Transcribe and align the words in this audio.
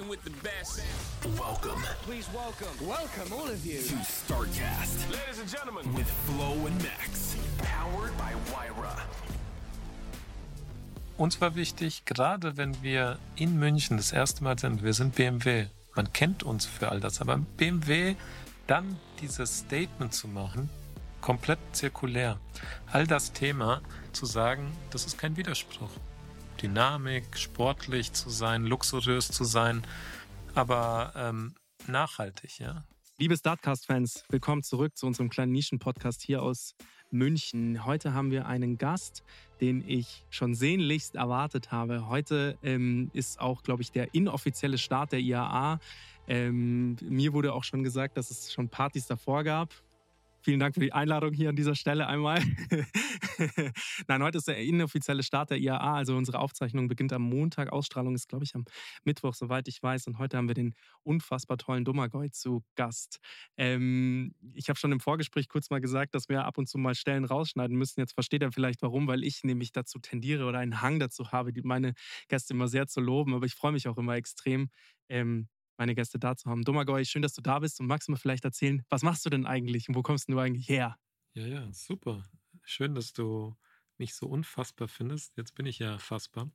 Now 0.00 0.06
rocking 0.06 0.08
with 0.08 0.22
the 0.24 0.30
best. 0.42 0.82
Welcome 1.38 1.82
Please 2.02 2.28
welcome. 2.34 2.86
Welcome, 2.86 3.32
all 3.32 3.48
of 3.48 3.64
you. 3.64 3.78
to 3.78 3.94
StarCast 3.96 5.10
Ladies 5.10 5.38
and 5.40 5.48
gentlemen. 5.48 5.94
with 5.94 6.08
Flo 6.26 6.66
and 6.66 6.82
Max. 6.82 7.36
Powered 7.58 8.16
by 8.16 8.34
Wyra. 8.52 8.96
Uns 11.16 11.40
war 11.40 11.54
wichtig, 11.54 12.04
gerade 12.06 12.56
wenn 12.56 12.82
wir 12.82 13.18
in 13.36 13.58
München 13.58 13.96
das 13.98 14.12
erste 14.12 14.42
Mal 14.42 14.58
sind, 14.58 14.82
wir 14.82 14.94
sind 14.94 15.14
BMW. 15.14 15.66
Man 15.94 16.12
kennt 16.12 16.42
uns 16.42 16.64
für 16.66 16.90
all 16.90 17.00
das, 17.00 17.20
aber 17.20 17.38
BMW 17.56 18.14
dann 18.66 18.96
dieses 19.20 19.58
Statement 19.58 20.14
zu 20.14 20.28
machen, 20.28 20.70
komplett 21.20 21.58
zirkulär. 21.72 22.38
All 22.90 23.06
das 23.06 23.32
Thema 23.32 23.82
zu 24.12 24.24
sagen, 24.24 24.72
das 24.90 25.04
ist 25.04 25.18
kein 25.18 25.36
Widerspruch. 25.36 25.90
Dynamik, 26.62 27.38
sportlich 27.38 28.12
zu 28.12 28.28
sein, 28.28 28.66
luxuriös 28.66 29.28
zu 29.28 29.44
sein, 29.44 29.82
aber 30.54 31.12
ähm, 31.16 31.54
nachhaltig, 31.86 32.58
ja. 32.58 32.84
Liebe 33.18 33.34
Startcast-Fans, 33.34 34.24
willkommen 34.28 34.62
zurück 34.62 34.96
zu 34.96 35.06
unserem 35.06 35.30
kleinen 35.30 35.52
Nischen-Podcast 35.52 36.20
hier 36.20 36.42
aus 36.42 36.74
München. 37.10 37.86
Heute 37.86 38.12
haben 38.12 38.30
wir 38.30 38.46
einen 38.46 38.76
Gast, 38.76 39.22
den 39.62 39.82
ich 39.88 40.26
schon 40.28 40.54
sehnlichst 40.54 41.14
erwartet 41.14 41.72
habe. 41.72 42.08
Heute 42.08 42.58
ähm, 42.62 43.10
ist 43.14 43.40
auch, 43.40 43.62
glaube 43.62 43.80
ich, 43.82 43.90
der 43.90 44.14
inoffizielle 44.14 44.76
Start 44.76 45.12
der 45.12 45.20
IAA. 45.20 45.80
Ähm, 46.28 46.96
mir 47.00 47.32
wurde 47.32 47.54
auch 47.54 47.64
schon 47.64 47.82
gesagt, 47.82 48.18
dass 48.18 48.30
es 48.30 48.52
schon 48.52 48.68
Partys 48.68 49.06
davor 49.06 49.44
gab. 49.44 49.70
Vielen 50.42 50.60
Dank 50.60 50.74
für 50.74 50.80
die 50.80 50.92
Einladung 50.92 51.32
hier 51.32 51.50
an 51.50 51.56
dieser 51.56 51.74
Stelle 51.74 52.06
einmal. 52.06 52.42
Nein, 54.08 54.22
heute 54.22 54.38
ist 54.38 54.48
der 54.48 54.58
inoffizielle 54.58 55.22
Start 55.22 55.50
der 55.50 55.58
IAA. 55.58 55.94
Also 55.94 56.16
unsere 56.16 56.38
Aufzeichnung 56.38 56.88
beginnt 56.88 57.12
am 57.12 57.22
Montag. 57.22 57.72
Ausstrahlung 57.72 58.14
ist, 58.14 58.28
glaube 58.28 58.44
ich, 58.44 58.54
am 58.54 58.64
Mittwoch, 59.04 59.34
soweit 59.34 59.68
ich 59.68 59.82
weiß. 59.82 60.06
Und 60.06 60.18
heute 60.18 60.36
haben 60.36 60.48
wir 60.48 60.54
den 60.54 60.74
unfassbar 61.02 61.56
tollen 61.56 61.84
Dummergoy 61.84 62.30
zu 62.30 62.62
Gast. 62.74 63.18
Ähm, 63.56 64.34
ich 64.52 64.68
habe 64.68 64.78
schon 64.78 64.92
im 64.92 65.00
Vorgespräch 65.00 65.48
kurz 65.48 65.70
mal 65.70 65.80
gesagt, 65.80 66.14
dass 66.14 66.28
wir 66.28 66.44
ab 66.44 66.58
und 66.58 66.68
zu 66.68 66.78
mal 66.78 66.94
Stellen 66.94 67.24
rausschneiden 67.24 67.76
müssen. 67.76 68.00
Jetzt 68.00 68.12
versteht 68.14 68.42
er 68.42 68.52
vielleicht 68.52 68.82
warum, 68.82 69.06
weil 69.06 69.24
ich 69.24 69.42
nämlich 69.44 69.72
dazu 69.72 69.98
tendiere 69.98 70.46
oder 70.46 70.58
einen 70.58 70.82
Hang 70.82 70.98
dazu 71.00 71.32
habe, 71.32 71.52
meine 71.62 71.94
Gäste 72.28 72.54
immer 72.54 72.68
sehr 72.68 72.86
zu 72.86 73.00
loben. 73.00 73.34
Aber 73.34 73.46
ich 73.46 73.54
freue 73.54 73.72
mich 73.72 73.88
auch 73.88 73.98
immer 73.98 74.14
extrem, 74.16 74.70
ähm, 75.08 75.48
meine 75.78 75.94
Gäste 75.94 76.18
da 76.18 76.36
zu 76.36 76.50
haben. 76.50 76.62
Dummergoy, 76.62 77.04
schön, 77.06 77.22
dass 77.22 77.32
du 77.34 77.40
da 77.42 77.58
bist 77.58 77.80
und 77.80 77.86
magst 77.86 78.08
du 78.08 78.12
mir 78.12 78.18
vielleicht 78.18 78.44
erzählen, 78.44 78.82
was 78.90 79.02
machst 79.02 79.24
du 79.24 79.30
denn 79.30 79.46
eigentlich 79.46 79.88
und 79.88 79.94
wo 79.94 80.02
kommst 80.02 80.28
du 80.28 80.38
eigentlich 80.38 80.68
her? 80.68 80.96
Ja, 81.34 81.46
ja, 81.46 81.72
super. 81.72 82.22
Schön, 82.62 82.94
dass 82.94 83.12
du 83.12 83.56
mich 83.98 84.14
so 84.14 84.26
unfassbar 84.26 84.88
findest. 84.88 85.36
Jetzt 85.36 85.54
bin 85.54 85.66
ich 85.66 85.78
ja 85.78 85.98
fassbar. 85.98 86.50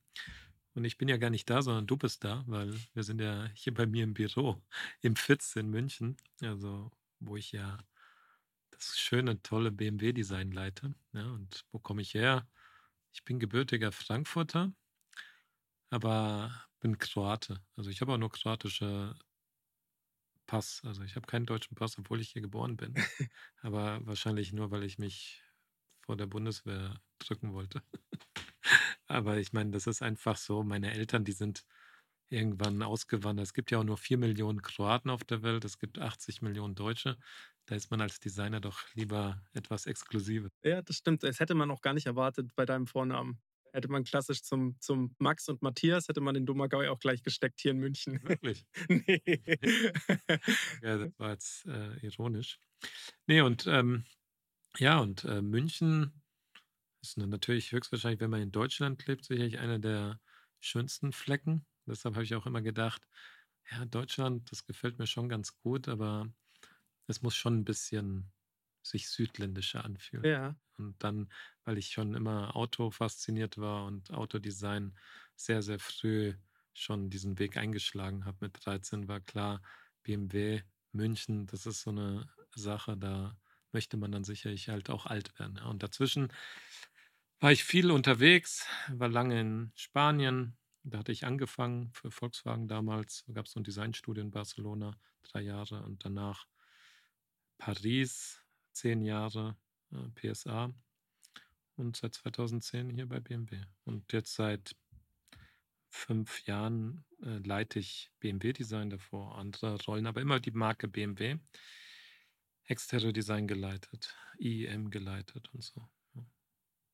Und 0.74 0.84
ich 0.84 0.98
bin 0.98 1.08
ja 1.08 1.18
gar 1.18 1.30
nicht 1.30 1.50
da, 1.50 1.62
sondern 1.62 1.88
du 1.88 1.96
bist 1.96 2.24
da, 2.24 2.44
weil 2.48 2.74
wir 2.94 3.04
sind 3.04 3.22
ja 3.22 3.48
hier 3.54 3.74
bei 3.74 3.86
mir 3.86 4.04
im 4.04 4.14
Büro, 4.14 4.62
im 5.02 5.16
Fitz 5.16 5.56
in 5.56 5.70
München, 5.70 6.18
also 6.42 6.92
wo 7.20 7.38
ich 7.38 7.54
ja 7.54 7.78
das 8.72 9.00
schöne, 9.00 9.42
tolle 9.42 9.72
BMW-Design 9.72 10.52
leite. 10.52 10.94
Ja, 11.14 11.32
und 11.32 11.66
wo 11.72 11.80
komme 11.80 12.02
ich 12.02 12.14
her? 12.14 12.48
Ich 13.14 13.24
bin 13.24 13.40
gebürtiger 13.40 13.94
Frankfurter, 13.94 14.74
aber 15.90 16.54
bin 16.82 16.98
Kroate. 16.98 17.62
Also 17.78 17.90
ich 17.90 18.02
habe 18.02 18.14
auch 18.14 18.18
nur 18.18 18.32
kroatische 18.32 19.16
Pass. 20.46 20.82
Also 20.84 21.04
ich 21.04 21.16
habe 21.16 21.26
keinen 21.26 21.46
deutschen 21.46 21.76
Pass, 21.76 21.98
obwohl 21.98 22.20
ich 22.20 22.32
hier 22.32 22.42
geboren 22.42 22.76
bin. 22.76 22.94
aber 23.62 24.06
wahrscheinlich 24.06 24.52
nur, 24.52 24.72
weil 24.72 24.84
ich 24.84 25.00
mich 25.00 25.42
vor 26.06 26.16
der 26.16 26.28
Bundeswehr 26.28 26.96
drücken 27.20 27.54
wollte. 27.54 27.82
aber 29.08 29.38
ich 29.38 29.54
meine, 29.54 29.72
das 29.72 29.88
ist 29.88 30.02
einfach 30.02 30.38
so. 30.38 30.64
Meine 30.64 30.94
Eltern, 30.94 31.26
die 31.26 31.32
sind 31.32 31.66
irgendwann 32.30 32.82
ausgewandert. 32.82 33.46
Es 33.46 33.54
gibt 33.54 33.72
ja 33.72 33.80
auch 33.80 33.84
nur 33.84 33.98
4 33.98 34.18
Millionen 34.18 34.62
Kroaten 34.62 35.10
auf 35.10 35.24
der 35.24 35.44
Welt. 35.44 35.66
Es 35.66 35.78
gibt 35.78 36.00
80 36.00 36.42
Millionen 36.42 36.76
Deutsche. 36.76 37.18
Da 37.66 37.76
ist 37.76 37.92
man 37.92 38.02
als 38.02 38.20
Designer 38.20 38.62
doch 38.62 38.84
lieber 38.94 39.42
etwas 39.54 39.86
exklusiver. 39.86 40.50
Ja, 40.64 40.82
das 40.82 40.98
stimmt. 40.98 41.24
Das 41.24 41.40
hätte 41.40 41.56
man 41.56 41.72
auch 41.72 41.82
gar 41.82 41.94
nicht 41.94 42.06
erwartet 42.06 42.52
bei 42.56 42.66
deinem 42.66 42.88
Vornamen. 42.88 43.42
Hätte 43.74 43.90
man 43.90 44.06
klassisch 44.06 44.42
zum, 44.42 44.80
zum 44.80 45.16
Max 45.20 45.50
und 45.50 45.62
Matthias, 45.62 46.08
hätte 46.08 46.22
man 46.22 46.34
den 46.34 46.46
Dummergau 46.46 46.80
auch 46.90 47.00
gleich 47.00 47.24
gesteckt 47.24 47.60
hier 47.60 47.72
in 47.72 47.80
München. 47.80 48.22
Wirklich. 48.24 48.66
nee. 48.88 49.22
Ja, 50.82 50.98
das 50.98 51.20
war 51.20 51.32
jetzt 51.32 51.66
äh, 51.66 51.98
ironisch. 51.98 52.60
Nee, 53.28 53.42
und 53.42 53.68
ähm, 53.68 54.06
ja, 54.80 55.00
und 55.00 55.24
äh, 55.26 55.42
München 55.42 56.24
ist 57.02 57.18
na- 57.18 57.28
natürlich 57.28 57.72
höchstwahrscheinlich, 57.72 58.22
wenn 58.22 58.32
man 58.32 58.42
in 58.42 58.52
Deutschland 58.52 59.06
lebt, 59.08 59.26
sicherlich 59.26 59.60
einer 59.60 59.80
der 59.80 60.22
schönsten 60.62 61.14
Flecken. 61.14 61.68
Deshalb 61.88 62.16
habe 62.16 62.26
ich 62.26 62.36
auch 62.36 62.46
immer 62.48 62.62
gedacht, 62.62 63.08
ja, 63.72 63.86
Deutschland, 63.86 64.52
das 64.52 64.66
gefällt 64.66 65.00
mir 65.00 65.08
schon 65.08 65.30
ganz 65.30 65.58
gut, 65.60 65.88
aber 65.90 66.30
es 67.08 67.22
muss 67.22 67.36
schon 67.36 67.60
ein 67.60 67.66
bisschen 67.66 68.34
sich 68.84 69.10
südländischer 69.10 69.86
anfühlen. 69.86 70.32
ja. 70.32 70.56
Und 70.78 71.04
dann, 71.04 71.32
weil 71.64 71.78
ich 71.78 71.90
schon 71.90 72.16
immer 72.16 72.56
Auto 72.56 72.92
fasziniert 72.92 73.58
war 73.58 73.86
und 73.86 74.12
Autodesign 74.12 74.98
sehr, 75.36 75.62
sehr 75.64 75.80
früh 75.80 76.36
schon 76.74 77.10
diesen 77.10 77.40
Weg 77.40 77.58
eingeschlagen 77.58 78.26
habe 78.26 78.38
mit 78.42 78.66
13, 78.66 79.08
war 79.08 79.22
klar, 79.22 79.62
BMW, 80.04 80.64
München, 80.92 81.48
das 81.48 81.66
ist 81.66 81.82
so 81.84 81.92
eine 81.92 82.30
Sache, 82.56 82.98
da 82.98 83.38
möchte 83.76 83.98
man 83.98 84.14
dann 84.14 84.24
sicherlich 84.24 84.70
halt 84.70 84.90
auch 84.90 85.06
alt 85.06 85.38
werden. 85.38 85.60
Und 85.60 85.84
dazwischen 85.84 86.32
war 87.42 87.52
ich 87.52 87.66
viel 87.66 87.92
unterwegs, 87.92 88.66
war 88.88 89.10
lange 89.10 89.38
in 89.38 89.74
Spanien. 89.76 90.56
Da 90.84 91.00
hatte 91.00 91.12
ich 91.12 91.26
angefangen 91.26 91.92
für 91.92 92.10
Volkswagen 92.10 92.70
damals. 92.70 93.26
Da 93.28 93.34
gab 93.34 93.48
es 93.48 93.52
so 93.52 93.60
ein 93.60 93.66
Designstudio 93.66 94.24
in 94.24 94.32
Barcelona, 94.32 94.98
drei 95.24 95.42
Jahre. 95.42 95.84
Und 95.84 96.06
danach 96.06 96.48
Paris, 97.58 98.42
zehn 98.72 99.02
Jahre 99.02 99.58
äh, 99.92 100.08
PSA 100.16 100.74
und 101.76 101.98
seit 101.98 102.16
2010 102.16 102.90
hier 102.92 103.10
bei 103.10 103.20
BMW. 103.20 103.62
Und 103.84 104.14
jetzt 104.14 104.36
seit 104.36 104.74
fünf 105.90 106.46
Jahren 106.46 107.04
äh, 107.22 107.40
leite 107.40 107.80
ich 107.80 108.10
BMW-Design 108.22 108.90
davor, 108.90 109.38
andere 109.38 109.84
Rollen, 109.84 110.08
aber 110.08 110.22
immer 110.22 110.40
die 110.40 110.52
Marke 110.52 110.88
BMW. 110.88 111.40
Exterior 112.68 113.14
Design 113.14 113.48
geleitet, 113.48 114.16
IEM 114.40 114.90
geleitet 114.92 115.54
und 115.54 115.64
so. 115.64 115.90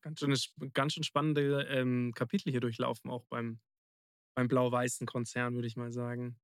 Ganz 0.02 0.20
schön, 0.20 0.36
ganz 0.74 0.94
schön 0.94 1.04
spannende 1.04 1.64
ähm, 1.70 2.12
Kapitel 2.16 2.52
hier 2.52 2.60
durchlaufen, 2.60 3.10
auch 3.12 3.26
beim, 3.30 3.60
beim 4.36 4.48
blau-weißen 4.48 5.08
Konzern, 5.08 5.56
würde 5.56 5.68
ich 5.68 5.78
mal 5.78 5.92
sagen. 5.92 6.40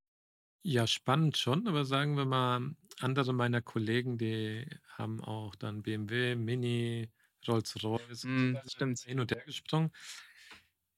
Ja, 0.63 0.85
spannend 0.87 1.37
schon, 1.37 1.67
aber 1.67 1.85
sagen 1.85 2.17
wir 2.17 2.25
mal, 2.25 2.75
andere 2.99 3.31
meiner 3.33 3.61
Kollegen, 3.61 4.17
die 4.17 4.65
haben 4.89 5.21
auch 5.23 5.55
dann 5.55 5.81
BMW, 5.81 6.35
Mini, 6.35 7.09
Rolls-Royce, 7.47 8.27
Mm, 8.27 8.61
stimmt. 8.67 8.99
hin 9.05 9.19
und 9.19 9.31
her 9.31 9.43
gesprungen. 9.45 9.91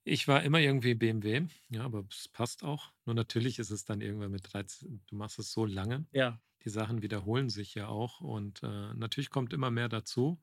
Ich 0.04 0.28
war 0.28 0.42
immer 0.42 0.58
irgendwie 0.60 0.94
BMW, 0.94 1.46
ja, 1.70 1.82
aber 1.84 2.06
es 2.10 2.28
passt 2.28 2.64
auch. 2.64 2.92
Nur 3.06 3.14
natürlich 3.14 3.58
ist 3.58 3.70
es 3.70 3.84
dann 3.84 4.00
irgendwann 4.02 4.30
mit 4.30 4.52
13, 4.52 5.02
du 5.06 5.16
machst 5.16 5.38
es 5.38 5.52
so 5.52 5.64
lange, 5.66 6.06
Ja, 6.12 6.40
die 6.64 6.70
Sachen 6.70 7.02
wiederholen 7.02 7.48
sich 7.48 7.74
ja 7.74 7.88
auch 7.88 8.20
und 8.20 8.62
äh, 8.62 8.94
natürlich 8.94 9.30
kommt 9.30 9.52
immer 9.52 9.70
mehr 9.70 9.88
dazu. 9.88 10.40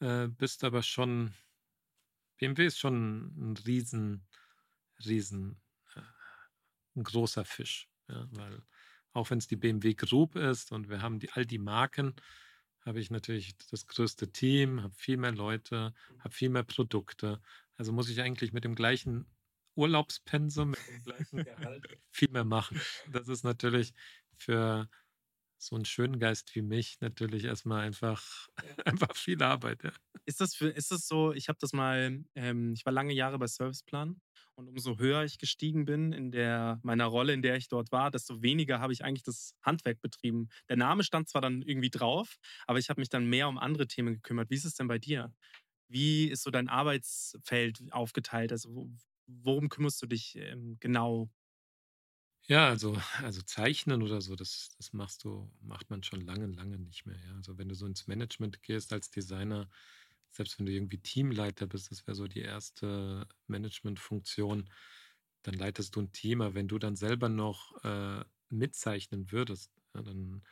Äh, 0.00 0.28
bist 0.28 0.64
aber 0.64 0.82
schon, 0.82 1.34
BMW 2.38 2.66
ist 2.66 2.78
schon 2.78 3.52
ein 3.52 3.56
riesen, 3.66 4.26
riesen, 5.04 5.60
äh, 5.94 6.00
ein 6.96 7.02
großer 7.02 7.44
Fisch. 7.44 7.88
Ja, 8.08 8.26
weil 8.30 8.62
auch 9.12 9.30
wenn 9.30 9.38
es 9.38 9.48
die 9.48 9.56
BMW 9.56 9.94
Group 9.94 10.36
ist 10.36 10.72
und 10.72 10.88
wir 10.88 11.02
haben 11.02 11.18
die, 11.18 11.30
all 11.32 11.44
die 11.44 11.58
Marken, 11.58 12.14
habe 12.82 13.00
ich 13.00 13.10
natürlich 13.10 13.56
das 13.70 13.86
größte 13.86 14.32
Team, 14.32 14.82
habe 14.82 14.94
viel 14.94 15.16
mehr 15.18 15.32
Leute, 15.32 15.92
habe 16.20 16.34
viel 16.34 16.48
mehr 16.48 16.62
Produkte. 16.62 17.42
Also 17.76 17.92
muss 17.92 18.08
ich 18.08 18.22
eigentlich 18.22 18.52
mit 18.52 18.64
dem 18.64 18.74
gleichen 18.74 19.26
Urlaubspensum, 19.74 20.70
mit 20.70 20.88
dem 20.88 21.04
gleichen 21.04 21.44
Gehalt 21.44 21.86
viel 22.10 22.30
mehr 22.30 22.44
machen. 22.44 22.80
Das 23.12 23.28
ist 23.28 23.44
natürlich 23.44 23.92
für 24.36 24.88
so 25.58 25.76
einen 25.76 25.84
schönen 25.84 26.18
Geist 26.18 26.54
wie 26.54 26.62
mich 26.62 26.98
natürlich 27.00 27.44
erstmal 27.44 27.82
einfach, 27.82 28.48
einfach 28.84 29.14
viel 29.16 29.42
Arbeit. 29.42 29.82
Ja. 29.84 29.92
Ist 30.26 30.40
das 30.40 30.54
für, 30.54 30.68
ist 30.68 30.90
das 30.90 31.08
so, 31.08 31.32
ich 31.32 31.48
habe 31.48 31.58
das 31.60 31.72
mal, 31.72 32.24
ähm, 32.34 32.72
ich 32.74 32.84
war 32.84 32.92
lange 32.92 33.12
Jahre 33.14 33.38
bei 33.38 33.46
Serviceplan 33.46 34.20
und 34.54 34.68
umso 34.68 34.98
höher 34.98 35.24
ich 35.24 35.38
gestiegen 35.38 35.84
bin 35.84 36.12
in 36.12 36.30
der, 36.30 36.80
meiner 36.82 37.06
Rolle, 37.06 37.32
in 37.32 37.42
der 37.42 37.56
ich 37.56 37.68
dort 37.68 37.92
war, 37.92 38.10
desto 38.10 38.42
weniger 38.42 38.80
habe 38.80 38.92
ich 38.92 39.04
eigentlich 39.04 39.22
das 39.22 39.54
Handwerk 39.62 40.00
betrieben. 40.00 40.48
Der 40.68 40.76
Name 40.76 41.02
stand 41.02 41.28
zwar 41.28 41.40
dann 41.40 41.62
irgendwie 41.62 41.90
drauf, 41.90 42.36
aber 42.66 42.78
ich 42.78 42.90
habe 42.90 43.00
mich 43.00 43.08
dann 43.08 43.26
mehr 43.26 43.48
um 43.48 43.58
andere 43.58 43.86
Themen 43.86 44.14
gekümmert. 44.14 44.50
Wie 44.50 44.54
ist 44.56 44.64
es 44.64 44.74
denn 44.74 44.88
bei 44.88 44.98
dir? 44.98 45.32
Wie 45.88 46.28
ist 46.28 46.42
so 46.42 46.50
dein 46.50 46.68
Arbeitsfeld 46.68 47.80
aufgeteilt? 47.92 48.52
Also 48.52 48.90
worum 49.26 49.68
kümmerst 49.68 50.02
du 50.02 50.06
dich 50.06 50.36
ähm, 50.36 50.76
genau? 50.80 51.30
Ja, 52.48 52.68
also, 52.68 52.96
also 53.22 53.42
Zeichnen 53.42 54.02
oder 54.02 54.20
so, 54.22 54.34
das, 54.34 54.70
das 54.78 54.92
machst 54.94 55.22
du, 55.24 55.52
macht 55.60 55.90
man 55.90 56.02
schon 56.02 56.22
lange, 56.22 56.46
lange 56.46 56.78
nicht 56.78 57.04
mehr. 57.04 57.18
Ja. 57.26 57.34
Also 57.36 57.58
wenn 57.58 57.68
du 57.68 57.74
so 57.74 57.84
ins 57.86 58.06
Management 58.06 58.62
gehst 58.62 58.92
als 58.92 59.10
Designer, 59.10 59.68
selbst 60.30 60.58
wenn 60.58 60.64
du 60.66 60.72
irgendwie 60.72 60.98
Teamleiter 61.00 61.66
bist, 61.66 61.90
das 61.90 62.06
wäre 62.06 62.14
so 62.14 62.26
die 62.26 62.40
erste 62.40 63.26
Managementfunktion, 63.48 64.70
dann 65.42 65.54
leitest 65.54 65.94
du 65.96 66.00
ein 66.02 66.12
Team, 66.12 66.40
aber 66.40 66.54
wenn 66.54 66.68
du 66.68 66.78
dann 66.78 66.96
selber 66.96 67.28
noch 67.28 67.82
äh, 67.84 68.24
mitzeichnen 68.48 69.30
würdest, 69.30 69.72
ja, 69.94 70.02
dann 70.02 70.42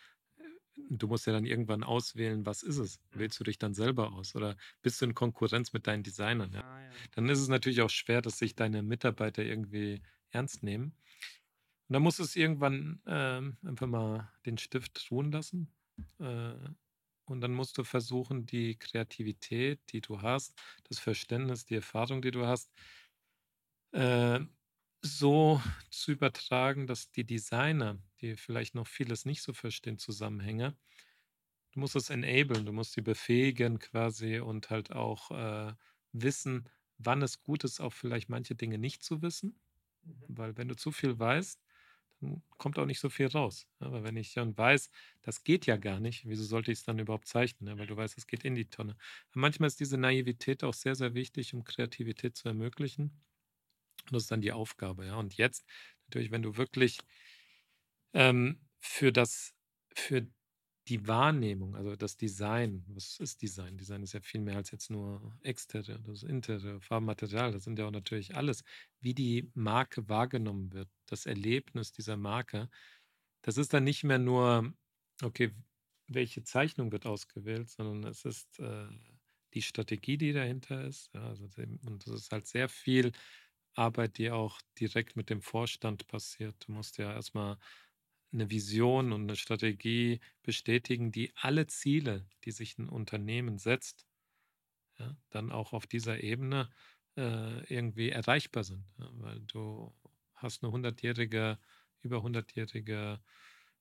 du 0.90 1.06
musst 1.08 1.26
ja 1.26 1.32
dann 1.32 1.46
irgendwann 1.46 1.82
auswählen, 1.82 2.46
was 2.46 2.62
ist 2.62 2.78
es? 2.78 3.00
Mhm. 3.12 3.20
Wählst 3.20 3.38
du 3.40 3.44
dich 3.44 3.58
dann 3.58 3.74
selber 3.74 4.12
aus 4.12 4.34
oder 4.34 4.56
bist 4.82 5.00
du 5.00 5.06
in 5.06 5.14
Konkurrenz 5.14 5.72
mit 5.72 5.86
deinen 5.86 6.02
Designern? 6.02 6.52
Ja? 6.52 6.62
Ah, 6.62 6.80
ja. 6.80 7.06
Dann 7.12 7.28
ist 7.28 7.40
es 7.40 7.48
natürlich 7.48 7.82
auch 7.82 7.90
schwer, 7.90 8.22
dass 8.22 8.38
sich 8.38 8.54
deine 8.54 8.82
Mitarbeiter 8.82 9.42
irgendwie 9.44 10.02
ernst 10.30 10.62
nehmen. 10.62 10.96
Und 11.88 11.92
dann 11.92 12.02
musst 12.02 12.18
du 12.18 12.24
es 12.24 12.34
irgendwann 12.34 13.00
ähm, 13.06 13.56
einfach 13.64 13.86
mal 13.86 14.32
den 14.44 14.58
Stift 14.58 15.08
ruhen 15.10 15.30
lassen. 15.30 15.72
Äh, 16.18 16.54
und 17.26 17.40
dann 17.40 17.52
musst 17.52 17.78
du 17.78 17.84
versuchen, 17.84 18.46
die 18.46 18.76
Kreativität, 18.76 19.80
die 19.92 20.00
du 20.00 20.22
hast, 20.22 20.54
das 20.88 20.98
Verständnis, 20.98 21.64
die 21.64 21.76
Erfahrung, 21.76 22.22
die 22.22 22.30
du 22.30 22.46
hast, 22.46 22.72
äh, 23.92 24.40
so 25.02 25.60
zu 25.90 26.12
übertragen, 26.12 26.86
dass 26.86 27.10
die 27.10 27.24
Designer, 27.24 27.98
die 28.20 28.36
vielleicht 28.36 28.74
noch 28.74 28.86
vieles 28.86 29.24
nicht 29.24 29.42
so 29.42 29.52
verstehen, 29.52 29.98
Zusammenhänge, 29.98 30.76
du 31.72 31.80
musst 31.80 31.96
es 31.96 32.10
enablen, 32.10 32.66
du 32.66 32.72
musst 32.72 32.92
sie 32.92 33.02
befähigen 33.02 33.78
quasi 33.78 34.38
und 34.40 34.70
halt 34.70 34.92
auch 34.92 35.30
äh, 35.30 35.74
wissen, 36.12 36.68
wann 36.98 37.22
es 37.22 37.42
gut 37.42 37.64
ist, 37.64 37.80
auch 37.80 37.92
vielleicht 37.92 38.28
manche 38.28 38.54
Dinge 38.54 38.78
nicht 38.78 39.02
zu 39.02 39.22
wissen. 39.22 39.60
Mhm. 40.02 40.24
Weil 40.28 40.56
wenn 40.56 40.68
du 40.68 40.76
zu 40.76 40.92
viel 40.92 41.18
weißt, 41.18 41.65
kommt 42.58 42.78
auch 42.78 42.86
nicht 42.86 43.00
so 43.00 43.08
viel 43.10 43.26
raus. 43.26 43.66
Aber 43.78 44.04
wenn 44.04 44.16
ich 44.16 44.34
dann 44.34 44.56
weiß, 44.56 44.90
das 45.22 45.44
geht 45.44 45.66
ja 45.66 45.76
gar 45.76 46.00
nicht, 46.00 46.26
wieso 46.28 46.44
sollte 46.44 46.72
ich 46.72 46.78
es 46.78 46.84
dann 46.84 46.98
überhaupt 46.98 47.26
zeichnen? 47.28 47.70
Ne? 47.72 47.78
Weil 47.78 47.86
du 47.86 47.96
weißt, 47.96 48.16
es 48.18 48.26
geht 48.26 48.44
in 48.44 48.54
die 48.54 48.68
Tonne. 48.70 48.96
Aber 49.30 49.40
manchmal 49.40 49.68
ist 49.68 49.80
diese 49.80 49.98
Naivität 49.98 50.64
auch 50.64 50.74
sehr, 50.74 50.94
sehr 50.94 51.14
wichtig, 51.14 51.54
um 51.54 51.64
Kreativität 51.64 52.36
zu 52.36 52.48
ermöglichen. 52.48 53.22
Und 54.06 54.12
das 54.14 54.24
ist 54.24 54.30
dann 54.30 54.40
die 54.40 54.52
Aufgabe, 54.52 55.06
ja. 55.06 55.16
Und 55.16 55.34
jetzt 55.34 55.64
natürlich, 56.06 56.30
wenn 56.30 56.42
du 56.42 56.56
wirklich 56.56 56.98
ähm, 58.14 58.60
für 58.80 59.12
das, 59.12 59.54
für 59.94 60.26
die 60.88 61.06
Wahrnehmung, 61.08 61.74
also 61.76 61.96
das 61.96 62.16
Design, 62.16 62.84
was 62.88 63.18
ist 63.18 63.42
Design? 63.42 63.76
Design 63.76 64.02
ist 64.02 64.12
ja 64.14 64.20
viel 64.20 64.40
mehr 64.40 64.56
als 64.56 64.70
jetzt 64.70 64.90
nur 64.90 65.36
Exterior, 65.42 65.98
das 65.98 66.22
Interior, 66.22 66.80
Farbmaterial, 66.80 67.52
das 67.52 67.64
sind 67.64 67.78
ja 67.78 67.86
auch 67.86 67.90
natürlich 67.90 68.36
alles, 68.36 68.62
wie 69.00 69.14
die 69.14 69.50
Marke 69.54 70.08
wahrgenommen 70.08 70.72
wird, 70.72 70.88
das 71.06 71.26
Erlebnis 71.26 71.92
dieser 71.92 72.16
Marke. 72.16 72.68
Das 73.42 73.58
ist 73.58 73.74
dann 73.74 73.84
nicht 73.84 74.04
mehr 74.04 74.18
nur, 74.18 74.74
okay, 75.22 75.52
welche 76.08 76.44
Zeichnung 76.44 76.92
wird 76.92 77.06
ausgewählt, 77.06 77.68
sondern 77.70 78.04
es 78.10 78.24
ist 78.24 78.58
äh, 78.60 78.86
die 79.54 79.62
Strategie, 79.62 80.18
die 80.18 80.32
dahinter 80.32 80.84
ist. 80.84 81.12
Ja, 81.14 81.28
also, 81.28 81.48
und 81.56 82.06
das 82.06 82.14
ist 82.14 82.32
halt 82.32 82.46
sehr 82.46 82.68
viel 82.68 83.12
Arbeit, 83.74 84.18
die 84.18 84.30
auch 84.30 84.60
direkt 84.78 85.16
mit 85.16 85.30
dem 85.30 85.42
Vorstand 85.42 86.06
passiert. 86.06 86.56
Du 86.66 86.72
musst 86.72 86.98
ja 86.98 87.12
erstmal 87.12 87.58
eine 88.36 88.50
Vision 88.50 89.12
und 89.12 89.22
eine 89.22 89.36
Strategie 89.36 90.20
bestätigen, 90.42 91.10
die 91.10 91.32
alle 91.36 91.66
Ziele, 91.66 92.26
die 92.44 92.52
sich 92.52 92.78
ein 92.78 92.88
Unternehmen 92.88 93.58
setzt, 93.58 94.06
ja, 94.98 95.16
dann 95.30 95.50
auch 95.50 95.72
auf 95.72 95.86
dieser 95.86 96.22
Ebene 96.22 96.70
äh, 97.16 97.64
irgendwie 97.72 98.10
erreichbar 98.10 98.64
sind. 98.64 98.84
Ja, 98.98 99.08
weil 99.14 99.40
du 99.40 99.92
hast 100.34 100.62
eine 100.62 100.72
hundertjährige, 100.72 101.58
über 102.02 102.22
hundertjährige 102.22 103.20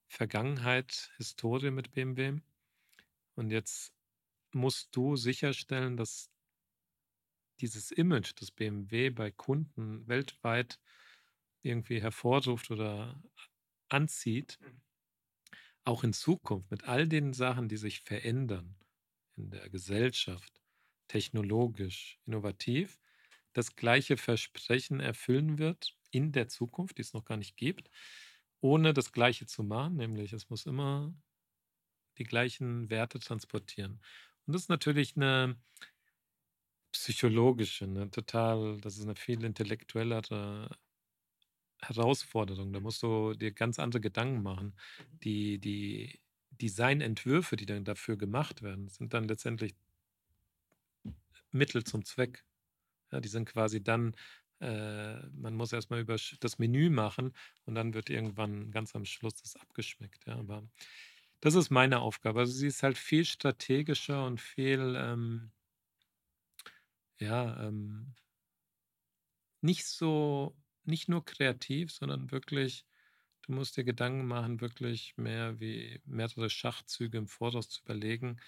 Vergangenheit, 0.08 1.12
Historie 1.18 1.72
mit 1.72 1.92
BMW. 1.92 2.40
Und 3.36 3.52
jetzt 3.52 3.94
musst 4.54 4.96
du 4.96 5.18
sicherstellen, 5.18 5.98
dass 5.98 6.32
dieses 7.60 7.92
Image, 7.92 8.34
das 8.40 8.52
BMW 8.52 9.10
bei 9.10 9.32
Kunden 9.32 10.08
weltweit 10.08 10.80
irgendwie 11.62 12.02
hervorruft 12.02 12.72
oder 12.72 13.22
anzieht, 13.90 14.60
mhm. 14.62 14.82
auch 15.84 16.04
in 16.04 16.14
Zukunft 16.14 16.72
mit 16.72 16.86
all 16.86 17.08
den 17.08 17.34
Sachen, 17.34 17.70
die 17.70 17.78
sich 17.78 18.02
verändern 18.02 18.76
in 19.36 19.52
der 19.52 19.70
Gesellschaft, 19.70 20.62
technologisch, 21.08 22.20
innovativ, 22.26 23.00
das 23.54 23.76
gleiche 23.76 24.18
Versprechen 24.18 25.00
erfüllen 25.00 25.60
wird 25.60 25.98
in 26.12 26.32
der 26.32 26.48
Zukunft, 26.48 26.98
die 26.98 27.02
es 27.04 27.14
noch 27.14 27.26
gar 27.26 27.38
nicht 27.38 27.58
gibt, 27.58 27.90
ohne 28.62 28.94
das 28.94 29.12
gleiche 29.12 29.46
zu 29.46 29.64
machen, 29.64 29.98
nämlich 29.98 30.34
es 30.34 30.50
muss 30.50 30.66
immer 30.66 31.14
die 32.18 32.24
gleichen 32.24 32.90
Werte 32.90 33.20
transportieren. 33.20 34.02
Und 34.46 34.54
das 34.54 34.64
ist 34.64 34.70
natürlich 34.70 35.16
eine 35.16 35.58
psychologische, 36.94 37.88
ne? 37.88 38.10
total, 38.10 38.80
das 38.82 38.98
ist 38.98 39.04
eine 39.04 39.16
viel 39.16 39.44
intellektuellere 39.44 40.70
Herausforderung. 41.82 42.74
Da 42.74 42.80
musst 42.80 43.04
du 43.04 43.34
dir 43.34 43.52
ganz 43.52 43.80
andere 43.80 44.02
Gedanken 44.02 44.42
machen. 44.44 44.76
Mhm. 44.98 45.20
Die, 45.24 45.60
die 45.60 46.20
Designentwürfe, 46.52 47.56
die 47.56 47.66
dann 47.66 47.86
dafür 47.86 48.18
gemacht 48.18 48.62
werden, 48.62 48.88
sind 48.88 49.14
dann 49.14 49.28
letztendlich 49.28 49.76
Mittel 51.52 51.84
zum 51.84 52.06
Zweck. 52.06 52.46
Ja, 53.12 53.22
die 53.22 53.30
sind 53.30 53.46
quasi 53.46 53.84
dann, 53.84 54.16
äh, 54.60 55.28
man 55.30 55.56
muss 55.56 55.74
erstmal 55.74 56.02
über 56.02 56.18
das 56.40 56.60
Menü 56.60 56.90
machen 56.90 57.34
und 57.66 57.76
dann 57.76 57.94
wird 57.94 58.10
irgendwann 58.10 58.72
ganz 58.72 58.96
am 58.96 59.06
Schluss 59.06 59.36
das 59.36 59.56
abgeschmeckt. 59.56 60.28
Ja, 60.28 60.38
aber 60.38 60.64
das 61.42 61.56
ist 61.56 61.70
meine 61.70 62.00
Aufgabe. 62.02 62.42
Also 62.42 62.54
sie 62.54 62.68
ist 62.68 62.84
halt 62.84 62.98
viel 62.98 63.26
strategischer 63.26 64.26
und 64.26 64.42
viel 64.42 64.96
ähm, 64.98 65.52
ja, 67.20 67.68
ähm, 67.68 68.16
nicht 69.62 69.86
so, 69.86 70.56
nicht 70.88 71.10
nur 71.10 71.26
kreativ, 71.26 71.92
sondern 71.92 72.32
wirklich, 72.32 72.86
du 73.44 73.54
musst 73.54 73.78
dir 73.78 73.84
Gedanken 73.84 74.26
machen, 74.28 74.62
wirklich 74.62 75.18
mehr 75.18 75.60
wie 75.60 76.02
mehrere 76.06 76.50
Schachzüge 76.50 77.18
im 77.18 77.28
Voraus 77.28 77.70
zu 77.70 77.82
überlegen. 77.84 78.40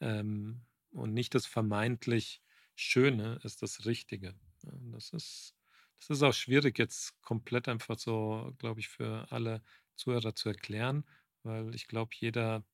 Ähm, 0.00 0.62
und 0.92 1.14
nicht 1.14 1.34
das 1.34 1.46
vermeintlich 1.46 2.42
Schöne 2.76 3.40
ist 3.44 3.62
das 3.62 3.86
Richtige. 3.86 4.34
Das 4.62 5.10
ist, 5.10 5.54
das 6.00 6.10
ist 6.10 6.22
auch 6.22 6.32
schwierig, 6.34 6.78
jetzt 6.78 7.20
komplett 7.22 7.68
einfach 7.68 7.98
so, 7.98 8.54
glaube 8.58 8.80
ich, 8.80 8.88
für 8.88 9.30
alle 9.32 9.62
Zuhörer 9.96 10.34
zu 10.34 10.48
erklären, 10.50 11.04
weil 11.42 11.74
ich 11.74 11.88
glaube, 11.88 12.12
jeder 12.18 12.64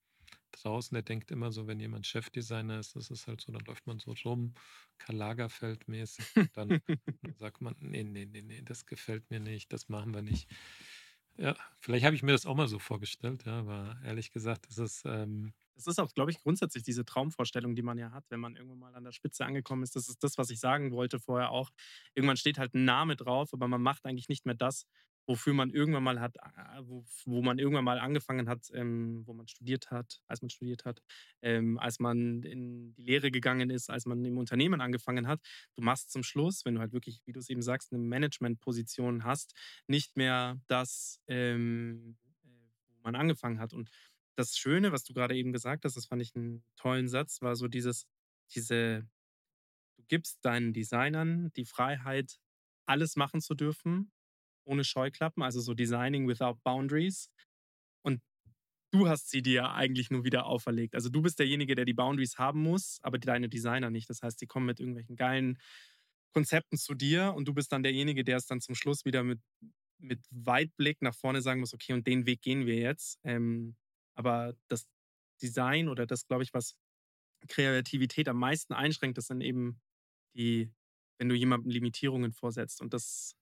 draußen, 0.63 0.95
der 0.95 1.03
denkt 1.03 1.31
immer 1.31 1.53
so, 1.53 1.67
wenn 1.67 1.81
jemand 1.81 2.07
Chefdesigner 2.07 2.79
ist, 2.79 2.97
das 2.97 3.11
ist 3.11 3.27
halt 3.27 3.41
so, 3.41 3.53
dann 3.53 3.65
läuft 3.65 3.87
man 3.87 3.99
so 3.99 4.15
rum, 4.25 4.55
Karl 4.99 5.17
Lagerfeld 5.17 5.89
mäßig, 5.89 6.27
dann, 6.53 6.69
dann 7.23 7.35
sagt 7.39 7.61
man, 7.61 7.75
nee, 7.81 8.05
nee, 8.05 8.27
nee, 8.27 8.43
nee, 8.43 8.63
das 8.63 8.87
gefällt 8.87 9.31
mir 9.31 9.41
nicht, 9.41 9.73
das 9.73 9.89
machen 9.89 10.15
wir 10.15 10.23
nicht. 10.23 10.49
Ja, 11.37 11.57
vielleicht 11.81 12.05
habe 12.05 12.15
ich 12.15 12.23
mir 12.23 12.33
das 12.33 12.47
auch 12.47 12.55
mal 12.55 12.69
so 12.69 12.79
vorgestellt, 12.79 13.45
ja, 13.45 13.59
aber 13.59 13.99
ehrlich 14.05 14.31
gesagt, 14.31 14.69
das 14.69 14.79
ist. 14.79 15.05
Ähm 15.05 15.53
das 15.75 15.89
ist 15.89 15.99
auch, 15.99 16.15
glaube 16.15 16.31
ich, 16.31 16.39
grundsätzlich 16.39 16.85
diese 16.85 17.05
Traumvorstellung, 17.05 17.75
die 17.75 17.83
man 17.83 17.99
ja 17.99 18.13
hat, 18.13 18.25
wenn 18.29 18.39
man 18.39 18.55
irgendwann 18.55 18.79
mal 18.79 18.95
an 18.95 19.03
der 19.03 19.11
Spitze 19.11 19.45
angekommen 19.45 19.83
ist. 19.83 19.97
Das 19.97 20.09
ist 20.09 20.23
das, 20.23 20.39
was 20.39 20.51
ich 20.51 20.61
sagen 20.61 20.93
wollte 20.93 21.19
vorher 21.19 21.51
auch. 21.51 21.71
Irgendwann 22.15 22.37
steht 22.37 22.59
halt 22.59 22.75
ein 22.75 22.85
Name 22.85 23.17
drauf, 23.17 23.53
aber 23.53 23.67
man 23.67 23.83
macht 23.83 24.07
eigentlich 24.07 24.29
nicht 24.29 24.47
mehr 24.47 24.55
das, 24.55 24.87
wofür 25.27 25.55
man 25.55 25.71
irgendwann 25.71 26.03
mal 26.03 26.21
hat, 26.21 26.37
wo, 26.83 27.05
wo 27.25 27.43
man 27.43 27.59
irgendwann 27.59 27.85
mal 27.85 27.99
angefangen 27.99 28.49
hat, 28.49 28.71
ähm, 28.75 29.23
wo 29.27 29.33
man 29.33 29.49
studiert 29.49 29.91
hat, 29.91 30.21
als 30.27 30.43
man 30.43 30.51
studiert 30.51 30.85
hat, 30.85 31.03
ähm, 31.43 31.79
als 31.79 31.99
man 31.99 32.43
in 32.43 32.95
die 32.95 33.03
Lehre 33.03 33.31
gegangen 33.31 33.71
ist, 33.71 33.91
als 33.91 34.07
man 34.07 34.25
im 34.25 34.39
Unternehmen 34.39 34.81
angefangen 34.81 35.27
hat. 35.27 35.41
Du 35.75 35.83
machst 35.83 36.11
zum 36.11 36.23
Schluss, 36.23 36.65
wenn 36.65 36.75
du 36.75 36.81
halt 36.81 36.93
wirklich, 36.93 37.23
wie 37.25 37.33
du 37.33 37.41
es 37.41 37.49
eben 37.49 37.63
sagst, 37.63 37.93
eine 37.93 38.03
Managementposition 38.03 39.25
hast, 39.25 39.55
nicht 39.87 40.17
mehr 40.17 40.61
das, 40.67 41.21
ähm, 41.27 42.17
äh, 42.45 42.49
wo 42.91 43.01
man 43.03 43.15
angefangen 43.15 43.59
hat. 43.59 43.73
Und 43.73 43.91
das 44.37 44.57
Schöne, 44.59 44.93
was 44.93 45.05
du 45.05 45.15
gerade 45.15 45.37
eben 45.37 45.53
gesagt 45.53 45.85
hast, 45.85 45.97
das 45.97 46.07
fand 46.07 46.21
ich 46.23 46.35
einen 46.35 46.65
tollen 46.77 47.09
Satz, 47.09 47.41
war 47.41 47.57
so 47.57 47.69
dieses, 47.69 48.07
diese, 48.55 49.09
du 49.97 50.05
gibst 50.09 50.45
deinen 50.45 50.73
Designern 50.73 51.53
die 51.57 51.65
Freiheit, 51.65 52.41
alles 52.87 53.17
machen 53.17 53.41
zu 53.41 53.55
dürfen, 53.55 54.13
ohne 54.65 54.85
Scheuklappen, 54.85 55.43
also 55.43 55.61
so 55.61 55.75
Designing 55.75 56.29
without 56.29 56.59
Boundaries. 56.65 57.31
Und 58.03 58.21
du 58.93 59.09
hast 59.09 59.31
sie 59.31 59.43
dir 59.43 59.71
eigentlich 59.73 60.11
nur 60.11 60.25
wieder 60.25 60.47
auferlegt. 60.47 60.95
Also 60.95 61.09
du 61.09 61.23
bist 61.23 61.39
derjenige, 61.39 61.75
der 61.75 61.85
die 61.85 61.95
Boundaries 61.95 62.39
haben 62.39 62.63
muss, 62.63 62.99
aber 63.03 63.19
deine 63.19 63.49
Designer 63.49 63.91
nicht. 63.91 64.09
Das 64.11 64.23
heißt, 64.23 64.41
die 64.41 64.47
kommen 64.47 64.67
mit 64.67 64.81
irgendwelchen 64.81 65.17
geilen 65.17 65.59
Konzepten 66.33 66.77
zu 66.77 66.95
dir 66.95 67.35
und 67.35 67.47
du 67.47 67.55
bist 67.55 67.73
dann 67.73 67.83
derjenige, 67.83 68.25
der 68.25 68.37
es 68.37 68.47
dann 68.47 68.61
zum 68.61 68.75
Schluss 68.75 69.05
wieder 69.05 69.23
mit, 69.23 69.41
mit 69.99 70.21
Weitblick 70.31 71.01
nach 71.01 71.15
vorne 71.15 71.43
sagen 71.43 71.61
muss, 71.61 71.75
okay, 71.75 71.93
und 71.93 72.07
den 72.07 72.27
Weg 72.27 72.43
gehen 72.43 72.67
wir 72.67 72.77
jetzt. 72.77 73.19
Ähm, 73.25 73.77
aber 74.17 74.55
das 74.69 74.87
Design 75.43 75.89
oder 75.89 76.07
das, 76.07 76.27
glaube 76.27 76.43
ich, 76.43 76.53
was 76.53 76.77
Kreativität 77.49 78.29
am 78.29 78.39
meisten 78.39 78.73
einschränkt, 78.73 79.19
das 79.19 79.27
sind 79.27 79.41
eben 79.41 79.81
die, 80.37 80.71
wenn 81.19 81.29
du 81.29 81.35
jemandem 81.35 81.71
Limitierungen 81.71 82.33
vorsetzt. 82.33 82.81
Und 82.81 82.95
das 82.95 83.37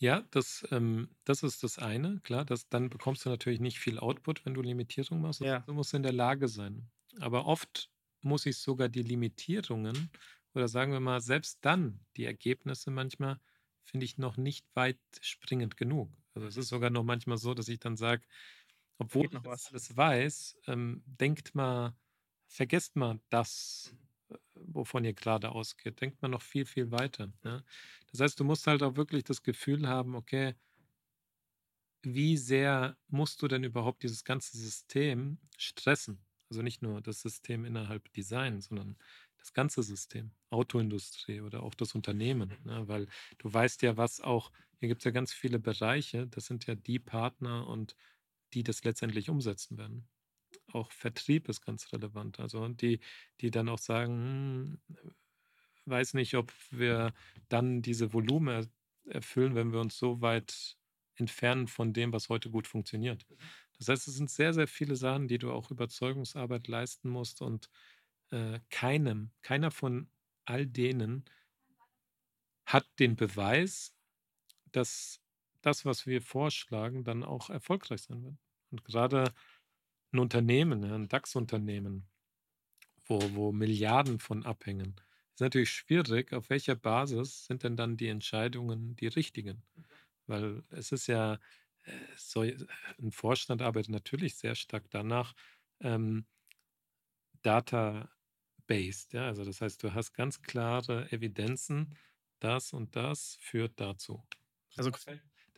Ja, 0.00 0.22
das, 0.30 0.66
ähm, 0.70 1.10
das 1.24 1.42
ist 1.42 1.62
das 1.62 1.78
eine, 1.78 2.20
klar. 2.20 2.46
Das, 2.46 2.68
dann 2.68 2.88
bekommst 2.88 3.24
du 3.24 3.28
natürlich 3.28 3.60
nicht 3.60 3.78
viel 3.78 3.98
Output, 3.98 4.46
wenn 4.46 4.54
du 4.54 4.62
Limitierung 4.62 5.20
machst. 5.20 5.40
Ja. 5.40 5.60
Du 5.60 5.74
musst 5.74 5.92
in 5.92 6.02
der 6.02 6.12
Lage 6.12 6.48
sein. 6.48 6.90
Aber 7.20 7.44
oft 7.44 7.90
muss 8.22 8.46
ich 8.46 8.56
sogar 8.56 8.88
die 8.88 9.02
Limitierungen 9.02 10.10
oder 10.54 10.68
sagen 10.68 10.92
wir 10.92 11.00
mal, 11.00 11.20
selbst 11.20 11.58
dann 11.62 12.00
die 12.16 12.24
Ergebnisse 12.24 12.90
manchmal 12.90 13.40
finde 13.84 14.06
ich 14.06 14.18
noch 14.18 14.36
nicht 14.36 14.66
weit 14.74 14.98
springend 15.20 15.76
genug. 15.76 16.10
Also 16.34 16.46
es 16.48 16.56
ist 16.56 16.68
sogar 16.68 16.90
noch 16.90 17.04
manchmal 17.04 17.38
so, 17.38 17.54
dass 17.54 17.68
ich 17.68 17.78
dann 17.78 17.96
sage, 17.96 18.22
obwohl 18.98 19.26
ich 19.26 19.32
noch 19.32 19.42
das 19.42 19.66
was. 19.66 19.66
alles 19.66 19.96
weiß, 19.96 20.58
ähm, 20.66 21.02
denkt 21.06 21.54
mal, 21.54 21.94
vergesst 22.46 22.96
mal 22.96 23.20
das, 23.28 23.94
wovon 24.54 25.04
ihr 25.04 25.14
gerade 25.14 25.50
ausgeht. 25.50 26.00
Denkt 26.00 26.22
mal 26.22 26.28
noch 26.28 26.42
viel, 26.42 26.66
viel 26.66 26.90
weiter. 26.90 27.32
Ja? 27.44 27.62
Das 28.10 28.20
heißt, 28.20 28.40
du 28.40 28.44
musst 28.44 28.66
halt 28.66 28.82
auch 28.82 28.96
wirklich 28.96 29.24
das 29.24 29.42
Gefühl 29.42 29.88
haben, 29.88 30.14
okay, 30.14 30.54
wie 32.02 32.36
sehr 32.36 32.96
musst 33.08 33.42
du 33.42 33.48
denn 33.48 33.64
überhaupt 33.64 34.02
dieses 34.02 34.24
ganze 34.24 34.56
System 34.56 35.38
stressen? 35.58 36.24
Also 36.48 36.62
nicht 36.62 36.82
nur 36.82 37.00
das 37.00 37.20
System 37.20 37.64
innerhalb 37.64 38.12
Design, 38.12 38.60
sondern 38.60 38.96
das 39.38 39.52
ganze 39.52 39.82
System, 39.82 40.30
Autoindustrie 40.50 41.40
oder 41.40 41.62
auch 41.62 41.74
das 41.74 41.94
Unternehmen. 41.94 42.52
Ne? 42.64 42.88
Weil 42.88 43.06
du 43.38 43.52
weißt 43.52 43.82
ja, 43.82 43.96
was 43.96 44.20
auch, 44.20 44.50
hier 44.78 44.88
gibt 44.88 45.00
es 45.02 45.04
ja 45.04 45.10
ganz 45.10 45.32
viele 45.32 45.58
Bereiche, 45.58 46.26
das 46.26 46.46
sind 46.46 46.66
ja 46.66 46.74
die 46.74 46.98
Partner 46.98 47.66
und 47.66 47.96
die 48.52 48.62
das 48.62 48.82
letztendlich 48.84 49.30
umsetzen 49.30 49.78
werden. 49.78 50.08
Auch 50.72 50.90
Vertrieb 50.92 51.48
ist 51.48 51.62
ganz 51.64 51.92
relevant. 51.92 52.40
Also 52.40 52.68
die, 52.68 53.00
die 53.40 53.50
dann 53.50 53.68
auch 53.68 53.78
sagen, 53.78 54.78
hm, 54.84 55.04
weiß 55.86 56.14
nicht, 56.14 56.34
ob 56.36 56.52
wir 56.70 57.12
dann 57.48 57.82
diese 57.82 58.12
Volumen 58.12 58.48
er 58.48 58.66
erfüllen, 59.14 59.54
wenn 59.54 59.72
wir 59.72 59.80
uns 59.80 59.98
so 59.98 60.20
weit 60.20 60.76
entfernen 61.16 61.66
von 61.66 61.92
dem, 61.92 62.12
was 62.12 62.28
heute 62.28 62.50
gut 62.50 62.66
funktioniert. 62.66 63.26
Das 63.78 63.88
heißt, 63.88 64.08
es 64.08 64.14
sind 64.14 64.30
sehr, 64.30 64.52
sehr 64.52 64.68
viele 64.68 64.96
Sachen, 64.96 65.26
die 65.26 65.38
du 65.38 65.52
auch 65.52 65.70
Überzeugungsarbeit 65.70 66.68
leisten 66.68 67.08
musst 67.08 67.42
und 67.42 67.70
äh, 68.30 68.60
keinem, 68.70 69.30
keiner 69.42 69.70
von 69.70 70.10
all 70.44 70.66
denen 70.66 71.24
hat 72.64 72.86
den 72.98 73.16
Beweis, 73.16 73.94
dass 74.72 75.20
das, 75.60 75.84
was 75.84 76.06
wir 76.06 76.22
vorschlagen, 76.22 77.04
dann 77.04 77.24
auch 77.24 77.50
erfolgreich 77.50 78.02
sein 78.02 78.22
wird. 78.22 78.36
Und 78.70 78.84
gerade 78.84 79.32
ein 80.12 80.18
Unternehmen, 80.18 80.82
ja, 80.84 80.94
ein 80.94 81.08
DAX-Unternehmen, 81.08 82.08
wo, 83.06 83.20
wo 83.34 83.52
Milliarden 83.52 84.18
von 84.18 84.44
abhängen, 84.44 84.96
ist 85.34 85.40
natürlich 85.40 85.70
schwierig. 85.72 86.32
Auf 86.32 86.50
welcher 86.50 86.76
Basis 86.76 87.46
sind 87.46 87.62
denn 87.64 87.76
dann 87.76 87.96
die 87.96 88.08
Entscheidungen 88.08 88.96
die 88.96 89.08
richtigen? 89.08 89.62
Weil 90.26 90.62
es 90.70 90.92
ist 90.92 91.06
ja, 91.08 91.34
äh, 91.84 91.92
so, 92.16 92.42
ein 92.42 93.12
Vorstand 93.12 93.62
arbeitet 93.62 93.90
natürlich 93.90 94.36
sehr 94.36 94.54
stark 94.54 94.90
danach, 94.90 95.34
ähm, 95.80 96.26
Data-based. 97.42 99.12
Ja? 99.12 99.26
Also 99.26 99.44
das 99.44 99.60
heißt, 99.60 99.82
du 99.82 99.94
hast 99.94 100.12
ganz 100.12 100.42
klare 100.42 101.10
Evidenzen, 101.12 101.96
das 102.40 102.72
und 102.72 102.96
das 102.96 103.36
führt 103.40 103.80
dazu. 103.80 104.26
Also 104.76 104.90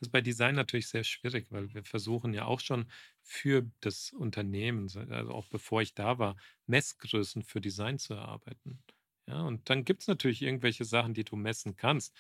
Das 0.03 0.09
ist 0.09 0.13
bei 0.13 0.21
Design 0.21 0.57
natürlich 0.57 0.89
sehr 0.89 1.05
schwierig, 1.05 1.47
weil 1.51 1.73
wir 1.75 1.85
versuchen 1.85 2.35
ja 2.35 2.45
auch 2.47 2.59
schon 2.59 2.91
für 3.23 3.71
das 3.81 4.13
Unternehmen, 4.13 4.89
so- 4.89 4.99
also 4.99 5.31
auch 5.31 5.47
bevor 5.47 5.81
ich 5.81 5.95
da 5.95 6.19
war, 6.19 6.37
Messgrößen 6.67 7.45
für 7.45 7.61
Design 7.61 7.99
zu 8.01 8.15
erarbeiten. 8.15 8.83
Ja, 9.29 9.43
und 9.43 9.71
dann 9.71 9.85
gibt 9.85 10.01
es 10.03 10.09
natürlich 10.09 10.43
irgendwelche 10.43 10.85
Sachen, 10.85 11.15
die 11.15 11.23
du 11.23 11.37
messen 11.37 11.77
kannst. 11.77 12.17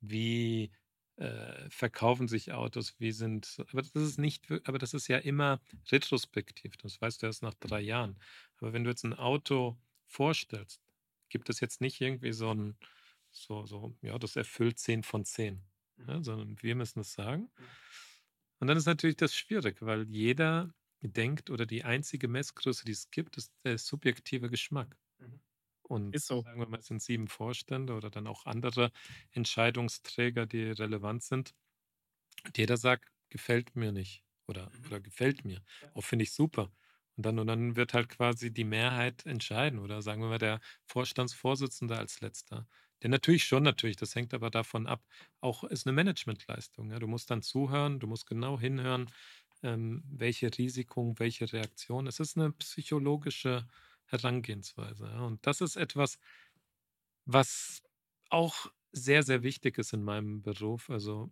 Wie 0.00 0.72
äh, 1.16 1.68
verkaufen 1.68 2.26
sich 2.26 2.52
Autos, 2.52 2.94
wie 3.00 3.12
sind, 3.12 3.62
aber 3.70 3.82
das 3.82 3.90
ist 3.94 4.18
nicht, 4.18 4.50
aber 4.66 4.78
das 4.78 4.94
ist 4.94 5.06
ja 5.08 5.18
immer 5.18 5.60
retrospektiv. 5.92 6.78
Das 6.78 6.98
weißt 7.02 7.20
du 7.22 7.26
erst 7.26 7.42
nach 7.42 7.54
drei 7.54 7.80
Jahren. 7.82 8.18
Aber 8.58 8.72
wenn 8.72 8.84
du 8.84 8.90
jetzt 8.90 9.04
ein 9.04 9.12
Auto 9.14 9.78
vorstellst, 10.06 10.80
gibt 11.28 11.50
es 11.50 11.60
jetzt 11.60 11.82
nicht 11.82 12.00
irgendwie 12.00 12.32
so 12.32 12.50
ein, 12.54 12.78
so, 13.30 13.66
so, 13.66 13.94
ja, 14.00 14.18
das 14.18 14.36
erfüllt 14.36 14.78
10 14.78 15.02
von 15.02 15.24
10 15.26 15.62
ne, 15.96 16.22
sondern 16.22 16.60
wir 16.62 16.74
müssen 16.76 17.00
es 17.00 17.12
sagen. 17.12 17.50
Und 18.58 18.68
dann 18.68 18.76
ist 18.76 18.86
natürlich 18.86 19.16
das 19.16 19.34
schwierig, 19.34 19.82
weil 19.82 20.08
jeder 20.08 20.74
denkt 21.02 21.50
oder 21.50 21.66
die 21.66 21.84
einzige 21.84 22.26
Messgröße, 22.28 22.84
die 22.84 22.92
es 22.92 23.10
gibt, 23.10 23.36
ist 23.36 23.52
der 23.64 23.78
subjektive 23.78 24.50
Geschmack. 24.50 24.96
Mhm. 25.18 25.40
Und 25.82 26.18
so. 26.18 26.44
sagen 26.44 26.60
wir 26.60 26.68
mal, 26.68 26.80
es 26.80 26.86
sind 26.86 27.02
sieben 27.02 27.28
Vorstände 27.28 27.94
oder 27.94 28.10
dann 28.10 28.26
auch 28.26 28.46
andere 28.46 28.92
Entscheidungsträger, 29.32 30.46
die 30.46 30.64
relevant 30.64 31.22
sind. 31.24 31.54
Und 32.46 32.58
jeder 32.58 32.76
sagt, 32.76 33.10
gefällt 33.30 33.76
mir 33.76 33.92
nicht 33.92 34.24
oder, 34.48 34.72
Mhm. 34.72 34.90
oder 34.90 35.00
gefällt 35.00 35.44
mir. 35.44 35.62
Auch 35.94 36.04
finde 36.04 36.24
ich 36.24 36.32
super. 36.32 36.72
Und 37.16 37.26
dann, 37.26 37.38
und 37.38 37.46
dann 37.48 37.76
wird 37.76 37.94
halt 37.94 38.08
quasi 38.10 38.52
die 38.52 38.64
Mehrheit 38.64 39.26
entscheiden 39.26 39.78
oder 39.80 40.02
sagen 40.02 40.22
wir 40.22 40.28
mal 40.28 40.38
der 40.38 40.60
Vorstandsvorsitzende 40.86 41.96
als 41.98 42.20
letzter. 42.20 42.68
Der 43.02 43.10
natürlich 43.10 43.44
schon, 43.44 43.62
natürlich, 43.62 43.96
das 43.96 44.14
hängt 44.14 44.32
aber 44.32 44.50
davon 44.50 44.86
ab, 44.86 45.04
auch 45.40 45.64
ist 45.64 45.86
eine 45.86 45.92
Managementleistung. 45.92 46.90
Ja? 46.90 46.98
Du 46.98 47.06
musst 47.06 47.30
dann 47.30 47.42
zuhören, 47.42 48.00
du 48.00 48.06
musst 48.06 48.26
genau 48.26 48.58
hinhören, 48.58 49.10
ähm, 49.62 50.02
welche 50.06 50.50
Risiken, 50.56 51.18
welche 51.18 51.52
Reaktion. 51.52 52.06
Es 52.06 52.20
ist 52.20 52.36
eine 52.36 52.52
psychologische 52.52 53.66
Herangehensweise. 54.06 55.06
Ja? 55.06 55.20
Und 55.20 55.46
das 55.46 55.60
ist 55.60 55.76
etwas, 55.76 56.18
was 57.26 57.82
auch 58.30 58.70
sehr, 58.92 59.22
sehr 59.22 59.42
wichtig 59.42 59.78
ist 59.78 59.92
in 59.92 60.02
meinem 60.02 60.42
Beruf. 60.42 60.88
Also 60.88 61.30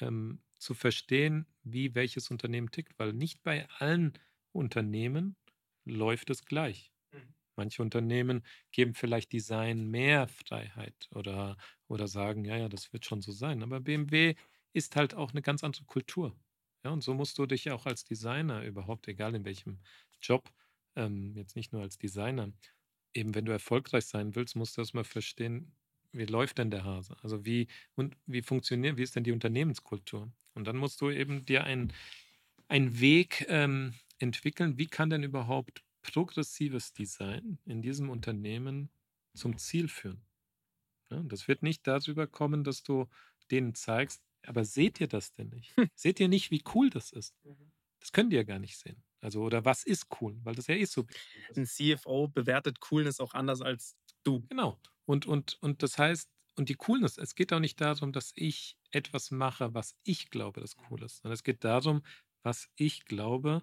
ähm, 0.00 0.40
zu 0.58 0.74
verstehen, 0.74 1.46
wie 1.62 1.94
welches 1.94 2.30
Unternehmen 2.30 2.70
tickt, 2.70 2.98
weil 2.98 3.12
nicht 3.12 3.42
bei 3.42 3.68
allen 3.78 4.14
Unternehmen 4.52 5.36
läuft 5.84 6.30
es 6.30 6.44
gleich. 6.44 6.92
Manche 7.56 7.82
Unternehmen 7.82 8.44
geben 8.72 8.94
vielleicht 8.94 9.32
Design 9.32 9.86
mehr 9.90 10.28
Freiheit 10.28 11.08
oder, 11.12 11.56
oder 11.88 12.08
sagen, 12.08 12.44
ja, 12.44 12.56
ja, 12.56 12.68
das 12.68 12.92
wird 12.92 13.04
schon 13.06 13.22
so 13.22 13.32
sein. 13.32 13.62
Aber 13.62 13.80
BMW 13.80 14.34
ist 14.72 14.96
halt 14.96 15.14
auch 15.14 15.32
eine 15.32 15.42
ganz 15.42 15.64
andere 15.64 15.84
Kultur. 15.84 16.36
Ja, 16.84 16.90
und 16.90 17.02
so 17.02 17.14
musst 17.14 17.38
du 17.38 17.46
dich 17.46 17.70
auch 17.70 17.86
als 17.86 18.04
Designer 18.04 18.62
überhaupt, 18.64 19.08
egal 19.08 19.34
in 19.34 19.44
welchem 19.44 19.80
Job, 20.20 20.52
ähm, 20.96 21.34
jetzt 21.36 21.56
nicht 21.56 21.72
nur 21.72 21.82
als 21.82 21.98
Designer, 21.98 22.52
eben 23.14 23.34
wenn 23.34 23.44
du 23.44 23.52
erfolgreich 23.52 24.06
sein 24.06 24.34
willst, 24.34 24.56
musst 24.56 24.76
du 24.76 24.82
erstmal 24.82 25.04
verstehen, 25.04 25.74
wie 26.12 26.24
läuft 26.26 26.58
denn 26.58 26.70
der 26.70 26.84
Hase? 26.84 27.16
Also 27.22 27.44
wie 27.44 27.68
und 27.94 28.16
wie 28.26 28.42
funktioniert, 28.42 28.96
wie 28.96 29.02
ist 29.02 29.16
denn 29.16 29.24
die 29.24 29.32
Unternehmenskultur? 29.32 30.32
Und 30.54 30.66
dann 30.66 30.76
musst 30.76 31.00
du 31.00 31.10
eben 31.10 31.44
dir 31.44 31.64
einen 31.64 31.92
einen 32.68 33.00
Weg 33.00 33.46
ähm, 33.48 33.94
entwickeln, 34.18 34.78
wie 34.78 34.86
kann 34.86 35.10
denn 35.10 35.22
überhaupt 35.22 35.84
progressives 36.12 36.92
Design 36.92 37.58
in 37.64 37.82
diesem 37.82 38.10
Unternehmen 38.10 38.90
zum 39.34 39.58
Ziel 39.58 39.88
führen? 39.88 40.22
Ja, 41.10 41.22
das 41.22 41.48
wird 41.48 41.62
nicht 41.62 41.86
darüber 41.86 42.26
kommen, 42.26 42.64
dass 42.64 42.82
du 42.82 43.06
denen 43.50 43.74
zeigst, 43.74 44.22
aber 44.44 44.64
seht 44.64 45.00
ihr 45.00 45.08
das 45.08 45.32
denn 45.32 45.48
nicht? 45.48 45.74
seht 45.94 46.20
ihr 46.20 46.28
nicht, 46.28 46.50
wie 46.50 46.62
cool 46.74 46.90
das 46.90 47.12
ist? 47.12 47.34
Das 48.00 48.12
können 48.12 48.30
die 48.30 48.36
ja 48.36 48.42
gar 48.44 48.58
nicht 48.58 48.76
sehen. 48.76 49.02
Also, 49.20 49.42
oder 49.42 49.64
was 49.64 49.82
ist 49.84 50.06
cool? 50.20 50.38
Weil 50.44 50.54
das 50.54 50.66
ja 50.68 50.74
eh 50.74 50.82
ist. 50.82 50.96
Ein 51.56 51.66
CFO 51.66 52.28
bewertet 52.28 52.80
Coolness 52.80 53.18
auch 53.18 53.34
anders 53.34 53.60
als 53.60 53.96
du. 54.22 54.46
Genau. 54.48 54.80
Und, 55.04 55.26
und, 55.26 55.58
und 55.60 55.82
das 55.82 55.98
heißt, 55.98 56.30
und 56.56 56.68
die 56.68 56.74
Coolness, 56.74 57.18
es 57.18 57.34
geht 57.34 57.52
auch 57.52 57.60
nicht 57.60 57.80
darum, 57.80 58.12
dass 58.12 58.32
ich 58.34 58.78
etwas 58.90 59.30
mache, 59.30 59.74
was 59.74 59.96
ich 60.04 60.30
glaube, 60.30 60.60
das 60.60 60.76
cool 60.90 61.02
ist, 61.02 61.18
sondern 61.18 61.34
es 61.34 61.44
geht 61.44 61.64
darum, 61.64 62.02
was 62.42 62.68
ich 62.76 63.04
glaube, 63.04 63.62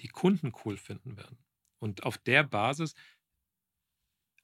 die 0.00 0.08
Kunden 0.08 0.52
cool 0.64 0.76
finden 0.76 1.16
werden. 1.16 1.38
Und 1.78 2.04
auf 2.04 2.18
der 2.18 2.42
Basis, 2.44 2.94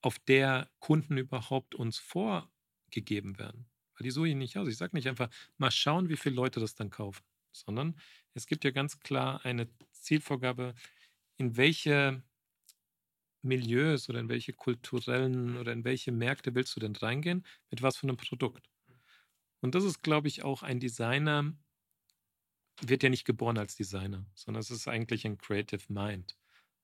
auf 0.01 0.19
der 0.19 0.71
Kunden 0.81 1.17
überhaupt 1.17 1.75
uns 1.75 1.99
vorgegeben 1.99 3.39
werden. 3.39 3.67
Weil 3.97 4.05
die 4.05 4.11
suche 4.11 4.29
ich 4.29 4.35
nicht 4.35 4.59
aus. 4.59 4.69
Ich 4.69 4.77
sage 4.77 4.97
nicht 4.97 5.09
einfach, 5.09 5.31
mal 5.57 5.71
schauen, 5.71 6.09
wie 6.09 6.17
viele 6.17 6.35
Leute 6.35 6.61
das 6.61 6.75
dann 6.75 6.91
kaufen, 6.91 7.25
sondern 7.53 7.99
es 8.35 8.47
gibt 8.47 8.65
ja 8.65 8.71
ganz 8.71 9.01
klar 9.01 9.45
eine 9.45 9.69
Zielvorgabe, 9.93 10.75
in 11.37 11.57
welche 11.57 12.23
Milieus 13.43 14.09
oder 14.09 14.21
in 14.21 14.29
welche 14.29 14.53
kulturellen 14.53 15.57
oder 15.59 15.73
in 15.73 15.85
welche 15.85 16.13
Märkte 16.13 16.55
willst 16.55 16.75
du 16.77 16.81
denn 16.81 16.97
reingehen? 16.97 17.45
Mit 17.71 17.83
was 17.83 17.97
für 17.97 18.07
einem 18.07 18.17
Produkt? 18.17 18.69
Und 19.61 19.75
das 19.75 19.85
ist, 19.85 20.03
glaube 20.03 20.29
ich, 20.29 20.43
auch 20.43 20.63
ein 20.63 20.81
Designer 20.81 21.55
wird 22.81 23.03
ja 23.03 23.09
nicht 23.09 23.25
geboren 23.25 23.59
als 23.59 23.77
Designer, 23.77 24.27
sondern 24.35 24.61
es 24.61 24.71
ist 24.71 24.89
eigentlich 24.89 25.25
ein 25.25 25.39
Creative 25.39 25.93
Mind. 25.93 26.37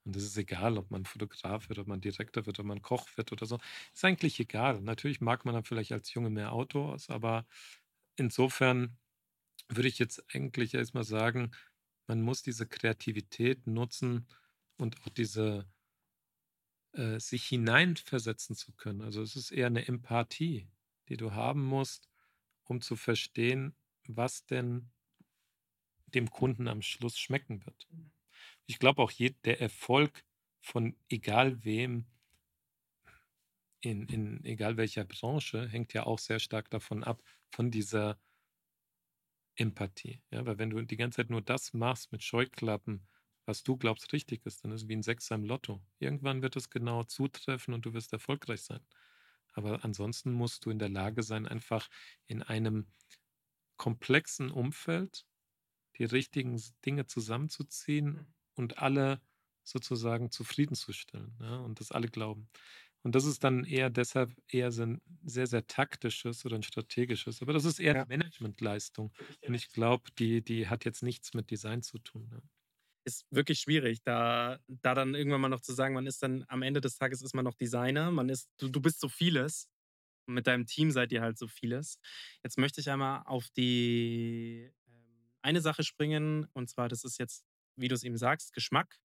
Und 0.05 0.17
es 0.17 0.25
ist 0.25 0.37
egal, 0.39 0.79
ob 0.79 0.91
man 0.91 1.05
Fotograf 1.05 1.69
wird, 1.69 1.79
ob 1.79 1.87
man 1.87 2.01
Direktor 2.01 2.47
wird, 2.47 2.59
ob 2.59 2.67
man 2.67 2.83
Koch 2.83 3.09
wird 3.17 3.33
oder 3.33 3.47
so. 3.47 3.59
Ist 3.93 4.05
eigentlich 4.05 4.41
egal. 4.41 4.81
Natürlich 4.81 5.21
mag 5.21 5.45
man 5.45 5.55
dann 5.55 5.65
vielleicht 5.65 5.93
als 5.93 6.13
Junge 6.15 6.31
mehr 6.31 6.53
Autos, 6.53 7.11
aber 7.11 7.47
insofern 8.17 8.99
würde 9.69 9.89
ich 9.89 9.99
jetzt 9.99 10.25
eigentlich 10.35 10.75
erstmal 10.75 11.05
sagen, 11.05 11.53
man 12.07 12.23
muss 12.23 12.43
diese 12.43 12.67
Kreativität 12.67 13.67
nutzen 13.67 14.27
und 14.77 15.01
auch 15.03 15.09
diese 15.11 15.67
äh, 16.93 17.21
sich 17.21 17.47
hineinversetzen 17.47 18.57
zu 18.57 18.73
können. 18.73 19.03
Also 19.03 19.23
es 19.23 19.37
ist 19.37 19.51
eher 19.53 19.67
eine 19.69 19.87
Empathie, 19.87 20.69
die 21.09 21.17
du 21.17 21.33
haben 21.33 21.65
musst, 21.65 22.09
um 22.65 22.81
zu 22.81 22.97
verstehen, 22.97 23.75
was 24.07 24.47
denn 24.47 24.91
dem 26.07 26.31
Kunden 26.31 26.69
am 26.69 26.83
Schluss 26.83 27.19
schmecken 27.19 27.65
wird. 27.65 27.89
Ich 28.71 28.79
glaube 28.79 29.03
auch, 29.03 29.11
je, 29.11 29.35
der 29.45 29.61
Erfolg 29.61 30.25
von 30.61 30.95
egal 31.09 31.65
wem, 31.65 32.07
in, 33.81 34.07
in 34.07 34.45
egal 34.45 34.77
welcher 34.77 35.05
Branche, 35.05 35.67
hängt 35.67 35.93
ja 35.93 36.07
auch 36.07 36.21
sehr 36.21 36.39
stark 36.39 36.71
davon 36.71 37.03
ab, 37.03 37.21
von 37.51 37.73
dieser 37.73 38.17
Empathie. 39.57 40.23
Ja, 40.31 40.47
weil 40.47 40.59
wenn 40.59 40.71
du 40.71 40.81
die 40.83 40.97
ganze 40.97 41.17
Zeit 41.17 41.31
nur 41.31 41.43
das 41.43 41.73
machst 41.73 42.13
mit 42.13 42.23
Scheuklappen, 42.23 43.09
was 43.45 43.65
du 43.65 43.77
glaubst 43.77 44.13
richtig 44.13 44.47
ist, 44.47 44.63
dann 44.63 44.71
ist 44.71 44.83
es 44.83 44.89
wie 44.89 44.95
ein 44.95 45.03
Sechser 45.03 45.35
im 45.35 45.43
Lotto. 45.45 45.83
Irgendwann 45.99 46.41
wird 46.41 46.55
es 46.55 46.71
genau 46.71 47.03
zutreffen 47.03 47.75
und 47.75 47.85
du 47.85 47.93
wirst 47.93 48.13
erfolgreich 48.13 48.63
sein. 48.63 48.87
Aber 49.53 49.85
ansonsten 49.85 50.31
musst 50.31 50.65
du 50.65 50.71
in 50.71 50.79
der 50.79 50.91
Lage 50.91 51.25
sein, 51.25 51.49
einfach 51.49 51.89
in 52.29 52.45
einem 52.45 52.87
komplexen 53.77 54.53
Umfeld 54.53 55.27
die 55.99 56.05
richtigen 56.05 56.63
Dinge 56.87 57.07
zusammenzuziehen 57.07 58.33
und 58.61 58.79
alle 58.79 59.21
sozusagen 59.65 60.31
zufriedenzustellen 60.31 61.37
ja, 61.41 61.57
und 61.59 61.81
das 61.81 61.93
alle 61.93 62.09
glauben. 62.09 62.49
Und 63.03 63.15
das 63.15 63.25
ist 63.25 63.43
dann 63.45 63.65
eher 63.65 63.89
deshalb 63.89 64.31
eher 64.49 64.71
so 64.71 64.83
ein 64.83 65.01
sehr, 65.25 65.47
sehr 65.47 65.67
taktisches 65.67 66.45
oder 66.45 66.57
ein 66.57 66.63
strategisches. 66.63 67.41
Aber 67.41 67.55
das 67.55 67.65
ist 67.65 67.81
eher 67.81 67.97
ja. 67.97 68.05
Managementleistung. 68.07 69.13
Und 69.47 69.55
ich 69.55 69.73
glaube, 69.73 70.11
die, 70.19 70.43
die 70.43 70.69
hat 70.69 70.85
jetzt 70.85 71.03
nichts 71.03 71.33
mit 71.33 71.51
Design 71.51 71.83
zu 71.83 71.99
tun. 71.99 72.29
Ja. 72.31 72.43
Ist 73.05 73.25
wirklich 73.31 73.61
schwierig, 73.61 74.03
da, 74.03 74.59
da 74.69 74.95
dann 74.95 75.15
irgendwann 75.15 75.41
mal 75.41 75.49
noch 75.49 75.63
zu 75.63 75.73
sagen, 75.73 75.95
man 75.95 76.07
ist 76.07 76.23
dann 76.23 76.45
am 76.49 76.61
Ende 76.61 76.83
des 76.83 76.97
Tages 76.97 77.23
ist 77.23 77.35
man 77.35 77.47
noch 77.47 77.55
Designer, 77.55 78.11
man 78.11 78.29
ist, 78.29 78.51
du, 78.59 78.69
du 78.69 78.83
bist 78.83 79.01
so 79.01 79.09
vieles. 79.09 79.71
Und 80.27 80.35
mit 80.35 80.47
deinem 80.47 80.67
Team 80.67 80.91
seid 80.91 81.11
ihr 81.11 81.23
halt 81.23 81.39
so 81.39 81.49
vieles. 81.49 81.99
Jetzt 82.45 82.59
möchte 82.59 82.83
ich 82.83 82.91
einmal 82.91 83.23
auf 83.25 83.49
die 83.57 84.71
ähm, 84.87 85.33
eine 85.41 85.63
Sache 85.63 85.85
springen, 85.85 86.47
und 86.53 86.69
zwar, 86.69 86.89
das 86.91 87.05
ist 87.05 87.19
jetzt, 87.19 87.47
wie 87.77 87.89
du 87.89 87.95
es 87.95 88.03
eben 88.03 88.17
sagst, 88.17 88.53
Geschmack. 88.53 89.01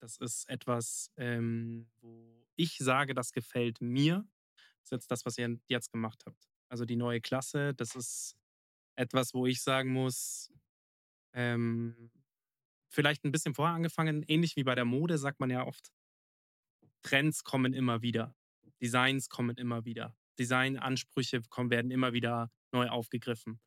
Das 0.00 0.18
ist 0.18 0.48
etwas, 0.48 1.10
ähm, 1.16 1.88
wo 2.00 2.46
ich 2.56 2.76
sage, 2.78 3.14
das 3.14 3.32
gefällt 3.32 3.80
mir. 3.80 4.26
Das 4.54 4.84
ist 4.84 4.90
jetzt 4.92 5.10
das, 5.10 5.24
was 5.24 5.38
ihr 5.38 5.58
jetzt 5.68 5.90
gemacht 5.92 6.22
habt. 6.26 6.48
Also 6.68 6.84
die 6.84 6.96
neue 6.96 7.20
Klasse, 7.20 7.74
das 7.74 7.94
ist 7.94 8.36
etwas, 8.96 9.34
wo 9.34 9.46
ich 9.46 9.62
sagen 9.62 9.92
muss, 9.92 10.52
ähm, 11.32 12.10
vielleicht 12.88 13.24
ein 13.24 13.32
bisschen 13.32 13.54
vorher 13.54 13.74
angefangen, 13.74 14.24
ähnlich 14.28 14.56
wie 14.56 14.64
bei 14.64 14.74
der 14.74 14.84
Mode, 14.84 15.18
sagt 15.18 15.40
man 15.40 15.50
ja 15.50 15.66
oft, 15.66 15.92
Trends 17.02 17.44
kommen 17.44 17.74
immer 17.74 18.02
wieder, 18.02 18.34
Designs 18.80 19.28
kommen 19.28 19.56
immer 19.56 19.84
wieder, 19.84 20.16
Designansprüche 20.38 21.42
werden 21.42 21.90
immer 21.90 22.12
wieder 22.12 22.50
neu 22.72 22.88
aufgegriffen. 22.88 23.60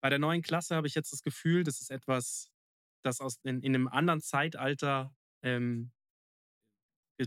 Bei 0.00 0.10
der 0.10 0.18
neuen 0.18 0.42
Klasse 0.42 0.76
habe 0.76 0.86
ich 0.86 0.94
jetzt 0.94 1.12
das 1.12 1.22
Gefühl, 1.22 1.64
das 1.64 1.80
ist 1.80 1.90
etwas, 1.90 2.50
das 3.06 3.20
aus, 3.20 3.38
in, 3.44 3.62
in 3.62 3.74
einem 3.74 3.88
anderen 3.88 4.20
Zeitalter 4.20 5.14
ähm, 5.42 5.92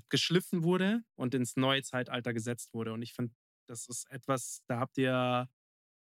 geschliffen 0.09 0.63
wurde 0.63 1.01
und 1.15 1.33
ins 1.33 1.55
neue 1.55 1.81
Zeitalter 1.81 2.33
gesetzt 2.33 2.73
wurde. 2.73 2.93
Und 2.93 3.01
ich 3.01 3.13
finde, 3.13 3.33
das 3.67 3.87
ist 3.87 4.09
etwas, 4.11 4.61
da 4.67 4.79
habt 4.79 4.97
ihr 4.97 5.49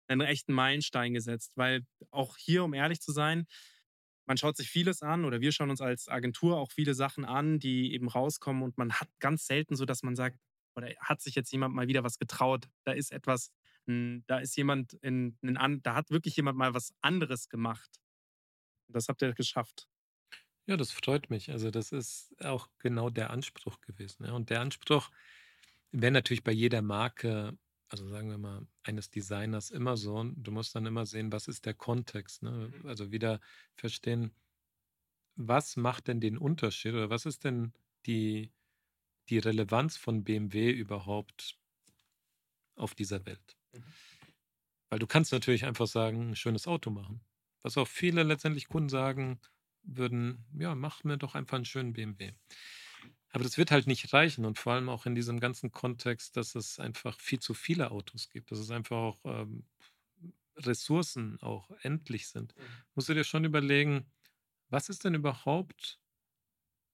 einen 0.08 0.20
echten 0.20 0.52
Meilenstein 0.52 1.14
gesetzt, 1.14 1.52
weil 1.56 1.86
auch 2.10 2.36
hier, 2.36 2.64
um 2.64 2.74
ehrlich 2.74 3.00
zu 3.00 3.12
sein, 3.12 3.46
man 4.26 4.36
schaut 4.36 4.56
sich 4.56 4.70
vieles 4.70 5.02
an 5.02 5.24
oder 5.24 5.40
wir 5.40 5.52
schauen 5.52 5.70
uns 5.70 5.80
als 5.80 6.08
Agentur 6.08 6.56
auch 6.56 6.72
viele 6.72 6.94
Sachen 6.94 7.24
an, 7.24 7.58
die 7.58 7.92
eben 7.92 8.08
rauskommen 8.08 8.62
und 8.62 8.78
man 8.78 8.92
hat 8.92 9.08
ganz 9.18 9.46
selten 9.46 9.76
so, 9.76 9.84
dass 9.84 10.02
man 10.02 10.16
sagt, 10.16 10.38
oder 10.76 10.88
hat 10.98 11.20
sich 11.20 11.34
jetzt 11.34 11.52
jemand 11.52 11.74
mal 11.74 11.88
wieder 11.88 12.04
was 12.04 12.18
getraut, 12.18 12.68
da 12.84 12.92
ist 12.92 13.12
etwas, 13.12 13.52
da 13.86 14.38
ist 14.38 14.56
jemand 14.56 14.94
in, 14.94 15.38
in 15.42 15.80
da 15.82 15.94
hat 15.94 16.10
wirklich 16.10 16.36
jemand 16.36 16.56
mal 16.56 16.74
was 16.74 16.94
anderes 17.00 17.48
gemacht. 17.48 18.00
Das 18.88 19.08
habt 19.08 19.22
ihr 19.22 19.32
geschafft. 19.32 19.88
Ja, 20.66 20.76
das 20.76 20.92
freut 20.92 21.28
mich. 21.30 21.50
Also 21.50 21.70
das 21.70 21.92
ist 21.92 22.32
auch 22.42 22.68
genau 22.78 23.10
der 23.10 23.30
Anspruch 23.30 23.80
gewesen. 23.80 24.24
Ja. 24.24 24.32
Und 24.32 24.50
der 24.50 24.60
Anspruch 24.60 25.10
wäre 25.92 26.12
natürlich 26.12 26.42
bei 26.42 26.52
jeder 26.52 26.80
Marke, 26.80 27.58
also 27.88 28.08
sagen 28.08 28.30
wir 28.30 28.38
mal, 28.38 28.66
eines 28.82 29.10
Designers 29.10 29.70
immer 29.70 29.96
so. 29.96 30.22
Du 30.24 30.50
musst 30.50 30.74
dann 30.74 30.86
immer 30.86 31.04
sehen, 31.06 31.32
was 31.32 31.48
ist 31.48 31.66
der 31.66 31.74
Kontext. 31.74 32.42
Ne? 32.42 32.72
Mhm. 32.72 32.88
Also 32.88 33.12
wieder 33.12 33.40
verstehen, 33.74 34.34
was 35.36 35.76
macht 35.76 36.08
denn 36.08 36.20
den 36.20 36.38
Unterschied 36.38 36.94
oder 36.94 37.10
was 37.10 37.26
ist 37.26 37.44
denn 37.44 37.72
die, 38.06 38.52
die 39.28 39.38
Relevanz 39.38 39.96
von 39.96 40.24
BMW 40.24 40.70
überhaupt 40.70 41.58
auf 42.76 42.94
dieser 42.94 43.26
Welt? 43.26 43.56
Mhm. 43.72 43.84
Weil 44.88 44.98
du 44.98 45.06
kannst 45.06 45.32
natürlich 45.32 45.64
einfach 45.64 45.86
sagen, 45.86 46.30
ein 46.30 46.36
schönes 46.36 46.66
Auto 46.66 46.90
machen. 46.90 47.20
Was 47.64 47.78
auch 47.78 47.88
viele 47.88 48.24
letztendlich 48.24 48.68
Kunden 48.68 48.90
sagen, 48.90 49.40
würden, 49.82 50.46
ja, 50.58 50.76
mach 50.76 51.04
mir 51.04 51.18
doch 51.18 51.34
einfach 51.34 51.56
einen 51.56 51.66
schönen 51.66 51.94
BMW. 51.94 52.34
Aber 53.30 53.44
das 53.44 53.58
wird 53.58 53.70
halt 53.72 53.86
nicht 53.86 54.12
reichen 54.12 54.44
und 54.44 54.58
vor 54.58 54.74
allem 54.74 54.88
auch 54.88 55.06
in 55.06 55.14
diesem 55.16 55.40
ganzen 55.40 55.72
Kontext, 55.72 56.36
dass 56.36 56.54
es 56.54 56.78
einfach 56.78 57.20
viel 57.20 57.40
zu 57.40 57.54
viele 57.54 57.90
Autos 57.90 58.30
gibt, 58.30 58.52
dass 58.52 58.60
es 58.60 58.70
einfach 58.70 58.96
auch 58.96 59.20
ähm, 59.24 59.66
Ressourcen 60.56 61.40
auch 61.42 61.70
endlich 61.82 62.28
sind. 62.28 62.54
Mhm. 62.56 62.84
Musst 62.94 63.08
du 63.08 63.14
dir 63.14 63.24
schon 63.24 63.44
überlegen, 63.44 64.12
was 64.70 64.88
ist 64.88 65.04
denn 65.04 65.14
überhaupt 65.14 66.00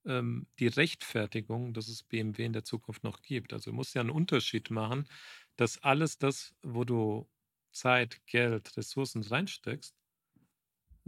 ähm, 0.06 0.46
die 0.58 0.68
Rechtfertigung, 0.68 1.74
dass 1.74 1.88
es 1.88 2.02
BMW 2.02 2.44
in 2.44 2.52
der 2.52 2.64
Zukunft 2.64 3.04
noch 3.04 3.22
gibt? 3.22 3.52
Also 3.52 3.70
du 3.70 3.76
musst 3.76 3.94
ja 3.94 4.00
einen 4.00 4.10
Unterschied 4.10 4.70
machen, 4.70 5.08
dass 5.56 5.78
alles 5.82 6.18
das, 6.18 6.54
wo 6.62 6.84
du 6.84 7.28
Zeit, 7.72 8.26
Geld, 8.26 8.76
Ressourcen 8.76 9.22
reinsteckst, 9.22 9.99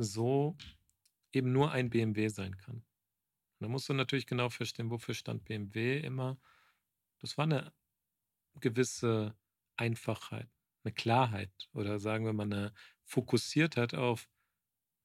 so 0.04 0.56
eben 1.32 1.52
nur 1.52 1.72
ein 1.72 1.90
BMW 1.90 2.28
sein 2.28 2.56
kann. 2.56 2.84
da 3.60 3.68
musst 3.68 3.88
du 3.88 3.94
natürlich 3.94 4.26
genau 4.26 4.48
verstehen, 4.48 4.90
wofür 4.90 5.14
stand 5.14 5.44
BMW 5.44 6.00
immer. 6.00 6.38
Das 7.20 7.38
war 7.38 7.44
eine 7.44 7.72
gewisse 8.60 9.36
Einfachheit, 9.76 10.48
eine 10.84 10.92
Klarheit 10.92 11.70
oder 11.72 11.98
sagen 11.98 12.24
wir 12.24 12.32
mal 12.32 12.44
eine 12.44 12.72
Fokussiertheit 13.04 13.94
auf 13.94 14.28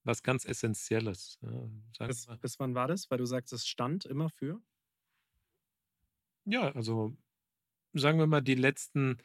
was 0.04 0.24
ganz 0.24 0.46
Essentielles. 0.46 1.38
Ja, 1.42 2.08
bis, 2.08 2.28
bis 2.42 2.60
wann 2.60 2.76
war 2.76 2.88
das? 2.88 3.12
Weil 3.12 3.18
du 3.18 3.26
sagst, 3.26 3.54
es 3.54 3.68
stand 3.68 4.06
immer 4.06 4.30
für? 4.30 4.62
Ja, 6.46 6.72
also 6.74 7.16
sagen 7.94 8.20
wir 8.20 8.28
mal 8.28 8.42
die 8.42 8.56
letzten 8.56 9.18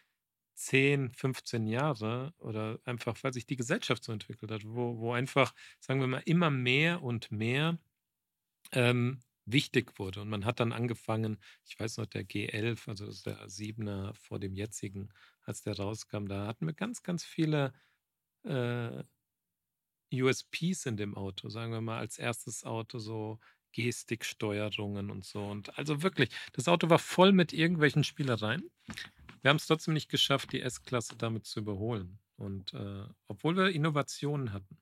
10, 0.54 1.12
15 1.14 1.66
Jahre 1.66 2.34
oder 2.38 2.78
einfach, 2.84 3.16
weil 3.22 3.32
sich 3.32 3.46
die 3.46 3.56
Gesellschaft 3.56 4.04
so 4.04 4.12
entwickelt 4.12 4.50
hat, 4.50 4.64
wo, 4.64 4.98
wo 4.98 5.12
einfach, 5.12 5.54
sagen 5.80 6.00
wir 6.00 6.06
mal, 6.06 6.22
immer 6.26 6.50
mehr 6.50 7.02
und 7.02 7.30
mehr 7.32 7.78
ähm, 8.72 9.20
wichtig 9.46 9.98
wurde. 9.98 10.20
Und 10.22 10.28
man 10.28 10.44
hat 10.44 10.60
dann 10.60 10.72
angefangen, 10.72 11.38
ich 11.66 11.78
weiß 11.78 11.98
noch, 11.98 12.06
der 12.06 12.24
G11, 12.24 12.88
also 12.88 13.06
das 13.06 13.16
ist 13.16 13.26
der 13.26 13.48
7er 13.48 14.14
vor 14.14 14.38
dem 14.38 14.54
jetzigen, 14.54 15.10
als 15.42 15.62
der 15.62 15.76
rauskam, 15.76 16.26
da 16.26 16.46
hatten 16.46 16.66
wir 16.66 16.74
ganz, 16.74 17.02
ganz 17.02 17.24
viele 17.24 17.72
äh, 18.44 19.02
USPs 20.12 20.86
in 20.86 20.96
dem 20.96 21.16
Auto, 21.16 21.48
sagen 21.48 21.72
wir 21.72 21.80
mal, 21.80 21.98
als 21.98 22.18
erstes 22.18 22.64
Auto 22.64 22.98
so 22.98 23.40
Gestiksteuerungen 23.72 25.10
und 25.10 25.24
so. 25.24 25.44
Und 25.44 25.76
also 25.78 26.02
wirklich, 26.02 26.30
das 26.52 26.68
Auto 26.68 26.90
war 26.90 26.98
voll 26.98 27.32
mit 27.32 27.52
irgendwelchen 27.52 28.04
Spielereien. 28.04 28.70
Wir 29.40 29.48
haben 29.48 29.56
es 29.56 29.66
trotzdem 29.66 29.94
nicht 29.94 30.10
geschafft, 30.10 30.52
die 30.52 30.60
S-Klasse 30.60 31.16
damit 31.16 31.46
zu 31.46 31.60
überholen. 31.60 32.18
Und 32.36 32.74
äh, 32.74 33.04
obwohl 33.28 33.56
wir 33.56 33.70
Innovationen 33.70 34.52
hatten. 34.52 34.78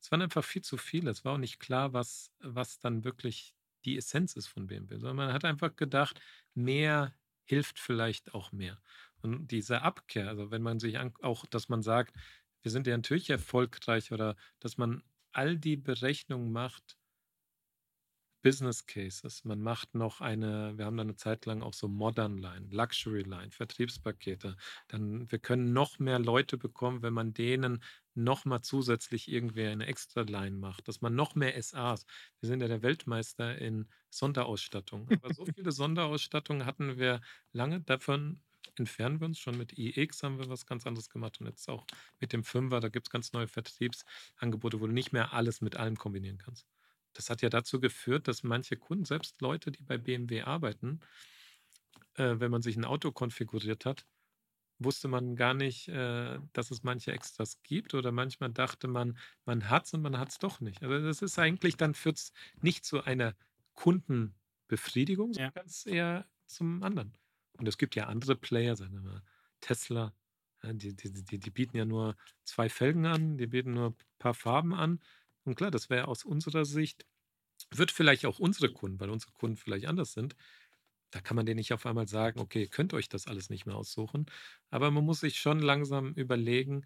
Es 0.00 0.10
waren 0.10 0.22
einfach 0.22 0.44
viel 0.44 0.62
zu 0.62 0.76
viele. 0.76 1.10
Es 1.10 1.24
war 1.24 1.34
auch 1.34 1.38
nicht 1.38 1.60
klar, 1.60 1.92
was, 1.92 2.32
was 2.40 2.78
dann 2.80 3.04
wirklich 3.04 3.54
die 3.84 3.96
Essenz 3.96 4.34
ist 4.34 4.48
von 4.48 4.66
BMW. 4.66 4.98
Sondern 4.98 5.16
man 5.16 5.32
hat 5.32 5.44
einfach 5.44 5.76
gedacht, 5.76 6.20
mehr 6.54 7.14
hilft 7.44 7.78
vielleicht 7.78 8.34
auch 8.34 8.52
mehr. 8.52 8.80
Und 9.20 9.48
diese 9.48 9.82
Abkehr, 9.82 10.28
also 10.28 10.50
wenn 10.50 10.62
man 10.62 10.80
sich 10.80 10.98
an, 10.98 11.14
auch, 11.22 11.46
dass 11.46 11.68
man 11.68 11.82
sagt, 11.82 12.14
wir 12.62 12.70
sind 12.70 12.86
ja 12.86 12.96
natürlich 12.96 13.30
erfolgreich 13.30 14.12
oder 14.12 14.36
dass 14.60 14.78
man 14.78 15.02
all 15.32 15.56
die 15.56 15.76
Berechnungen 15.76 16.52
macht, 16.52 16.96
Business 18.42 18.86
Cases. 18.86 19.44
Man 19.44 19.60
macht 19.60 19.94
noch 19.94 20.20
eine, 20.20 20.76
wir 20.76 20.84
haben 20.84 20.96
da 20.96 21.02
eine 21.02 21.16
Zeit 21.16 21.46
lang 21.46 21.62
auch 21.62 21.74
so 21.74 21.88
Modern 21.88 22.38
Line, 22.38 22.66
Luxury 22.70 23.22
Line, 23.22 23.50
Vertriebspakete. 23.50 24.56
Dann, 24.88 25.30
wir 25.30 25.38
können 25.38 25.72
noch 25.72 25.98
mehr 25.98 26.18
Leute 26.18 26.58
bekommen, 26.58 27.02
wenn 27.02 27.14
man 27.14 27.32
denen 27.32 27.82
noch 28.14 28.44
mal 28.44 28.60
zusätzlich 28.62 29.28
irgendwie 29.28 29.66
eine 29.66 29.86
extra 29.86 30.22
Line 30.22 30.56
macht, 30.56 30.88
dass 30.88 31.00
man 31.00 31.14
noch 31.14 31.34
mehr 31.34 31.60
SAs. 31.62 32.04
Wir 32.40 32.48
sind 32.48 32.60
ja 32.60 32.68
der 32.68 32.82
Weltmeister 32.82 33.56
in 33.56 33.88
Sonderausstattung. 34.10 35.08
Aber 35.10 35.32
so 35.32 35.44
viele 35.54 35.72
Sonderausstattungen 35.72 36.66
hatten 36.66 36.98
wir 36.98 37.20
lange. 37.52 37.80
Davon 37.80 38.42
entfernen 38.76 39.20
wir 39.20 39.26
uns 39.26 39.38
schon 39.38 39.56
mit 39.56 39.78
iX 39.78 40.22
haben 40.22 40.38
wir 40.38 40.48
was 40.48 40.66
ganz 40.66 40.86
anderes 40.86 41.10
gemacht 41.10 41.40
und 41.40 41.46
jetzt 41.46 41.68
auch 41.68 41.86
mit 42.20 42.32
dem 42.32 42.44
Fünfer, 42.44 42.80
da 42.80 42.88
gibt 42.88 43.08
es 43.08 43.10
ganz 43.10 43.32
neue 43.32 43.48
Vertriebsangebote, 43.48 44.80
wo 44.80 44.86
du 44.86 44.92
nicht 44.92 45.12
mehr 45.12 45.32
alles 45.32 45.60
mit 45.60 45.76
allem 45.76 45.96
kombinieren 45.96 46.38
kannst. 46.38 46.66
Das 47.14 47.30
hat 47.30 47.42
ja 47.42 47.48
dazu 47.50 47.80
geführt, 47.80 48.28
dass 48.28 48.42
manche 48.42 48.76
Kunden, 48.76 49.04
selbst 49.04 49.40
Leute, 49.42 49.70
die 49.72 49.82
bei 49.82 49.98
BMW 49.98 50.42
arbeiten, 50.42 51.00
äh, 52.14 52.34
wenn 52.38 52.50
man 52.50 52.62
sich 52.62 52.76
ein 52.76 52.84
Auto 52.84 53.12
konfiguriert 53.12 53.84
hat, 53.86 54.06
wusste 54.78 55.08
man 55.08 55.36
gar 55.36 55.54
nicht, 55.54 55.88
äh, 55.88 56.40
dass 56.52 56.70
es 56.70 56.82
manche 56.84 57.12
Extras 57.12 57.62
gibt 57.62 57.94
oder 57.94 58.12
manchmal 58.12 58.50
dachte 58.52 58.88
man, 58.88 59.18
man 59.44 59.70
hat 59.70 59.86
es 59.86 59.94
und 59.94 60.02
man 60.02 60.18
hat 60.18 60.30
es 60.30 60.38
doch 60.38 60.60
nicht. 60.60 60.82
Also 60.82 61.04
das 61.06 61.22
ist 61.22 61.38
eigentlich, 61.38 61.76
dann 61.76 61.94
führt 61.94 62.18
es 62.18 62.32
nicht 62.62 62.84
zu 62.84 63.02
einer 63.04 63.36
Kundenbefriedigung, 63.74 65.34
sondern 65.34 65.44
Ja. 65.46 65.52
ganz 65.54 65.86
eher 65.86 66.28
zum 66.46 66.82
anderen. 66.82 67.18
Und 67.58 67.68
es 67.68 67.78
gibt 67.78 67.94
ja 67.96 68.06
andere 68.06 68.36
Player, 68.36 68.76
sagen 68.76 68.94
wir 68.94 69.02
mal, 69.02 69.22
Tesla, 69.60 70.14
die, 70.64 70.94
die, 70.96 71.12
die, 71.12 71.38
die 71.40 71.50
bieten 71.50 71.76
ja 71.76 71.84
nur 71.84 72.16
zwei 72.44 72.68
Felgen 72.68 73.06
an, 73.06 73.38
die 73.38 73.46
bieten 73.48 73.74
nur 73.74 73.90
ein 73.90 73.96
paar 74.18 74.34
Farben 74.34 74.74
an. 74.74 75.00
Und 75.44 75.54
klar, 75.56 75.70
das 75.70 75.90
wäre 75.90 76.08
aus 76.08 76.24
unserer 76.24 76.64
Sicht, 76.64 77.06
wird 77.70 77.90
vielleicht 77.90 78.26
auch 78.26 78.38
unsere 78.38 78.72
Kunden, 78.72 79.00
weil 79.00 79.10
unsere 79.10 79.32
Kunden 79.32 79.56
vielleicht 79.56 79.86
anders 79.86 80.12
sind, 80.12 80.36
da 81.10 81.20
kann 81.20 81.36
man 81.36 81.46
denen 81.46 81.58
nicht 81.58 81.72
auf 81.72 81.84
einmal 81.86 82.08
sagen, 82.08 82.40
okay, 82.40 82.62
ihr 82.62 82.68
könnt 82.68 82.94
euch 82.94 83.08
das 83.08 83.26
alles 83.26 83.50
nicht 83.50 83.66
mehr 83.66 83.76
aussuchen. 83.76 84.26
Aber 84.70 84.90
man 84.90 85.04
muss 85.04 85.20
sich 85.20 85.38
schon 85.38 85.60
langsam 85.60 86.14
überlegen, 86.14 86.84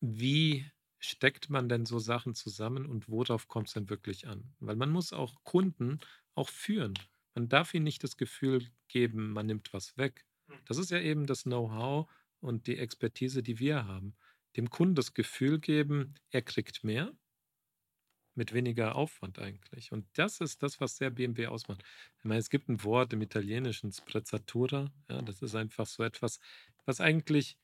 wie 0.00 0.68
steckt 0.98 1.50
man 1.50 1.68
denn 1.68 1.86
so 1.86 1.98
Sachen 1.98 2.34
zusammen 2.34 2.86
und 2.86 3.08
worauf 3.08 3.48
kommt 3.48 3.68
es 3.68 3.74
denn 3.74 3.88
wirklich 3.88 4.26
an? 4.26 4.52
Weil 4.58 4.76
man 4.76 4.90
muss 4.90 5.12
auch 5.12 5.44
Kunden 5.44 6.00
auch 6.34 6.48
führen. 6.48 6.94
Man 7.34 7.48
darf 7.48 7.74
ihnen 7.74 7.84
nicht 7.84 8.02
das 8.02 8.16
Gefühl 8.16 8.66
geben, 8.88 9.32
man 9.32 9.46
nimmt 9.46 9.72
was 9.72 9.96
weg. 9.96 10.26
Das 10.66 10.76
ist 10.76 10.90
ja 10.90 11.00
eben 11.00 11.26
das 11.26 11.44
Know-how 11.44 12.10
und 12.40 12.66
die 12.66 12.76
Expertise, 12.76 13.42
die 13.42 13.58
wir 13.58 13.86
haben. 13.86 14.16
Dem 14.56 14.70
Kunden 14.70 14.94
das 14.94 15.14
Gefühl 15.14 15.60
geben, 15.60 16.14
er 16.30 16.42
kriegt 16.42 16.84
mehr 16.84 17.12
mit 18.34 18.52
weniger 18.52 18.94
Aufwand 18.96 19.38
eigentlich. 19.38 19.92
Und 19.92 20.06
das 20.14 20.40
ist 20.40 20.62
das, 20.62 20.80
was 20.80 20.96
sehr 20.96 21.10
BMW 21.10 21.48
ausmacht. 21.48 21.82
Ich 22.18 22.24
meine, 22.24 22.40
es 22.40 22.50
gibt 22.50 22.68
ein 22.68 22.82
Wort 22.84 23.12
im 23.12 23.22
Italienischen, 23.22 23.92
Sprezzatura. 23.92 24.90
Ja, 25.08 25.22
das 25.22 25.42
ist 25.42 25.54
einfach 25.54 25.86
so 25.86 26.02
etwas, 26.02 26.40
was 26.86 27.00
eigentlich 27.00 27.58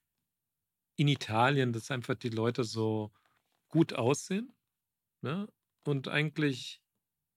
in 0.97 1.09
Italien, 1.09 1.73
dass 1.73 1.91
einfach 1.91 2.15
die 2.15 2.31
Leute 2.31 2.65
so 2.65 3.13
gut 3.69 3.93
aussehen 3.93 4.55
ne? 5.21 5.49
und 5.85 6.09
eigentlich 6.09 6.83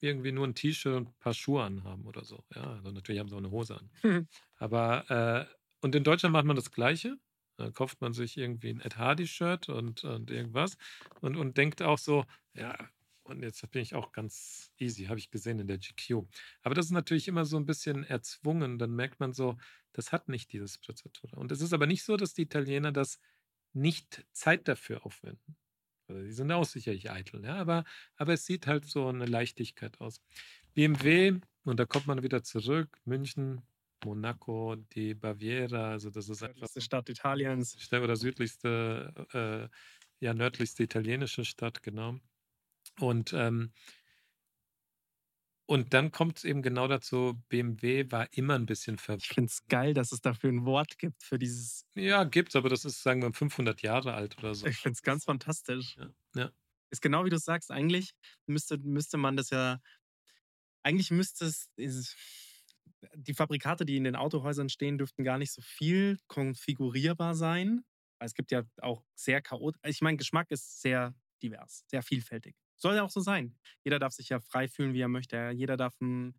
irgendwie 0.02 0.32
nur 0.32 0.48
ein 0.48 0.56
T-Shirt 0.56 0.96
und 0.96 1.10
ein 1.10 1.20
paar 1.20 1.34
Schuhe 1.34 1.64
anhaben 1.64 2.06
oder 2.06 2.24
so. 2.24 2.44
Ja, 2.56 2.64
also 2.64 2.92
natürlich 2.92 3.20
haben 3.20 3.28
sie 3.28 3.36
auch 3.36 3.40
eine 3.40 3.52
Hose 3.52 3.78
an. 3.78 4.28
Aber, 4.58 5.10
äh, 5.10 5.56
und 5.82 5.96
in 5.96 6.04
Deutschland 6.04 6.34
macht 6.34 6.46
man 6.46 6.56
das 6.56 6.72
Gleiche. 6.72 7.18
Da 7.60 7.72
kauft 7.72 8.00
man 8.00 8.13
sich 8.13 8.38
irgendwie 8.38 8.69
ein 8.69 8.80
Ed 8.80 8.98
Hardy-Shirt 8.98 9.67
und, 9.67 10.06
und 10.06 10.32
irgendwas 10.32 10.78
und, 11.19 11.36
und 11.36 11.58
denkt 11.58 11.82
auch 11.82 11.98
so, 11.98 12.24
ja, 12.54 12.74
und 13.24 13.43
jetzt 13.43 13.69
bin 13.72 13.82
ich 13.82 13.95
auch 13.95 14.13
ganz 14.13 14.72
easy, 14.78 15.06
habe 15.06 15.19
ich 15.19 15.30
gesehen 15.30 15.60
in 15.60 15.67
der 15.67 15.78
GQ. 15.78 16.26
Aber 16.62 16.74
das 16.74 16.86
ist 16.86 16.91
natürlich 16.91 17.28
immer 17.28 17.43
so 17.43 17.58
ein 17.58 17.65
bisschen 17.65 18.06
erzwungen. 18.06 18.80
Dann 18.80 18.95
merkt 18.95 19.19
man 19.19 19.34
so, 19.34 19.58
das 19.91 20.13
hat 20.13 20.30
nicht 20.30 20.54
dieses 20.54 20.76
Sprezzatura. 20.76 21.36
Und 21.38 21.52
es 21.52 21.60
ist 21.60 21.74
aber 21.74 21.86
nicht 21.86 22.04
so, 22.04 22.15
dass 22.15 22.34
die 22.34 22.43
Italiener 22.43 22.93
das 22.93 23.19
nicht 23.74 24.26
Zeit 24.32 24.69
dafür 24.69 25.06
aufwenden. 25.06 25.58
Also 26.08 26.24
die 26.24 26.32
sind 26.32 26.52
auch 26.54 26.63
sicherlich 26.63 27.12
eitel, 27.12 27.43
ja, 27.43 27.56
aber, 27.58 27.84
aber 28.15 28.34
es 28.34 28.45
sieht 28.45 28.67
halt 28.67 28.86
so 28.86 29.08
eine 29.10 29.26
Leichtigkeit 29.26 30.00
aus. 30.00 30.22
BMW, 30.74 31.39
und 31.65 31.78
da 31.78 31.86
kommt 31.86 32.08
man 32.08 32.24
wieder 32.24 32.41
zurück, 32.41 32.98
München, 33.04 33.62
Monaco, 34.06 34.76
die 34.76 35.14
Baviera, 35.16 35.92
also 35.92 36.10
das 36.10 36.30
ist 36.30 36.44
einfach 36.44 36.68
Nördlichste 36.68 36.82
Stadt 36.82 37.10
Italiens. 37.10 37.78
Oder 37.92 38.16
südlichste, 38.16 39.14
äh, 39.34 40.26
ja, 40.26 40.34
nördlichste 40.34 40.84
italienische 40.84 41.46
Stadt, 41.46 41.84
genau. 41.84 42.18
Und, 43.00 43.34
ähm, 43.34 43.74
und 45.66 45.94
dann 45.94 46.12
kommt 46.12 46.40
es 46.40 46.44
eben 46.46 46.62
genau 46.62 46.88
dazu, 46.88 47.42
BMW 47.50 48.12
war 48.12 48.28
immer 48.34 48.56
ein 48.56 48.66
bisschen 48.66 48.98
Ich 49.22 49.28
verwirrt. 49.28 49.34
finde 49.34 49.50
es 49.50 49.66
geil, 49.68 49.94
dass 49.94 50.12
es 50.12 50.22
dafür 50.22 50.50
ein 50.52 50.66
Wort 50.66 50.98
gibt 50.98 51.24
für 51.24 51.38
dieses. 51.38 51.86
Ja, 51.96 52.24
gibt's, 52.24 52.56
aber 52.56 52.70
das 52.70 52.86
ist, 52.86 53.04
sagen 53.04 53.22
wir, 53.22 53.34
500 53.34 53.82
Jahre 53.82 54.14
alt 54.14 54.38
oder 54.40 54.56
so. 54.56 54.68
Ich 54.68 54.78
finde 54.78 54.94
es 54.94 55.02
ganz 55.04 55.26
fantastisch. 55.26 55.98
Ja, 55.98 56.10
ja. 56.36 56.52
Ist 56.92 57.02
genau 57.02 57.26
wie 57.26 57.30
du 57.30 57.38
sagst, 57.38 57.72
eigentlich 57.72 58.14
müsste, 58.48 58.78
müsste 58.80 59.18
man 59.18 59.36
das 59.38 59.50
ja. 59.52 59.80
Eigentlich 60.84 61.12
müsste 61.12 61.46
es. 61.46 61.70
Ist, 61.76 62.16
die 63.16 63.34
Fabrikate, 63.34 63.86
die 63.86 63.98
in 63.98 64.04
den 64.04 64.16
Autohäusern 64.16 64.70
stehen, 64.70 64.98
dürften 64.98 65.24
gar 65.24 65.38
nicht 65.38 65.52
so 65.52 65.62
viel 65.62 66.18
konfigurierbar 66.28 67.36
sein. 67.36 67.84
Es 68.20 68.34
gibt 68.34 68.52
ja 68.52 68.64
auch 68.82 69.04
sehr 69.16 69.42
chaotisch. 69.42 69.80
Ich 69.86 70.02
meine, 70.02 70.18
Geschmack 70.18 70.52
ist 70.52 70.82
sehr 70.82 71.16
divers, 71.42 71.86
sehr 71.88 72.04
vielfältig. 72.04 72.56
Soll 72.76 72.96
ja 72.96 73.04
auch 73.04 73.10
so 73.10 73.22
sein. 73.22 73.58
Jeder 73.84 74.00
darf 74.00 74.14
sich 74.14 74.30
ja 74.30 74.40
frei 74.40 74.68
fühlen, 74.68 74.94
wie 74.94 75.02
er 75.02 75.08
möchte. 75.08 75.52
Jeder 75.56 75.78
darf 75.78 76.00
ein 76.02 76.36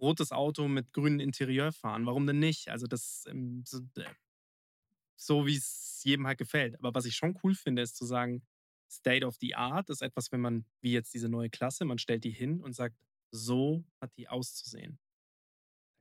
rotes 0.00 0.32
Auto 0.32 0.68
mit 0.68 0.92
grünem 0.92 1.20
Interieur 1.20 1.72
fahren. 1.72 2.06
Warum 2.06 2.26
denn 2.26 2.38
nicht? 2.38 2.68
Also 2.68 2.86
das 2.86 3.24
ähm, 3.28 3.64
äh, 3.96 4.04
so 5.16 5.46
wie 5.46 5.56
es 5.56 6.02
jedem 6.04 6.26
halt 6.26 6.38
gefällt. 6.38 6.78
Aber 6.78 6.94
was 6.94 7.06
ich 7.06 7.16
schon 7.16 7.38
cool 7.42 7.54
finde, 7.54 7.82
ist 7.82 7.96
zu 7.96 8.04
sagen, 8.04 8.46
State 8.88 9.26
of 9.26 9.36
the 9.40 9.54
Art 9.54 9.90
ist 9.90 10.02
etwas, 10.02 10.30
wenn 10.30 10.40
man, 10.40 10.64
wie 10.80 10.92
jetzt 10.92 11.14
diese 11.14 11.28
neue 11.28 11.50
Klasse, 11.50 11.84
man 11.84 11.98
stellt 11.98 12.24
die 12.24 12.30
hin 12.30 12.60
und 12.60 12.74
sagt, 12.74 12.96
so 13.30 13.84
hat 14.00 14.16
die 14.16 14.28
auszusehen. 14.28 14.98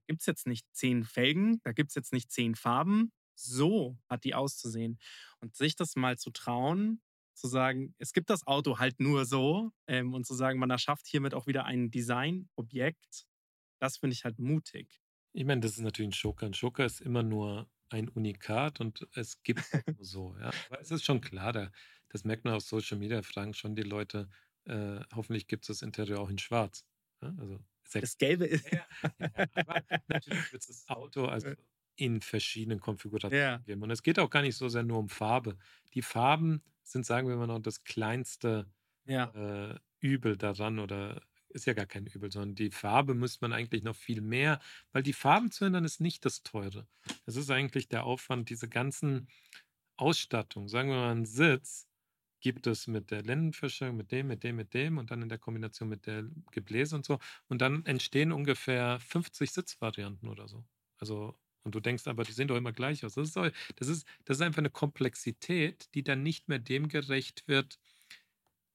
Gibt 0.07 0.21
es 0.21 0.25
jetzt 0.25 0.47
nicht 0.47 0.65
zehn 0.73 1.03
Felgen, 1.03 1.61
da 1.63 1.71
gibt 1.71 1.89
es 1.89 1.95
jetzt 1.95 2.13
nicht 2.13 2.31
zehn 2.31 2.55
Farben, 2.55 3.11
so 3.35 3.97
hat 4.07 4.23
die 4.23 4.35
auszusehen. 4.35 4.99
Und 5.39 5.55
sich 5.55 5.75
das 5.75 5.95
mal 5.95 6.17
zu 6.17 6.31
trauen, 6.31 7.01
zu 7.33 7.47
sagen, 7.47 7.93
es 7.97 8.13
gibt 8.13 8.29
das 8.29 8.47
Auto 8.47 8.79
halt 8.79 8.99
nur 8.99 9.25
so 9.25 9.71
ähm, 9.87 10.13
und 10.13 10.25
zu 10.25 10.33
sagen, 10.33 10.59
man 10.59 10.69
erschafft 10.69 11.07
hiermit 11.07 11.33
auch 11.33 11.47
wieder 11.47 11.65
ein 11.65 11.91
Designobjekt, 11.91 13.25
das 13.79 13.97
finde 13.97 14.13
ich 14.13 14.23
halt 14.23 14.39
mutig. 14.39 15.01
Ich 15.33 15.45
meine, 15.45 15.61
das 15.61 15.71
ist 15.73 15.81
natürlich 15.81 16.09
ein 16.09 16.13
Schoker. 16.13 16.45
Ein 16.45 16.53
Schoker 16.53 16.85
ist 16.85 17.01
immer 17.01 17.23
nur 17.23 17.69
ein 17.89 18.07
Unikat 18.09 18.79
und 18.79 19.07
es 19.13 19.43
gibt 19.43 19.59
es 19.59 19.71
nur 19.87 20.05
so. 20.05 20.37
Ja. 20.39 20.51
Aber 20.69 20.79
es 20.79 20.91
ist 20.91 21.03
schon 21.03 21.21
klar, 21.21 21.51
da, 21.51 21.71
das 22.09 22.23
merkt 22.23 22.45
man 22.45 22.53
auf 22.53 22.63
Social 22.63 22.97
Media, 22.97 23.21
fragen 23.21 23.53
schon 23.53 23.75
die 23.75 23.83
Leute, 23.83 24.29
äh, 24.65 25.01
hoffentlich 25.13 25.47
gibt 25.47 25.65
es 25.65 25.67
das 25.67 25.81
Interieur 25.81 26.19
auch 26.19 26.29
in 26.29 26.37
schwarz. 26.37 26.85
Ja, 27.21 27.33
also. 27.37 27.59
Das 27.93 28.17
Gelbe 28.17 28.45
ist. 28.45 28.71
Ja, 28.71 28.85
ja, 29.19 29.29
aber 29.55 29.83
natürlich 30.07 30.51
wird 30.51 30.67
das 30.67 30.87
Auto 30.87 31.25
also 31.25 31.51
in 31.95 32.21
verschiedenen 32.21 32.79
Konfigurationen 32.79 33.63
geben. 33.63 33.83
Und 33.83 33.91
es 33.91 34.03
geht 34.03 34.19
auch 34.19 34.29
gar 34.29 34.41
nicht 34.41 34.57
so 34.57 34.67
sehr 34.69 34.83
nur 34.83 34.99
um 34.99 35.09
Farbe. 35.09 35.57
Die 35.93 36.01
Farben 36.01 36.61
sind, 36.83 37.05
sagen 37.05 37.27
wir 37.27 37.35
mal, 37.35 37.47
noch 37.47 37.59
das 37.59 37.83
kleinste 37.83 38.67
äh, 39.05 39.75
Übel 39.99 40.37
daran 40.37 40.79
oder 40.79 41.21
ist 41.49 41.65
ja 41.65 41.73
gar 41.73 41.85
kein 41.85 42.05
Übel, 42.05 42.31
sondern 42.31 42.55
die 42.55 42.69
Farbe 42.69 43.13
müsste 43.13 43.39
man 43.41 43.53
eigentlich 43.53 43.83
noch 43.83 43.95
viel 43.95 44.19
mehr, 44.19 44.59
weil 44.91 45.03
die 45.03 45.13
Farben 45.13 45.51
zu 45.51 45.63
ändern 45.63 45.85
ist 45.85 46.01
nicht 46.01 46.25
das 46.25 46.43
Teure. 46.43 46.85
Es 47.25 47.37
ist 47.37 47.49
eigentlich 47.49 47.87
der 47.87 48.03
Aufwand, 48.03 48.49
diese 48.49 48.67
ganzen 48.67 49.29
Ausstattung, 49.95 50.67
sagen 50.67 50.89
wir 50.89 50.97
mal, 50.97 51.11
einen 51.11 51.25
Sitz 51.25 51.87
gibt 52.45 52.67
es 52.67 52.85
mit 52.85 53.09
der 53.09 53.23
Lendenverstellung, 53.23 53.97
mit 53.97 54.11
dem, 54.11 54.27
mit 54.27 54.43
dem, 54.43 54.55
mit 54.57 54.75
dem 54.75 54.99
und 54.99 55.09
dann 55.09 55.23
in 55.23 55.29
der 55.29 55.39
Kombination 55.39 55.89
mit 55.89 56.05
der 56.05 56.25
Gebläse 56.51 56.95
und 56.95 57.03
so. 57.03 57.17
Und 57.47 57.59
dann 57.59 57.83
entstehen 57.87 58.31
ungefähr 58.31 58.99
50 58.99 59.49
Sitzvarianten 59.51 60.29
oder 60.29 60.47
so. 60.47 60.63
Also, 60.99 61.39
und 61.63 61.73
du 61.73 61.79
denkst 61.79 62.05
aber, 62.05 62.23
die 62.23 62.33
sehen 62.33 62.47
doch 62.47 62.55
immer 62.55 62.71
gleich 62.71 63.03
aus. 63.03 63.15
Das 63.15 63.29
ist, 63.29 63.35
doch- 63.35 63.49
das 63.77 63.87
ist, 63.87 64.07
das 64.25 64.37
ist 64.37 64.41
einfach 64.43 64.59
eine 64.59 64.69
Komplexität, 64.69 65.89
die 65.95 66.03
dann 66.03 66.21
nicht 66.21 66.47
mehr 66.47 66.59
dem 66.59 66.87
gerecht 66.87 67.47
wird, 67.47 67.79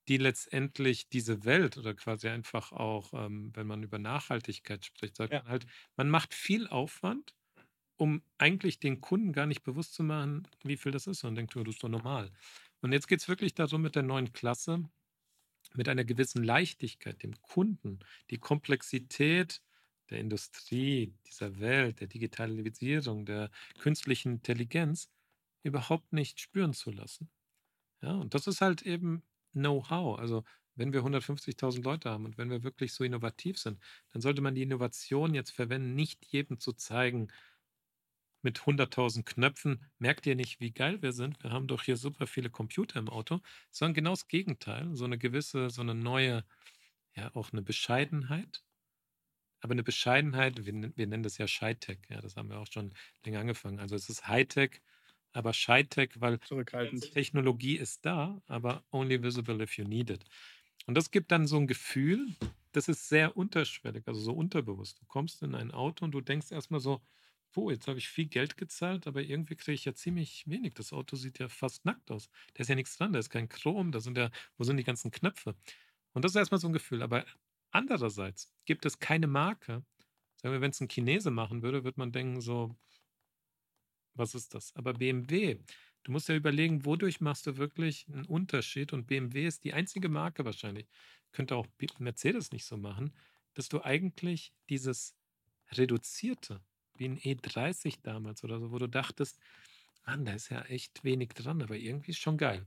die 0.09 0.17
letztendlich 0.17 1.09
diese 1.09 1.45
Welt 1.45 1.77
oder 1.79 1.95
quasi 1.95 2.29
einfach 2.29 2.73
auch, 2.73 3.13
ähm, 3.15 3.53
wenn 3.55 3.67
man 3.67 3.83
über 3.83 3.99
Nachhaltigkeit 3.99 4.85
spricht, 4.85 5.17
sagt 5.17 5.33
Ja. 5.33 5.43
man 5.43 5.49
halt, 5.49 5.67
man 5.97 6.11
macht 6.11 6.35
viel 6.35 6.67
Aufwand, 6.67 7.35
um 7.97 8.23
eigentlich 8.39 8.81
den 8.81 9.01
Kunden 9.01 9.33
gar 9.33 9.47
nicht 9.47 9.63
bewusst 9.63 9.95
zu 9.95 10.03
machen, 10.05 10.49
wie 10.65 10.77
viel 10.79 10.93
das 10.93 11.07
ist. 11.07 11.25
Und 11.25 11.37
denkt, 11.37 11.57
oh, 11.57 11.65
das 11.65 11.77
ist 11.77 11.85
doch 11.85 11.89
normal. 11.91 12.33
Und 12.81 12.93
jetzt 12.93 13.09
geht 13.09 13.21
es 13.21 13.29
wirklich 13.29 13.55
darum, 13.55 13.83
mit 13.83 13.95
der 13.95 14.03
neuen 14.03 14.33
Klasse, 14.33 14.89
mit 15.75 15.89
einer 15.89 16.05
gewissen 16.05 16.43
Leichtigkeit 16.43 17.23
dem 17.23 17.41
Kunden 17.43 18.01
die 18.31 18.39
Komplexität 18.39 19.63
der 20.11 20.19
Industrie, 20.19 21.15
dieser 21.27 21.61
Welt, 21.61 22.01
der 22.01 22.09
Digitalisierung, 22.09 23.25
der 23.27 23.51
künstlichen 23.79 24.33
Intelligenz 24.35 25.09
überhaupt 25.63 26.13
nicht 26.13 26.41
spüren 26.41 26.73
zu 26.73 26.91
lassen. 26.91 27.31
Ja, 28.03 28.13
und 28.15 28.35
das 28.35 28.47
ist 28.47 28.61
halt 28.61 28.83
eben 28.83 29.23
Know-how. 29.53 30.19
Also 30.19 30.45
wenn 30.75 30.93
wir 30.93 31.03
150.000 31.03 31.83
Leute 31.83 32.11
haben 32.11 32.25
und 32.25 32.39
wenn 32.39 32.51
wir 32.51 32.63
wirklich 32.63 32.93
so 32.95 33.05
innovativ 33.05 33.59
sind, 33.59 33.81
dann 34.13 34.23
sollte 34.23 34.41
man 34.41 34.55
die 34.55 34.63
Innovation 34.63 35.35
jetzt 35.35 35.51
verwenden, 35.51 35.95
nicht 35.95 36.25
jedem 36.27 36.59
zu 36.59 36.73
zeigen, 36.73 37.29
mit 38.43 38.61
100.000 38.61 39.25
Knöpfen, 39.25 39.85
merkt 39.99 40.27
ihr 40.27 40.35
nicht, 40.35 40.61
wie 40.61 40.73
geil 40.73 41.03
wir 41.03 41.13
sind? 41.13 41.43
Wir 41.43 41.51
haben 41.51 41.67
doch 41.67 41.83
hier 41.83 41.97
super 41.97 42.27
viele 42.27 42.51
Computer 42.51 42.99
im 42.99 43.09
Auto, 43.09 43.41
sondern 43.71 43.95
genau 43.95 44.11
das 44.11 44.29
Gegenteil, 44.29 44.89
so 44.95 45.05
eine 45.05 45.19
gewisse, 45.19 45.71
so 45.71 45.83
eine 45.83 45.95
neue, 45.95 46.45
ja, 47.15 47.35
auch 47.35 47.53
eine 47.53 47.63
Bescheidenheit. 47.63 48.63
Aber 49.61 49.73
eine 49.73 49.83
Bescheidenheit, 49.83 50.65
wir, 50.65 50.97
wir 50.97 51.07
nennen 51.07 51.23
das 51.23 51.37
ja 51.39 51.47
Shy-Tech, 51.47 51.99
ja, 52.09 52.21
das 52.21 52.37
haben 52.37 52.49
wir 52.49 52.59
auch 52.59 52.67
schon 52.71 52.95
länger 53.25 53.41
angefangen. 53.41 53.79
Also 53.79 53.95
es 53.95 54.09
ist 54.09 54.27
Hightech, 54.27 54.81
aber 55.33 55.53
Shy-Tech, 55.53 56.13
weil. 56.17 56.39
Technologie 57.13 57.77
ist 57.77 58.07
da, 58.07 58.41
aber 58.47 58.85
only 58.91 59.23
visible 59.23 59.63
if 59.63 59.77
you 59.77 59.85
need 59.85 60.11
it. 60.11 60.25
Und 60.87 60.95
das 60.95 61.11
gibt 61.11 61.31
dann 61.31 61.47
so 61.47 61.59
ein 61.59 61.67
Gefühl, 61.67 62.35
das 62.73 62.89
ist 62.89 63.09
sehr 63.09 63.37
unterschwellig, 63.37 64.07
also 64.07 64.21
so 64.21 64.33
unterbewusst. 64.33 65.01
Du 65.01 65.07
kommst 65.07 65.43
in 65.43 65.55
ein 65.55 65.73
Auto 65.73 66.05
und 66.05 66.13
du 66.13 66.21
denkst 66.21 66.51
erstmal 66.51 66.81
so, 66.81 67.03
oh, 67.57 67.71
jetzt 67.71 67.89
habe 67.89 67.99
ich 67.99 68.09
viel 68.09 68.27
Geld 68.27 68.57
gezahlt, 68.57 69.07
aber 69.07 69.23
irgendwie 69.23 69.57
kriege 69.57 69.75
ich 69.75 69.85
ja 69.85 69.95
ziemlich 69.95 70.45
wenig. 70.47 70.75
Das 70.75 70.93
Auto 70.93 71.17
sieht 71.17 71.39
ja 71.39 71.49
fast 71.49 71.85
nackt 71.85 72.11
aus. 72.11 72.31
Da 72.55 72.63
ist 72.63 72.69
ja 72.69 72.75
nichts 72.75 72.97
dran, 72.97 73.13
da 73.13 73.19
ist 73.19 73.31
kein 73.31 73.49
Chrom, 73.49 73.93
da 73.93 74.01
sind 74.01 74.17
ja, 74.19 74.31
wo 74.57 74.65
sind 74.65 74.77
die 74.77 74.85
ganzen 74.85 75.11
Knöpfe? 75.11 75.57
Und 76.13 76.25
das 76.25 76.33
ist 76.33 76.37
erstmal 76.37 76.61
so 76.61 76.69
ein 76.69 76.73
Gefühl. 76.73 77.03
Aber 77.03 77.25
andererseits 77.71 78.53
gibt 78.65 78.87
es 78.87 78.99
keine 78.99 79.27
Marke. 79.27 79.85
Sagen 80.37 80.55
wir, 80.55 80.61
wenn 80.61 80.71
es 80.71 80.81
ein 80.81 80.89
Chinese 80.89 81.31
machen 81.31 81.63
würde, 81.63 81.85
würde 81.85 81.99
man 81.99 82.13
denken, 82.13 82.41
so, 82.41 82.77
was 84.15 84.35
ist 84.35 84.55
das? 84.55 84.75
Aber 84.77 84.95
BMW, 84.95 85.59
du 86.05 86.13
musst 86.13 86.29
ja 86.29 86.35
überlegen, 86.35 86.85
wodurch 86.85 87.21
machst 87.21 87.47
du 87.47 87.57
wirklich 87.57 88.07
einen 88.09 88.27
Unterschied? 88.27 88.93
Und 88.93 89.07
BMW 89.07 89.47
ist 89.47 89.65
die 89.65 89.73
einzige 89.75 90.09
Marke 90.09 90.45
wahrscheinlich, 90.45 90.89
könnte 91.33 91.57
auch 91.57 91.67
Mercedes 91.99 92.53
nicht 92.53 92.65
so 92.65 92.77
machen, 92.77 93.15
dass 93.55 93.69
du 93.69 93.83
eigentlich 93.83 94.53
dieses 94.69 95.17
reduzierte, 95.73 96.61
wie 97.01 97.09
ein 97.09 97.19
E30 97.19 97.99
damals 98.03 98.45
oder 98.45 98.61
so, 98.61 98.71
wo 98.71 98.79
du 98.79 98.87
dachtest, 98.87 99.41
Mann, 100.07 100.25
da 100.25 100.33
ist 100.33 100.51
ja 100.51 100.63
echt 100.63 101.03
wenig 101.03 101.31
dran, 101.31 101.63
aber 101.63 101.77
irgendwie 101.77 102.13
ist 102.13 102.21
schon 102.21 102.39
geil. 102.39 102.65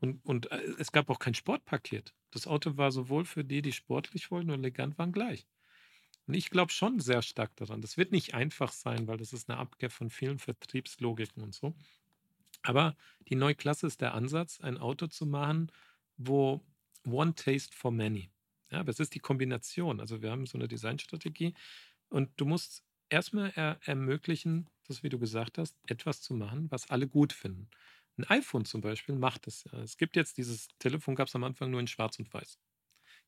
Und, 0.00 0.24
und 0.24 0.50
äh, 0.50 0.74
es 0.78 0.92
gab 0.92 1.10
auch 1.10 1.18
kein 1.18 1.34
Sportpaket. 1.34 2.14
Das 2.30 2.46
Auto 2.46 2.76
war 2.76 2.92
sowohl 2.92 3.24
für 3.24 3.44
die, 3.44 3.62
die 3.62 3.72
sportlich 3.72 4.30
wollten 4.30 4.50
und 4.50 4.60
elegant 4.60 4.98
waren, 4.98 5.12
gleich. 5.12 5.46
Und 6.26 6.34
ich 6.34 6.50
glaube 6.50 6.72
schon 6.72 7.00
sehr 7.00 7.22
stark 7.22 7.54
daran. 7.56 7.80
Das 7.80 7.96
wird 7.96 8.12
nicht 8.12 8.34
einfach 8.34 8.72
sein, 8.72 9.06
weil 9.06 9.18
das 9.18 9.32
ist 9.32 9.50
eine 9.50 9.58
Abkehr 9.58 9.90
von 9.90 10.10
vielen 10.10 10.38
Vertriebslogiken 10.38 11.42
und 11.42 11.54
so. 11.54 11.74
Aber 12.62 12.96
die 13.28 13.34
neue 13.34 13.54
Klasse 13.54 13.86
ist 13.86 14.00
der 14.00 14.14
Ansatz, 14.14 14.60
ein 14.60 14.78
Auto 14.78 15.06
zu 15.06 15.26
machen, 15.26 15.70
wo 16.16 16.64
One 17.06 17.34
Taste 17.34 17.76
for 17.76 17.90
Many. 17.90 18.30
Ja, 18.70 18.80
aber 18.80 18.90
es 18.90 19.00
ist 19.00 19.14
die 19.14 19.20
Kombination. 19.20 20.00
Also 20.00 20.22
wir 20.22 20.30
haben 20.30 20.46
so 20.46 20.56
eine 20.56 20.66
Designstrategie 20.66 21.54
und 22.08 22.30
du 22.36 22.46
musst 22.46 22.82
erstmal 23.14 23.52
er 23.54 23.78
ermöglichen, 23.84 24.68
das, 24.86 25.02
wie 25.02 25.08
du 25.08 25.18
gesagt 25.18 25.58
hast, 25.58 25.76
etwas 25.86 26.20
zu 26.20 26.34
machen, 26.34 26.70
was 26.70 26.90
alle 26.90 27.08
gut 27.08 27.32
finden. 27.32 27.70
Ein 28.18 28.24
iPhone 28.24 28.64
zum 28.64 28.80
Beispiel 28.80 29.14
macht 29.14 29.46
es. 29.46 29.64
Es 29.72 29.96
gibt 29.96 30.16
jetzt 30.16 30.36
dieses 30.36 30.68
Telefon, 30.78 31.14
gab 31.14 31.28
es 31.28 31.34
am 31.34 31.44
Anfang 31.44 31.70
nur 31.70 31.80
in 31.80 31.86
Schwarz 31.86 32.18
und 32.18 32.32
Weiß. 32.32 32.58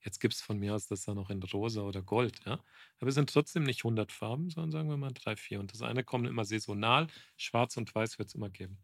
Jetzt 0.04 0.20
gibt 0.20 0.34
es 0.34 0.42
von 0.42 0.58
mir 0.58 0.74
aus 0.74 0.86
das 0.88 1.04
da 1.04 1.14
noch 1.14 1.30
in 1.30 1.42
Rosa 1.42 1.82
oder 1.82 2.02
Gold, 2.02 2.40
ja. 2.44 2.62
Aber 3.00 3.08
es 3.08 3.14
sind 3.14 3.30
trotzdem 3.30 3.64
nicht 3.64 3.80
100 3.80 4.12
Farben, 4.12 4.50
sondern 4.50 4.72
sagen 4.72 4.88
wir 4.88 4.96
mal 4.96 5.12
drei, 5.12 5.36
vier. 5.36 5.60
Und 5.60 5.72
das 5.72 5.82
eine 5.82 6.04
kommt 6.04 6.28
immer 6.28 6.44
saisonal. 6.44 7.08
Schwarz 7.36 7.76
und 7.76 7.94
Weiß 7.94 8.18
wird 8.18 8.28
es 8.28 8.34
immer 8.34 8.50
geben. 8.50 8.78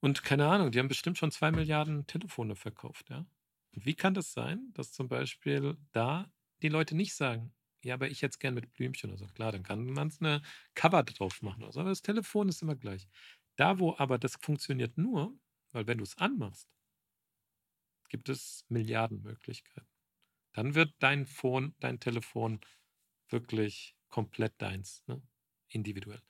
Und 0.00 0.22
keine 0.22 0.46
Ahnung, 0.48 0.70
die 0.70 0.78
haben 0.78 0.88
bestimmt 0.88 1.18
schon 1.18 1.30
zwei 1.32 1.50
Milliarden 1.50 2.06
Telefone 2.06 2.54
verkauft, 2.56 3.10
ja. 3.10 3.26
Und 3.74 3.84
wie 3.84 3.94
kann 3.94 4.14
das 4.14 4.32
sein, 4.32 4.70
dass 4.74 4.92
zum 4.92 5.08
Beispiel 5.08 5.76
da 5.92 6.32
die 6.62 6.68
Leute 6.68 6.96
nicht 6.96 7.14
sagen, 7.14 7.52
ja, 7.88 7.94
aber 7.94 8.08
ich 8.08 8.20
jetzt 8.20 8.38
gern 8.40 8.54
mit 8.54 8.72
Blümchen 8.74 9.10
oder 9.10 9.18
so. 9.18 9.26
Klar, 9.28 9.52
dann 9.52 9.62
kann 9.62 9.84
man 9.86 10.08
es 10.08 10.20
eine 10.20 10.42
Cover 10.74 11.02
drauf 11.02 11.42
machen 11.42 11.62
oder 11.64 11.72
so. 11.72 11.80
Aber 11.80 11.90
das 11.90 12.02
Telefon 12.02 12.48
ist 12.48 12.62
immer 12.62 12.76
gleich. 12.76 13.08
Da, 13.56 13.78
wo 13.78 13.96
aber 13.98 14.18
das 14.18 14.36
funktioniert 14.40 14.98
nur, 14.98 15.34
weil 15.72 15.86
wenn 15.86 15.98
du 15.98 16.04
es 16.04 16.16
anmachst, 16.18 16.68
gibt 18.08 18.28
es 18.28 18.64
Milliarden 18.68 19.22
Möglichkeiten. 19.22 19.86
Dann 20.52 20.74
wird 20.74 20.94
dein 20.98 21.26
Phone, 21.26 21.74
dein 21.80 22.00
Telefon 22.00 22.60
wirklich 23.28 23.96
komplett 24.08 24.54
deins, 24.58 25.04
ne? 25.06 25.22
individuell. 25.68 26.22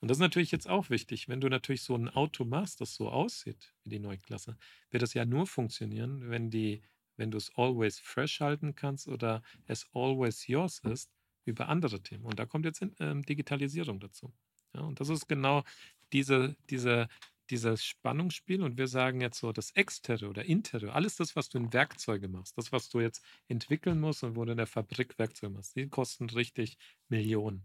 Und 0.00 0.08
das 0.10 0.16
ist 0.18 0.22
natürlich 0.22 0.50
jetzt 0.50 0.68
auch 0.68 0.90
wichtig. 0.90 1.28
Wenn 1.28 1.40
du 1.40 1.48
natürlich 1.48 1.82
so 1.82 1.94
ein 1.96 2.08
Auto 2.08 2.44
machst, 2.44 2.80
das 2.80 2.94
so 2.94 3.10
aussieht 3.10 3.74
wie 3.84 3.90
die 3.90 3.98
neue 4.00 4.18
Klasse, 4.18 4.58
wird 4.90 5.02
das 5.02 5.14
ja 5.14 5.24
nur 5.24 5.46
funktionieren, 5.46 6.28
wenn 6.28 6.50
die 6.50 6.82
wenn 7.16 7.30
du 7.30 7.38
es 7.38 7.50
always 7.56 7.98
fresh 7.98 8.40
halten 8.40 8.74
kannst 8.74 9.08
oder 9.08 9.42
es 9.66 9.86
always 9.94 10.46
yours 10.46 10.80
ist, 10.80 11.10
über 11.44 11.68
andere 11.68 12.00
Themen. 12.00 12.24
Und 12.24 12.38
da 12.38 12.46
kommt 12.46 12.64
jetzt 12.64 12.84
ähm, 13.00 13.22
Digitalisierung 13.22 14.00
dazu. 14.00 14.32
Ja, 14.74 14.82
und 14.82 15.00
das 15.00 15.08
ist 15.08 15.28
genau 15.28 15.64
diese, 16.12 16.56
diese, 16.70 17.08
dieses 17.50 17.84
Spannungsspiel. 17.84 18.62
Und 18.62 18.78
wir 18.78 18.86
sagen 18.86 19.20
jetzt 19.20 19.38
so, 19.38 19.52
das 19.52 19.70
Extere 19.72 20.28
oder 20.28 20.44
Intere, 20.44 20.92
alles 20.92 21.16
das, 21.16 21.36
was 21.36 21.48
du 21.48 21.58
in 21.58 21.72
Werkzeuge 21.72 22.28
machst, 22.28 22.56
das, 22.56 22.72
was 22.72 22.88
du 22.88 23.00
jetzt 23.00 23.24
entwickeln 23.48 24.00
musst 24.00 24.22
und 24.22 24.36
wo 24.36 24.44
du 24.44 24.52
in 24.52 24.58
der 24.58 24.66
Fabrik 24.66 25.18
Werkzeuge 25.18 25.52
machst, 25.52 25.76
die 25.76 25.88
kosten 25.88 26.30
richtig 26.30 26.78
Millionen. 27.08 27.64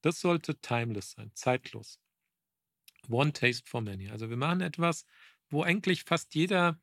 Das 0.00 0.20
sollte 0.20 0.60
timeless 0.60 1.12
sein, 1.12 1.30
zeitlos. 1.34 1.98
One 3.08 3.32
taste 3.32 3.68
for 3.68 3.80
many. 3.80 4.08
Also 4.08 4.30
wir 4.30 4.36
machen 4.36 4.60
etwas, 4.60 5.06
wo 5.50 5.62
eigentlich 5.62 6.04
fast 6.04 6.34
jeder 6.34 6.78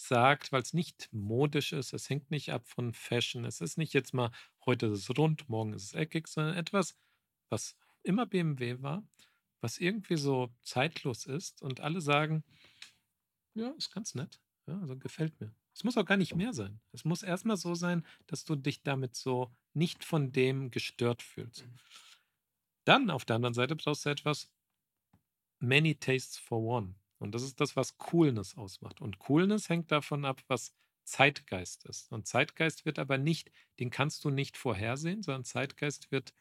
sagt, 0.00 0.52
weil 0.52 0.62
es 0.62 0.72
nicht 0.72 1.08
modisch 1.12 1.72
ist, 1.72 1.92
es 1.92 2.08
hängt 2.08 2.30
nicht 2.30 2.52
ab 2.52 2.66
von 2.66 2.92
Fashion, 2.94 3.44
es 3.44 3.60
ist 3.60 3.78
nicht 3.78 3.92
jetzt 3.92 4.14
mal, 4.14 4.30
heute 4.66 4.86
ist 4.86 5.10
es 5.10 5.18
rund, 5.18 5.48
morgen 5.48 5.72
ist 5.72 5.84
es 5.84 5.94
eckig, 5.94 6.28
sondern 6.28 6.56
etwas, 6.56 6.96
was 7.48 7.76
immer 8.02 8.26
BMW 8.26 8.80
war, 8.82 9.02
was 9.60 9.78
irgendwie 9.78 10.16
so 10.16 10.54
zeitlos 10.62 11.26
ist 11.26 11.62
und 11.62 11.80
alle 11.80 12.00
sagen, 12.00 12.44
ja, 13.54 13.70
ist 13.70 13.92
ganz 13.92 14.14
nett, 14.14 14.40
ja, 14.66 14.78
also 14.80 14.96
gefällt 14.96 15.38
mir. 15.40 15.54
Es 15.74 15.84
muss 15.84 15.96
auch 15.96 16.04
gar 16.04 16.16
nicht 16.16 16.34
mehr 16.34 16.52
sein. 16.52 16.80
Es 16.92 17.04
muss 17.04 17.22
erstmal 17.22 17.56
so 17.56 17.74
sein, 17.74 18.04
dass 18.26 18.44
du 18.44 18.56
dich 18.56 18.82
damit 18.82 19.14
so 19.14 19.54
nicht 19.72 20.04
von 20.04 20.32
dem 20.32 20.70
gestört 20.70 21.22
fühlst. 21.22 21.66
Mhm. 21.66 21.76
Dann 22.84 23.10
auf 23.10 23.24
der 23.24 23.36
anderen 23.36 23.54
Seite 23.54 23.76
brauchst 23.76 24.04
du 24.04 24.10
etwas 24.10 24.50
Many 25.58 25.94
Tastes 25.94 26.38
for 26.38 26.60
One. 26.62 26.94
Und 27.20 27.34
das 27.34 27.42
ist 27.42 27.60
das, 27.60 27.76
was 27.76 27.98
Coolness 27.98 28.56
ausmacht. 28.56 29.00
Und 29.00 29.18
Coolness 29.18 29.68
hängt 29.68 29.92
davon 29.92 30.24
ab, 30.24 30.42
was 30.48 30.74
Zeitgeist 31.04 31.84
ist. 31.84 32.10
Und 32.12 32.26
Zeitgeist 32.26 32.86
wird 32.86 32.98
aber 32.98 33.18
nicht, 33.18 33.50
den 33.78 33.90
kannst 33.90 34.24
du 34.24 34.30
nicht 34.30 34.56
vorhersehen, 34.56 35.22
sondern 35.22 35.44
Zeitgeist 35.44 36.10
wird 36.10 36.32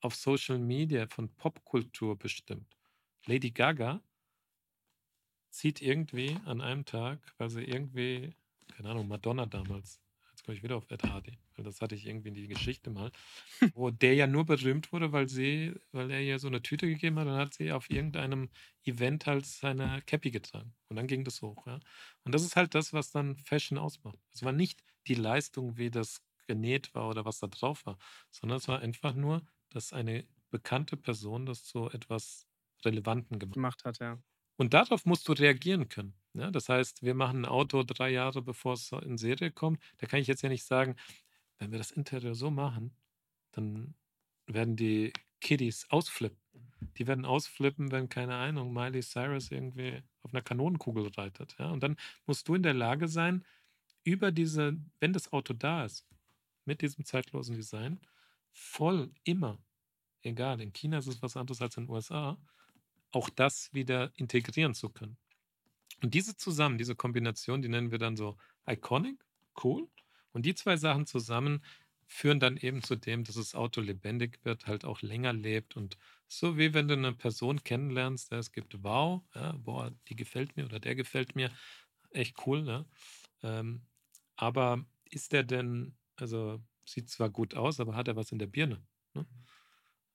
auf 0.00 0.14
Social 0.14 0.58
Media 0.58 1.06
von 1.08 1.34
Popkultur 1.34 2.18
bestimmt. 2.18 2.76
Lady 3.24 3.50
Gaga 3.50 4.02
zieht 5.50 5.80
irgendwie 5.80 6.36
an 6.44 6.60
einem 6.60 6.84
Tag, 6.84 7.18
weil 7.38 7.48
sie 7.48 7.64
irgendwie, 7.64 8.34
keine 8.68 8.90
Ahnung, 8.90 9.08
Madonna 9.08 9.46
damals 9.46 10.00
komme 10.46 10.56
ich 10.56 10.62
wieder 10.64 10.76
auf 10.76 10.86
Ed 10.90 11.04
Hardy, 11.04 11.38
weil 11.56 11.64
das 11.64 11.82
hatte 11.82 11.96
ich 11.96 12.06
irgendwie 12.06 12.28
in 12.28 12.34
die 12.34 12.48
Geschichte 12.48 12.90
mal, 12.90 13.12
wo 13.74 13.90
der 13.90 14.14
ja 14.14 14.26
nur 14.26 14.46
berühmt 14.46 14.92
wurde, 14.92 15.12
weil 15.12 15.28
sie, 15.28 15.74
weil 15.92 16.10
er 16.10 16.22
ihr 16.22 16.38
so 16.38 16.48
eine 16.48 16.62
Tüte 16.62 16.86
gegeben 16.88 17.18
hat 17.18 17.26
und 17.28 17.34
hat 17.36 17.54
sie 17.54 17.72
auf 17.72 17.90
irgendeinem 17.90 18.50
Event 18.84 19.26
halt 19.26 19.46
seine 19.46 20.02
Cappy 20.06 20.30
getragen. 20.30 20.74
Und 20.88 20.96
dann 20.96 21.08
ging 21.08 21.24
das 21.24 21.42
hoch, 21.42 21.66
ja. 21.66 21.80
Und 22.24 22.34
das 22.34 22.42
ist 22.44 22.56
halt 22.56 22.74
das, 22.74 22.92
was 22.92 23.10
dann 23.10 23.36
Fashion 23.36 23.78
ausmacht. 23.78 24.18
Es 24.32 24.42
war 24.44 24.52
nicht 24.52 24.82
die 25.08 25.14
Leistung, 25.14 25.76
wie 25.78 25.90
das 25.90 26.22
genäht 26.46 26.94
war 26.94 27.08
oder 27.08 27.24
was 27.24 27.40
da 27.40 27.48
drauf 27.48 27.86
war, 27.86 27.98
sondern 28.30 28.58
es 28.58 28.68
war 28.68 28.80
einfach 28.80 29.14
nur, 29.14 29.44
dass 29.70 29.92
eine 29.92 30.26
bekannte 30.50 30.96
Person 30.96 31.46
das 31.46 31.64
zu 31.64 31.90
etwas 31.90 32.46
Relevanten 32.84 33.38
gemacht 33.40 33.84
hat, 33.84 33.98
ja. 34.00 34.22
Und 34.56 34.74
darauf 34.74 35.04
musst 35.04 35.28
du 35.28 35.32
reagieren 35.32 35.88
können. 35.88 36.14
Ja, 36.34 36.50
das 36.50 36.68
heißt, 36.68 37.02
wir 37.02 37.14
machen 37.14 37.42
ein 37.42 37.50
Auto 37.50 37.82
drei 37.82 38.10
Jahre, 38.10 38.42
bevor 38.42 38.74
es 38.74 38.92
in 38.92 39.16
Serie 39.16 39.50
kommt. 39.50 39.80
Da 39.98 40.06
kann 40.06 40.20
ich 40.20 40.26
jetzt 40.26 40.42
ja 40.42 40.48
nicht 40.48 40.64
sagen, 40.64 40.96
wenn 41.58 41.72
wir 41.72 41.78
das 41.78 41.90
Interieur 41.90 42.34
so 42.34 42.50
machen, 42.50 42.94
dann 43.52 43.94
werden 44.46 44.76
die 44.76 45.12
Kiddies 45.40 45.86
ausflippen. 45.90 46.38
Die 46.98 47.06
werden 47.06 47.24
ausflippen, 47.24 47.90
wenn, 47.90 48.08
keine 48.08 48.34
Ahnung, 48.34 48.72
Miley 48.72 49.02
Cyrus 49.02 49.50
irgendwie 49.50 50.02
auf 50.22 50.32
einer 50.32 50.42
Kanonenkugel 50.42 51.08
reitet. 51.08 51.56
Ja? 51.58 51.70
Und 51.70 51.82
dann 51.82 51.96
musst 52.26 52.48
du 52.48 52.54
in 52.54 52.62
der 52.62 52.74
Lage 52.74 53.08
sein, 53.08 53.44
über 54.04 54.30
diese, 54.30 54.76
wenn 55.00 55.12
das 55.12 55.32
Auto 55.32 55.52
da 55.54 55.84
ist, 55.84 56.06
mit 56.64 56.82
diesem 56.82 57.04
zeitlosen 57.04 57.56
Design, 57.56 58.00
voll 58.52 59.10
immer, 59.24 59.58
egal, 60.22 60.60
in 60.60 60.72
China 60.72 60.98
ist 60.98 61.06
es 61.06 61.22
was 61.22 61.36
anderes 61.36 61.62
als 61.62 61.76
in 61.76 61.84
den 61.86 61.90
USA, 61.90 62.38
auch 63.12 63.28
das 63.30 63.72
wieder 63.72 64.12
integrieren 64.16 64.74
zu 64.74 64.90
können. 64.90 65.16
Und 66.02 66.14
diese 66.14 66.36
zusammen, 66.36 66.78
diese 66.78 66.94
Kombination, 66.94 67.62
die 67.62 67.68
nennen 67.68 67.90
wir 67.90 67.98
dann 67.98 68.16
so 68.16 68.36
iconic, 68.66 69.24
cool. 69.64 69.88
Und 70.32 70.44
die 70.44 70.54
zwei 70.54 70.76
Sachen 70.76 71.06
zusammen 71.06 71.64
führen 72.06 72.38
dann 72.38 72.56
eben 72.56 72.82
zu 72.82 72.96
dem, 72.96 73.24
dass 73.24 73.36
das 73.36 73.54
Auto 73.54 73.80
lebendig 73.80 74.44
wird, 74.44 74.66
halt 74.66 74.84
auch 74.84 75.02
länger 75.02 75.32
lebt 75.32 75.76
und 75.76 75.96
so 76.28 76.56
wie 76.56 76.74
wenn 76.74 76.88
du 76.88 76.94
eine 76.94 77.12
Person 77.12 77.62
kennenlernst, 77.64 78.32
es 78.32 78.52
gibt, 78.52 78.82
wow, 78.82 79.22
ja, 79.34 79.52
boah, 79.52 79.92
die 80.08 80.16
gefällt 80.16 80.56
mir 80.56 80.66
oder 80.66 80.78
der 80.78 80.94
gefällt 80.94 81.34
mir, 81.34 81.50
echt 82.10 82.46
cool, 82.46 82.62
ne? 82.62 82.86
Ähm, 83.42 83.82
aber 84.36 84.84
ist 85.10 85.32
der 85.32 85.44
denn, 85.44 85.96
also 86.16 86.62
sieht 86.84 87.10
zwar 87.10 87.30
gut 87.30 87.54
aus, 87.54 87.80
aber 87.80 87.94
hat 87.94 88.08
er 88.08 88.16
was 88.16 88.32
in 88.32 88.38
der 88.38 88.46
Birne? 88.46 88.84
Ne? 89.14 89.26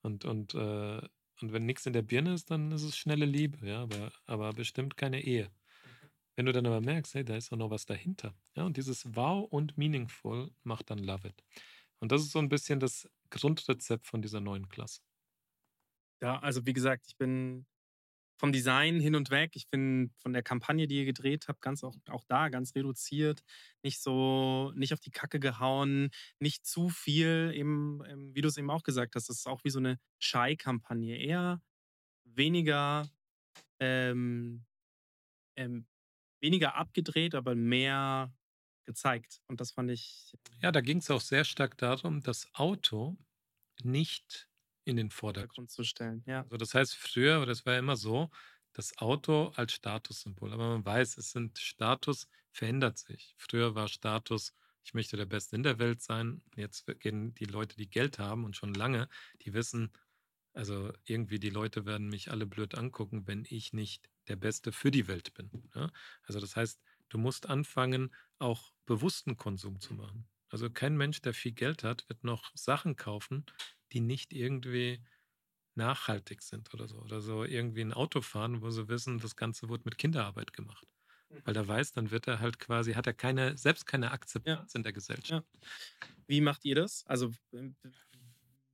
Und, 0.02 0.24
und, 0.24 0.54
äh, 0.54 1.08
und 1.42 1.52
wenn 1.52 1.66
nichts 1.66 1.86
in 1.86 1.92
der 1.92 2.02
Birne 2.02 2.34
ist, 2.34 2.50
dann 2.50 2.72
ist 2.72 2.82
es 2.82 2.96
schnelle 2.96 3.26
Liebe, 3.26 3.66
ja, 3.66 3.82
aber, 3.82 4.12
aber 4.26 4.52
bestimmt 4.52 4.96
keine 4.96 5.22
Ehe. 5.22 5.50
Wenn 6.36 6.46
du 6.46 6.52
dann 6.52 6.66
aber 6.66 6.80
merkst, 6.80 7.14
hey, 7.14 7.24
da 7.24 7.36
ist 7.36 7.52
doch 7.52 7.56
noch 7.56 7.70
was 7.70 7.84
dahinter. 7.84 8.34
Ja, 8.56 8.64
und 8.64 8.76
dieses 8.76 9.14
Wow 9.14 9.46
und 9.50 9.76
Meaningful 9.76 10.50
macht 10.62 10.90
dann 10.90 10.98
Love 10.98 11.28
It. 11.28 11.42
Und 11.98 12.10
das 12.10 12.22
ist 12.22 12.32
so 12.32 12.38
ein 12.38 12.48
bisschen 12.48 12.80
das 12.80 13.08
Grundrezept 13.30 14.06
von 14.06 14.22
dieser 14.22 14.40
neuen 14.40 14.68
Klasse. 14.68 15.02
Ja, 16.22 16.38
also 16.38 16.64
wie 16.66 16.72
gesagt, 16.72 17.06
ich 17.08 17.16
bin 17.16 17.66
vom 18.42 18.50
Design 18.50 18.98
hin 18.98 19.14
und 19.14 19.30
weg. 19.30 19.52
Ich 19.54 19.68
finde 19.68 20.10
von 20.18 20.32
der 20.32 20.42
Kampagne, 20.42 20.88
die 20.88 20.96
ihr 20.96 21.04
gedreht 21.04 21.46
habt, 21.46 21.60
ganz 21.60 21.84
auch, 21.84 21.94
auch 22.08 22.24
da 22.26 22.48
ganz 22.48 22.74
reduziert, 22.74 23.44
nicht 23.84 24.02
so, 24.02 24.72
nicht 24.74 24.92
auf 24.92 24.98
die 24.98 25.12
Kacke 25.12 25.38
gehauen, 25.38 26.10
nicht 26.40 26.66
zu 26.66 26.88
viel, 26.88 27.52
eben, 27.54 28.00
wie 28.34 28.40
du 28.40 28.48
es 28.48 28.56
eben 28.56 28.68
auch 28.68 28.82
gesagt 28.82 29.14
hast, 29.14 29.28
das 29.28 29.38
ist 29.38 29.46
auch 29.46 29.62
wie 29.62 29.70
so 29.70 29.78
eine 29.78 30.00
Shy-Kampagne. 30.18 31.18
Eher 31.18 31.62
weniger, 32.24 33.08
ähm, 33.78 34.64
ähm, 35.56 35.86
weniger 36.40 36.74
abgedreht, 36.74 37.36
aber 37.36 37.54
mehr 37.54 38.34
gezeigt. 38.86 39.40
Und 39.46 39.60
das 39.60 39.70
fand 39.70 39.88
ich. 39.92 40.36
Ja, 40.60 40.72
da 40.72 40.80
ging 40.80 40.98
es 40.98 41.08
auch 41.12 41.20
sehr 41.20 41.44
stark 41.44 41.78
darum, 41.78 42.22
das 42.22 42.48
Auto 42.54 43.16
nicht 43.84 44.48
in 44.84 44.96
den 44.96 45.10
Vordergrund 45.10 45.70
zu 45.70 45.84
stellen. 45.84 46.22
Ja. 46.26 46.42
Also 46.42 46.56
das 46.56 46.74
heißt, 46.74 46.94
früher, 46.94 47.40
oder 47.42 47.52
es 47.52 47.64
war 47.66 47.78
immer 47.78 47.96
so, 47.96 48.30
das 48.72 48.96
Auto 48.98 49.52
als 49.54 49.72
Statussymbol. 49.72 50.52
Aber 50.52 50.68
man 50.70 50.84
weiß, 50.84 51.18
es 51.18 51.30
sind 51.30 51.58
Status 51.58 52.28
verändert 52.50 52.98
sich. 52.98 53.34
Früher 53.36 53.74
war 53.74 53.88
Status, 53.88 54.54
ich 54.84 54.94
möchte 54.94 55.16
der 55.16 55.26
Beste 55.26 55.56
in 55.56 55.62
der 55.62 55.78
Welt 55.78 56.02
sein. 56.02 56.42
Jetzt 56.56 56.86
gehen 57.00 57.34
die 57.34 57.44
Leute, 57.44 57.76
die 57.76 57.88
Geld 57.88 58.18
haben 58.18 58.44
und 58.44 58.56
schon 58.56 58.74
lange, 58.74 59.08
die 59.42 59.52
wissen, 59.52 59.92
also 60.54 60.92
irgendwie 61.04 61.38
die 61.38 61.50
Leute 61.50 61.86
werden 61.86 62.08
mich 62.08 62.30
alle 62.30 62.46
blöd 62.46 62.74
angucken, 62.74 63.26
wenn 63.26 63.44
ich 63.48 63.72
nicht 63.72 64.10
der 64.28 64.36
Beste 64.36 64.72
für 64.72 64.90
die 64.90 65.08
Welt 65.08 65.32
bin. 65.34 65.70
Ja? 65.74 65.90
Also 66.24 66.40
das 66.40 66.56
heißt, 66.56 66.80
du 67.08 67.18
musst 67.18 67.48
anfangen, 67.48 68.14
auch 68.38 68.72
bewussten 68.86 69.36
Konsum 69.36 69.80
zu 69.80 69.94
machen. 69.94 70.28
Also 70.48 70.68
kein 70.68 70.96
Mensch, 70.96 71.22
der 71.22 71.32
viel 71.32 71.52
Geld 71.52 71.82
hat, 71.84 72.06
wird 72.08 72.24
noch 72.24 72.54
Sachen 72.54 72.96
kaufen, 72.96 73.46
die 73.92 74.00
nicht 74.00 74.32
irgendwie 74.32 75.02
nachhaltig 75.74 76.42
sind 76.42 76.72
oder 76.74 76.88
so. 76.88 76.98
Oder 76.98 77.20
so 77.20 77.44
irgendwie 77.44 77.82
ein 77.82 77.92
Auto 77.92 78.20
fahren, 78.20 78.62
wo 78.62 78.70
sie 78.70 78.88
wissen, 78.88 79.18
das 79.18 79.36
Ganze 79.36 79.68
wurde 79.68 79.84
mit 79.84 79.98
Kinderarbeit 79.98 80.52
gemacht. 80.52 80.86
Weil 81.44 81.56
er 81.56 81.66
weiß, 81.66 81.92
dann 81.92 82.10
wird 82.10 82.28
er 82.28 82.40
halt 82.40 82.58
quasi, 82.58 82.92
hat 82.92 83.06
er 83.06 83.14
keine, 83.14 83.56
selbst 83.56 83.86
keine 83.86 84.10
Akzeptanz 84.10 84.74
ja. 84.74 84.78
in 84.78 84.82
der 84.82 84.92
Gesellschaft. 84.92 85.46
Ja. 85.54 85.68
Wie 86.26 86.40
macht 86.42 86.64
ihr 86.64 86.74
das? 86.74 87.04
Also 87.06 87.30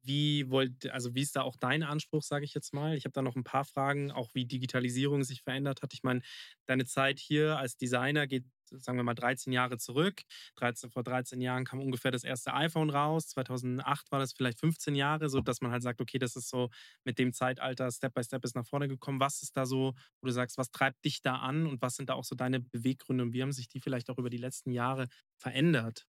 wie 0.02 0.48
wollt, 0.50 0.88
also 0.90 1.14
wie 1.14 1.22
ist 1.22 1.37
da 1.37 1.42
auch 1.42 1.56
dein 1.56 1.82
Anspruch, 1.82 2.22
sage 2.22 2.44
ich 2.44 2.54
jetzt 2.54 2.72
mal? 2.72 2.96
Ich 2.96 3.04
habe 3.04 3.12
da 3.12 3.22
noch 3.22 3.37
ein 3.37 3.44
paar 3.44 3.64
Fragen, 3.64 4.11
auch 4.11 4.30
wie 4.34 4.46
Digitalisierung 4.46 5.24
sich 5.24 5.42
verändert 5.42 5.82
hat. 5.82 5.92
Ich 5.94 6.02
meine, 6.02 6.22
deine 6.66 6.87
Zeit 6.87 7.18
hier 7.18 7.58
als 7.58 7.76
Designer 7.76 8.26
geht, 8.26 8.44
sagen 8.70 8.98
wir 8.98 9.02
mal, 9.02 9.14
13 9.14 9.52
Jahre 9.52 9.78
zurück. 9.78 10.22
13, 10.56 10.90
vor 10.90 11.02
13 11.02 11.40
Jahren 11.40 11.64
kam 11.64 11.80
ungefähr 11.80 12.11
das 12.11 12.24
erste 12.24 12.54
iPhone 12.54 12.90
raus. 12.90 13.28
2008 13.28 14.11
war 14.12 14.18
das 14.18 14.32
vielleicht 14.32 14.61
15 14.61 14.94
Jahre, 14.94 15.28
so 15.28 15.40
dass 15.40 15.61
man 15.61 15.72
halt 15.72 15.82
sagt, 15.82 16.00
okay, 16.00 16.18
das 16.18 16.37
ist 16.37 16.48
so 16.48 16.70
mit 17.04 17.18
dem 17.18 17.32
Zeitalter 17.32 17.90
Step 17.90 18.14
by 18.14 18.22
Step 18.22 18.44
ist 18.44 18.54
nach 18.54 18.66
vorne 18.66 18.88
gekommen. 18.88 19.20
Was 19.20 19.42
ist 19.42 19.56
da 19.56 19.66
so, 19.66 19.94
wo 20.20 20.26
du 20.26 20.32
sagst, 20.32 20.58
was 20.58 20.70
treibt 20.70 21.04
dich 21.04 21.22
da 21.22 21.37
an 21.37 21.66
und 21.66 21.82
was 21.82 21.96
sind 21.96 22.11
da 22.11 22.14
auch 22.14 22.24
so 22.24 22.34
deine 22.34 22.61
Beweggründe 22.61 23.24
und 23.24 23.32
wie 23.32 23.42
haben 23.42 23.52
sich 23.52 23.68
die 23.68 23.80
vielleicht 23.80 24.11
auch 24.11 24.18
über 24.18 24.30
die 24.30 24.37
letzten 24.38 24.70
Jahre 24.70 25.08
verändert? 25.37 26.06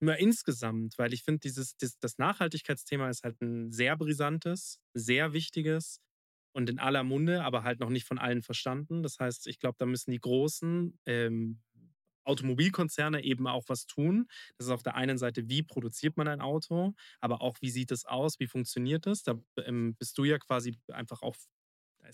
Nur 0.00 0.16
insgesamt, 0.16 0.98
weil 0.98 1.12
ich 1.12 1.22
finde, 1.22 1.40
dieses, 1.40 1.76
das, 1.76 1.98
das 1.98 2.18
Nachhaltigkeitsthema 2.18 3.08
ist 3.10 3.24
halt 3.24 3.40
ein 3.40 3.72
sehr 3.72 3.96
brisantes, 3.96 4.80
sehr 4.94 5.32
wichtiges 5.32 6.00
und 6.52 6.70
in 6.70 6.78
aller 6.78 7.04
Munde, 7.04 7.44
aber 7.44 7.62
halt 7.64 7.80
noch 7.80 7.90
nicht 7.90 8.06
von 8.06 8.18
allen 8.18 8.42
verstanden. 8.42 9.02
Das 9.02 9.18
heißt, 9.18 9.46
ich 9.46 9.58
glaube, 9.58 9.76
da 9.78 9.86
müssen 9.86 10.10
die 10.10 10.20
großen 10.20 10.98
ähm, 11.06 11.60
Automobilkonzerne 12.24 13.22
eben 13.22 13.46
auch 13.46 13.64
was 13.68 13.86
tun. 13.86 14.26
Das 14.58 14.66
ist 14.66 14.72
auf 14.72 14.82
der 14.82 14.96
einen 14.96 15.18
Seite, 15.18 15.48
wie 15.48 15.62
produziert 15.62 16.16
man 16.16 16.28
ein 16.28 16.40
Auto, 16.40 16.94
aber 17.20 17.40
auch, 17.40 17.56
wie 17.60 17.70
sieht 17.70 17.92
es 17.92 18.04
aus, 18.04 18.40
wie 18.40 18.48
funktioniert 18.48 19.06
es. 19.06 19.22
Da 19.22 19.40
ähm, 19.64 19.94
bist 19.96 20.18
du 20.18 20.24
ja 20.24 20.38
quasi 20.38 20.76
einfach 20.88 21.22
auch 21.22 21.36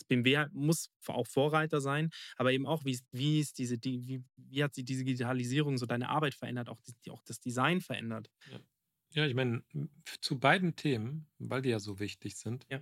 BMW 0.08 0.46
muss 0.52 0.90
auch 1.06 1.26
Vorreiter 1.26 1.80
sein, 1.80 2.10
aber 2.36 2.52
eben 2.52 2.66
auch, 2.66 2.84
wie, 2.84 2.98
wie, 3.10 3.40
ist 3.40 3.58
diese, 3.58 3.76
wie, 3.82 4.22
wie 4.36 4.64
hat 4.64 4.74
sich 4.74 4.84
diese 4.84 5.04
Digitalisierung 5.04 5.78
so 5.78 5.86
deine 5.86 6.08
Arbeit 6.08 6.34
verändert, 6.34 6.68
auch, 6.68 6.80
die, 7.04 7.10
auch 7.10 7.22
das 7.24 7.40
Design 7.40 7.80
verändert? 7.80 8.30
Ja, 8.50 8.60
ja 9.10 9.26
ich 9.26 9.34
meine, 9.34 9.62
zu 10.20 10.38
beiden 10.38 10.76
Themen, 10.76 11.28
weil 11.38 11.62
die 11.62 11.70
ja 11.70 11.80
so 11.80 11.98
wichtig 11.98 12.36
sind, 12.36 12.66
ja. 12.70 12.80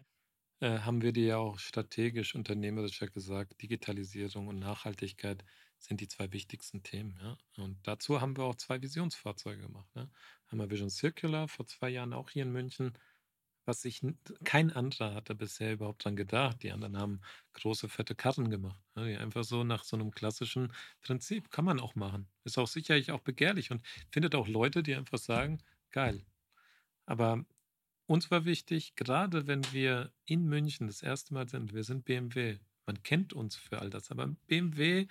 äh, 0.60 0.80
haben 0.80 1.02
wir 1.02 1.12
dir 1.12 1.26
ja 1.26 1.36
auch 1.38 1.58
strategisch, 1.58 2.34
unternehmerisch 2.34 3.00
gesagt, 3.00 3.60
Digitalisierung 3.62 4.48
und 4.48 4.58
Nachhaltigkeit 4.58 5.44
sind 5.78 6.00
die 6.00 6.08
zwei 6.08 6.32
wichtigsten 6.32 6.82
Themen. 6.82 7.18
Ja? 7.20 7.38
Und 7.56 7.78
dazu 7.86 8.20
haben 8.20 8.36
wir 8.36 8.44
auch 8.44 8.56
zwei 8.56 8.82
Visionsfahrzeuge 8.82 9.62
gemacht. 9.62 9.88
Ne? 9.94 10.10
Haben 10.48 10.58
wir 10.58 10.70
Vision 10.70 10.90
Circular 10.90 11.48
vor 11.48 11.66
zwei 11.66 11.88
Jahren 11.88 12.12
auch 12.12 12.30
hier 12.30 12.42
in 12.42 12.52
München 12.52 12.92
was 13.64 13.82
sich 13.82 14.02
kein 14.44 14.70
anderer 14.72 15.14
hatte 15.14 15.34
bisher 15.34 15.72
überhaupt 15.72 16.04
dran 16.04 16.16
gedacht. 16.16 16.62
Die 16.62 16.72
anderen 16.72 16.96
haben 16.98 17.20
große, 17.52 17.88
fette 17.88 18.14
Karten 18.14 18.50
gemacht. 18.50 18.80
Ne, 18.94 19.08
die 19.08 19.16
einfach 19.16 19.44
so 19.44 19.64
nach 19.64 19.84
so 19.84 19.96
einem 19.96 20.10
klassischen 20.10 20.72
Prinzip 21.02 21.50
kann 21.50 21.64
man 21.64 21.80
auch 21.80 21.94
machen. 21.94 22.28
Ist 22.44 22.58
auch 22.58 22.68
sicherlich 22.68 23.10
auch 23.12 23.20
begehrlich 23.20 23.70
und 23.70 23.82
findet 24.10 24.34
auch 24.34 24.48
Leute, 24.48 24.82
die 24.82 24.94
einfach 24.94 25.18
sagen, 25.18 25.58
geil. 25.90 26.24
Aber 27.06 27.44
uns 28.06 28.30
war 28.30 28.44
wichtig, 28.44 28.96
gerade 28.96 29.46
wenn 29.46 29.62
wir 29.72 30.12
in 30.24 30.46
München 30.46 30.86
das 30.88 31.02
erste 31.02 31.34
Mal 31.34 31.48
sind, 31.48 31.72
wir 31.74 31.84
sind 31.84 32.04
BMW, 32.04 32.58
man 32.86 33.02
kennt 33.02 33.32
uns 33.32 33.56
für 33.56 33.80
all 33.80 33.90
das, 33.90 34.10
aber 34.10 34.26
BMW 34.46 35.06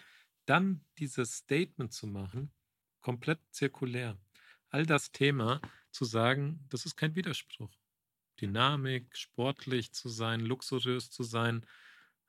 dann 0.46 0.84
dieses 0.98 1.38
Statement 1.38 1.94
zu 1.94 2.08
machen, 2.08 2.52
komplett 3.00 3.40
zirkulär. 3.52 4.18
All 4.70 4.86
das 4.86 5.12
Thema 5.12 5.62
zu 5.92 6.06
sagen, 6.06 6.66
das 6.70 6.86
ist 6.86 6.98
kein 6.98 7.16
Widerspruch. 7.16 7.70
Dynamik, 8.42 9.16
sportlich 9.16 9.92
zu 9.94 10.10
sein, 10.10 10.42
luxuriös 10.42 11.12
zu 11.12 11.24
sein, 11.24 11.66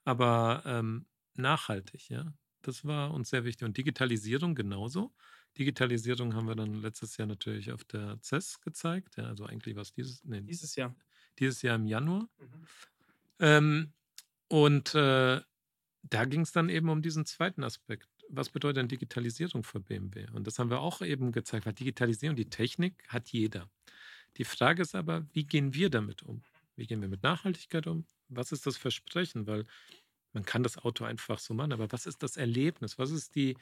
aber 0.05 0.63
ähm, 0.67 1.07
nachhaltig, 1.35 2.09
ja. 2.09 2.35
Das 2.63 2.85
war 2.85 3.13
uns 3.15 3.31
sehr 3.31 3.45
wichtig. 3.45 3.65
Und 3.67 3.77
Digitalisierung 3.77 4.55
genauso. 4.55 5.15
Digitalisierung 5.59 6.35
haben 6.35 6.47
wir 6.47 6.55
dann 6.55 6.83
letztes 6.83 7.17
Jahr 7.17 7.27
natürlich 7.27 7.73
auf 7.73 7.85
der 7.85 8.19
CES 8.23 8.61
gezeigt. 8.61 9.17
Ja, 9.17 9.25
also 9.25 9.47
eigentlich 9.47 9.75
war 9.75 9.83
es 9.83 9.93
dieses, 9.93 10.23
nee, 10.25 10.43
dieses 10.43 10.77
Jahr. 10.77 10.95
Dieses 11.39 11.63
Jahr 11.63 11.77
im 11.77 11.87
Januar. 11.87 12.29
Mhm. 12.39 12.67
Ähm, 13.39 13.93
und 14.49 14.95
äh, 14.95 15.41
da 16.03 16.25
ging 16.25 16.43
es 16.43 16.53
dann 16.53 16.69
eben 16.69 16.89
um 16.89 17.03
diesen 17.03 17.25
zweiten 17.27 17.65
Aspekt. 17.65 18.09
Was 18.29 18.49
bedeutet 18.49 18.77
denn 18.77 18.89
Digitalisierung 18.89 19.65
für 19.65 19.81
BMW? 19.81 20.29
Und 20.31 20.47
das 20.47 20.59
haben 20.59 20.71
wir 20.71 20.81
auch 20.81 21.03
eben 21.03 21.33
gezeigt, 21.33 21.67
weil 21.67 21.73
Digitalisierung, 21.73 22.37
die 22.37 22.49
Technik 22.49 23.03
hat 23.09 23.29
jeder. 23.31 23.69
Die 24.37 24.45
Frage 24.45 24.83
ist 24.83 24.95
aber, 24.95 25.27
wie 25.33 25.45
gehen 25.45 25.75
wir 25.75 25.91
damit 25.91 26.23
um? 26.23 26.43
Wie 26.77 26.87
gehen 26.87 27.01
wir 27.01 27.09
mit 27.09 27.23
Nachhaltigkeit 27.23 27.87
um? 27.87 28.07
Was 28.29 28.53
ist 28.53 28.67
das 28.67 28.77
Versprechen? 28.77 29.47
Weil 29.47 29.67
man 30.33 30.45
kann 30.45 30.63
das 30.63 30.79
Auto 30.79 31.05
einfach 31.05 31.39
so 31.39 31.55
machen, 31.55 31.73
aber 31.73 31.91
was 31.93 32.07
ist 32.07 32.23
das 32.23 32.37
Erlebnis? 32.37 32.99
Was 32.99 33.11
ist 33.11 33.35
die, 33.35 33.57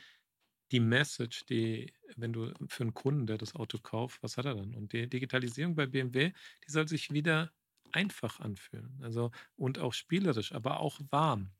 die 0.70 0.80
Message, 0.80 1.46
die, 1.46 1.92
wenn 2.16 2.32
du 2.32 2.52
für 2.68 2.84
einen 2.84 2.94
Kunden, 2.94 3.26
der 3.26 3.38
das 3.38 3.54
Auto 3.54 3.78
kauft, 3.78 4.22
was 4.22 4.36
hat 4.36 4.44
er 4.44 4.54
dann? 4.54 4.74
Und 4.74 4.92
die 4.92 5.08
Digitalisierung 5.08 5.74
bei 5.74 5.86
BMW, 5.86 6.32
die 6.66 6.70
soll 6.70 6.86
sich 6.86 7.10
wieder 7.10 7.52
einfach 7.92 8.40
anfühlen. 8.40 8.98
Also 9.02 9.30
und 9.56 9.78
auch 9.78 9.94
spielerisch, 9.94 10.52
aber 10.52 10.80
auch 10.80 11.00
warm. 11.10 11.50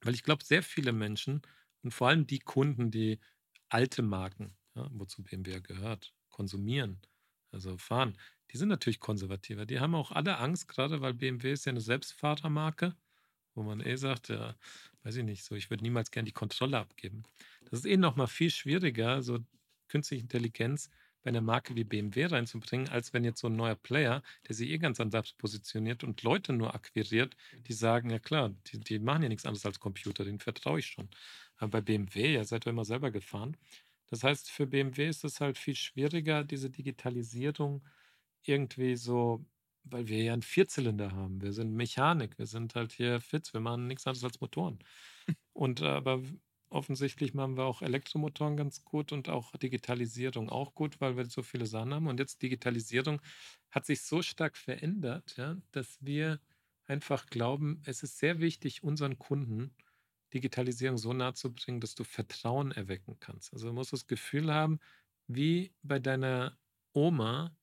Weil 0.00 0.14
ich 0.14 0.22
glaube, 0.22 0.44
sehr 0.44 0.62
viele 0.62 0.92
Menschen 0.92 1.42
und 1.82 1.92
vor 1.92 2.08
allem 2.08 2.26
die 2.26 2.38
Kunden, 2.38 2.90
die 2.90 3.20
alte 3.68 4.02
Marken, 4.02 4.56
ja, 4.74 4.88
wozu 4.92 5.22
BMW 5.22 5.60
gehört, 5.60 6.14
konsumieren, 6.30 7.00
also 7.52 7.76
fahren, 7.76 8.16
die 8.52 8.56
sind 8.58 8.68
natürlich 8.68 9.00
konservativer. 9.00 9.66
Die 9.66 9.80
haben 9.80 9.94
auch 9.94 10.12
alle 10.12 10.38
Angst, 10.38 10.68
gerade 10.68 11.00
weil 11.00 11.14
BMW 11.14 11.52
ist 11.52 11.66
ja 11.66 11.70
eine 11.70 11.80
Selbstfahrermarke, 11.80 12.96
wo 13.54 13.62
man 13.62 13.80
eh 13.80 13.96
sagt, 13.96 14.28
ja, 14.28 14.56
weiß 15.02 15.16
ich 15.16 15.24
nicht, 15.24 15.44
so, 15.44 15.54
ich 15.54 15.70
würde 15.70 15.84
niemals 15.84 16.10
gern 16.10 16.24
die 16.24 16.32
Kontrolle 16.32 16.78
abgeben. 16.78 17.22
Das 17.64 17.80
ist 17.80 17.86
eh 17.86 17.96
nochmal 17.96 18.26
viel 18.26 18.50
schwieriger, 18.50 19.22
so 19.22 19.38
künstliche 19.88 20.22
Intelligenz 20.22 20.90
bei 21.22 21.28
einer 21.28 21.42
Marke 21.42 21.76
wie 21.76 21.84
BMW 21.84 22.26
reinzubringen, 22.26 22.88
als 22.88 23.12
wenn 23.12 23.24
jetzt 23.24 23.40
so 23.40 23.48
ein 23.48 23.56
neuer 23.56 23.74
Player, 23.74 24.22
der 24.48 24.54
sich 24.54 24.70
eh 24.70 24.78
ganz 24.78 25.00
anders 25.00 25.32
positioniert 25.34 26.02
und 26.02 26.22
Leute 26.22 26.52
nur 26.52 26.74
akquiriert, 26.74 27.36
die 27.66 27.72
sagen, 27.72 28.10
ja 28.10 28.18
klar, 28.18 28.54
die, 28.68 28.80
die 28.80 28.98
machen 28.98 29.22
ja 29.22 29.28
nichts 29.28 29.44
anderes 29.44 29.66
als 29.66 29.80
Computer, 29.80 30.24
denen 30.24 30.40
vertraue 30.40 30.78
ich 30.78 30.86
schon. 30.86 31.10
Aber 31.56 31.72
bei 31.72 31.80
BMW, 31.82 32.34
ja, 32.34 32.44
seid 32.44 32.66
ihr 32.66 32.70
immer 32.70 32.86
selber 32.86 33.10
gefahren, 33.10 33.56
das 34.10 34.24
heißt, 34.24 34.50
für 34.50 34.66
BMW 34.66 35.08
ist 35.08 35.24
es 35.24 35.40
halt 35.40 35.58
viel 35.58 35.76
schwieriger, 35.76 36.44
diese 36.44 36.70
Digitalisierung 36.70 37.86
irgendwie 38.44 38.96
so, 38.96 39.46
weil 39.84 40.08
wir 40.08 40.22
ja 40.22 40.32
einen 40.32 40.42
Vierzylinder 40.42 41.12
haben. 41.12 41.40
Wir 41.42 41.52
sind 41.52 41.74
Mechanik, 41.74 42.38
wir 42.38 42.46
sind 42.46 42.74
halt 42.74 42.92
hier 42.92 43.20
fit, 43.20 43.52
wir 43.54 43.60
machen 43.60 43.86
nichts 43.86 44.06
anderes 44.06 44.24
als 44.24 44.40
Motoren. 44.40 44.78
Und 45.52 45.80
äh, 45.82 45.86
aber 45.86 46.22
offensichtlich 46.70 47.34
machen 47.34 47.56
wir 47.56 47.64
auch 47.64 47.82
Elektromotoren 47.82 48.56
ganz 48.56 48.84
gut 48.84 49.12
und 49.12 49.28
auch 49.28 49.52
Digitalisierung 49.56 50.50
auch 50.50 50.74
gut, 50.74 51.00
weil 51.00 51.16
wir 51.16 51.26
so 51.26 51.42
viele 51.42 51.66
Sachen 51.66 51.92
haben. 51.92 52.06
Und 52.06 52.20
jetzt 52.20 52.42
Digitalisierung 52.42 53.20
hat 53.70 53.86
sich 53.86 54.02
so 54.02 54.22
stark 54.22 54.56
verändert, 54.56 55.34
ja, 55.36 55.56
dass 55.72 55.98
wir 56.00 56.40
einfach 56.86 57.26
glauben, 57.26 57.82
es 57.86 58.02
ist 58.02 58.18
sehr 58.18 58.40
wichtig, 58.40 58.82
unseren 58.84 59.18
Kunden 59.18 59.74
Digitalisierung 60.32 60.98
so 60.98 61.12
nahe 61.12 61.34
zu 61.34 61.52
bringen, 61.52 61.80
dass 61.80 61.94
du 61.94 62.04
Vertrauen 62.04 62.72
erwecken 62.72 63.18
kannst. 63.20 63.52
Also 63.52 63.68
du 63.68 63.72
musst 63.72 63.92
das 63.92 64.06
Gefühl 64.06 64.52
haben, 64.52 64.80
wie 65.26 65.72
bei 65.82 65.98
deiner 65.98 66.58
Oma 66.92 67.56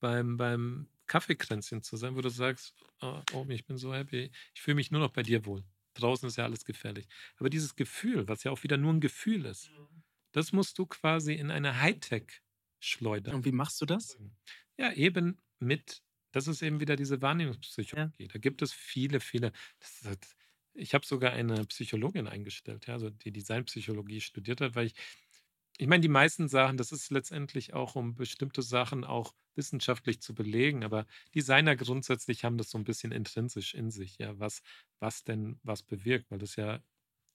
beim, 0.00 0.36
beim 0.36 0.88
Kaffeekränzchen 1.06 1.82
zu 1.82 1.96
sein, 1.96 2.16
wo 2.16 2.20
du 2.20 2.28
sagst, 2.28 2.74
oh, 3.00 3.20
Omi, 3.32 3.54
ich 3.54 3.66
bin 3.66 3.76
so 3.76 3.94
happy, 3.94 4.30
ich 4.54 4.60
fühle 4.60 4.76
mich 4.76 4.90
nur 4.90 5.00
noch 5.00 5.12
bei 5.12 5.22
dir 5.22 5.44
wohl. 5.46 5.64
Draußen 5.94 6.26
ist 6.28 6.36
ja 6.36 6.44
alles 6.44 6.64
gefährlich. 6.64 7.06
Aber 7.36 7.50
dieses 7.50 7.76
Gefühl, 7.76 8.26
was 8.26 8.44
ja 8.44 8.50
auch 8.50 8.62
wieder 8.62 8.76
nur 8.76 8.92
ein 8.92 9.00
Gefühl 9.00 9.44
ist, 9.44 9.70
das 10.32 10.52
musst 10.52 10.78
du 10.78 10.86
quasi 10.86 11.34
in 11.34 11.50
eine 11.50 11.80
Hightech 11.80 12.42
schleudern. 12.80 13.36
Und 13.36 13.44
wie 13.44 13.52
machst 13.52 13.80
du 13.80 13.86
das? 13.86 14.18
Ja, 14.76 14.92
eben 14.92 15.40
mit, 15.60 16.02
das 16.32 16.48
ist 16.48 16.62
eben 16.62 16.80
wieder 16.80 16.96
diese 16.96 17.22
Wahrnehmungspsychologie. 17.22 18.28
Da 18.28 18.38
gibt 18.38 18.60
es 18.62 18.72
viele, 18.72 19.20
viele. 19.20 19.52
Das, 19.78 20.00
das, 20.00 20.36
ich 20.74 20.94
habe 20.94 21.06
sogar 21.06 21.32
eine 21.32 21.64
Psychologin 21.66 22.26
eingestellt, 22.26 22.86
ja, 22.86 22.94
also 22.94 23.10
die 23.10 23.32
Designpsychologie 23.32 24.20
studiert 24.20 24.60
hat, 24.60 24.74
weil 24.74 24.86
ich, 24.86 24.94
ich 25.78 25.86
meine, 25.86 26.02
die 26.02 26.08
meisten 26.08 26.48
Sachen, 26.48 26.76
das 26.76 26.92
ist 26.92 27.10
letztendlich 27.10 27.74
auch, 27.74 27.94
um 27.96 28.14
bestimmte 28.14 28.62
Sachen 28.62 29.04
auch 29.04 29.34
wissenschaftlich 29.56 30.20
zu 30.20 30.34
belegen, 30.34 30.84
aber 30.84 31.06
Designer 31.34 31.76
grundsätzlich 31.76 32.44
haben 32.44 32.58
das 32.58 32.70
so 32.70 32.78
ein 32.78 32.84
bisschen 32.84 33.12
intrinsisch 33.12 33.74
in 33.74 33.90
sich, 33.90 34.18
ja, 34.18 34.38
was, 34.38 34.62
was 35.00 35.24
denn 35.24 35.58
was 35.62 35.82
bewirkt, 35.82 36.30
weil 36.30 36.38
das 36.38 36.56
ja 36.56 36.80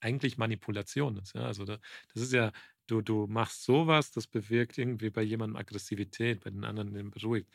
eigentlich 0.00 0.38
Manipulation 0.38 1.16
ist, 1.18 1.34
ja, 1.34 1.42
also 1.42 1.64
da, 1.64 1.78
das 2.14 2.22
ist 2.22 2.32
ja, 2.32 2.52
du, 2.86 3.02
du 3.02 3.26
machst 3.26 3.64
sowas, 3.64 4.10
das 4.10 4.26
bewirkt 4.26 4.78
irgendwie 4.78 5.10
bei 5.10 5.22
jemandem 5.22 5.56
Aggressivität, 5.56 6.40
bei 6.40 6.50
den 6.50 6.64
anderen 6.64 6.92
den 6.92 7.10
beruhigt. 7.10 7.48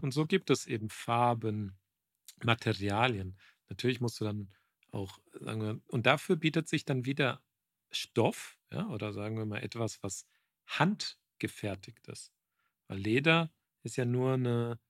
Und 0.00 0.12
so 0.12 0.26
gibt 0.26 0.50
es 0.50 0.66
eben 0.66 0.88
Farben, 0.88 1.78
Materialien. 2.42 3.38
Natürlich 3.68 4.00
musst 4.00 4.20
du 4.20 4.24
dann 4.24 4.50
auch, 4.92 5.18
sagen 5.40 5.62
wir, 5.62 5.80
und 5.88 6.06
dafür 6.06 6.36
bietet 6.36 6.68
sich 6.68 6.84
dann 6.84 7.04
wieder 7.06 7.42
Stoff, 7.90 8.58
ja, 8.70 8.88
oder 8.88 9.12
sagen 9.12 9.36
wir 9.36 9.46
mal 9.46 9.62
etwas, 9.62 10.02
was 10.02 10.26
handgefertigt 10.66 12.06
ist. 12.08 12.32
Weil 12.88 12.98
Leder 12.98 13.52
ist 13.82 13.96
ja 13.96 14.04
nur 14.04 14.34
eine, 14.34 14.80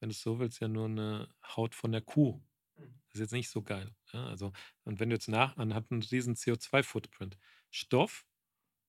wenn 0.00 0.10
du 0.10 0.14
es 0.14 0.22
so 0.22 0.38
willst, 0.38 0.60
ja 0.60 0.68
nur 0.68 0.86
eine 0.86 1.28
Haut 1.44 1.74
von 1.74 1.92
der 1.92 2.02
Kuh. 2.02 2.40
Das 2.76 3.14
ist 3.14 3.20
jetzt 3.20 3.32
nicht 3.32 3.50
so 3.50 3.62
geil. 3.62 3.94
Ja, 4.12 4.26
also, 4.26 4.52
und 4.84 5.00
wenn 5.00 5.10
du 5.10 5.16
jetzt 5.16 5.28
nach, 5.28 5.56
man 5.56 5.74
hat 5.74 5.90
einen 5.90 6.02
riesen 6.02 6.34
CO2-Footprint. 6.34 7.38
Stoff 7.70 8.26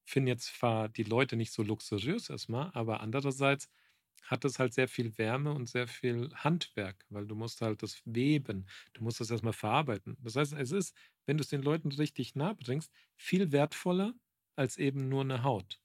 finden 0.05 0.27
jetzt 0.27 0.55
zwar 0.57 0.89
die 0.89 1.03
Leute 1.03 1.35
nicht 1.35 1.51
so 1.51 1.63
luxuriös 1.63 2.29
erstmal, 2.29 2.71
aber 2.73 3.01
andererseits 3.01 3.69
hat 4.23 4.45
es 4.45 4.59
halt 4.59 4.73
sehr 4.73 4.87
viel 4.87 5.17
Wärme 5.17 5.53
und 5.53 5.69
sehr 5.69 5.87
viel 5.87 6.29
Handwerk, 6.35 7.05
weil 7.09 7.27
du 7.27 7.35
musst 7.35 7.61
halt 7.61 7.83
das 7.83 8.01
weben, 8.05 8.67
du 8.93 9.03
musst 9.03 9.19
das 9.19 9.31
erstmal 9.31 9.53
verarbeiten. 9.53 10.17
Das 10.21 10.35
heißt, 10.35 10.53
es 10.53 10.71
ist, 10.71 10.95
wenn 11.25 11.37
du 11.37 11.43
es 11.43 11.49
den 11.49 11.61
Leuten 11.61 11.91
richtig 11.91 12.35
nahe 12.35 12.55
bringst, 12.55 12.91
viel 13.17 13.51
wertvoller 13.51 14.13
als 14.55 14.77
eben 14.77 15.09
nur 15.09 15.21
eine 15.21 15.43
Haut. 15.43 15.79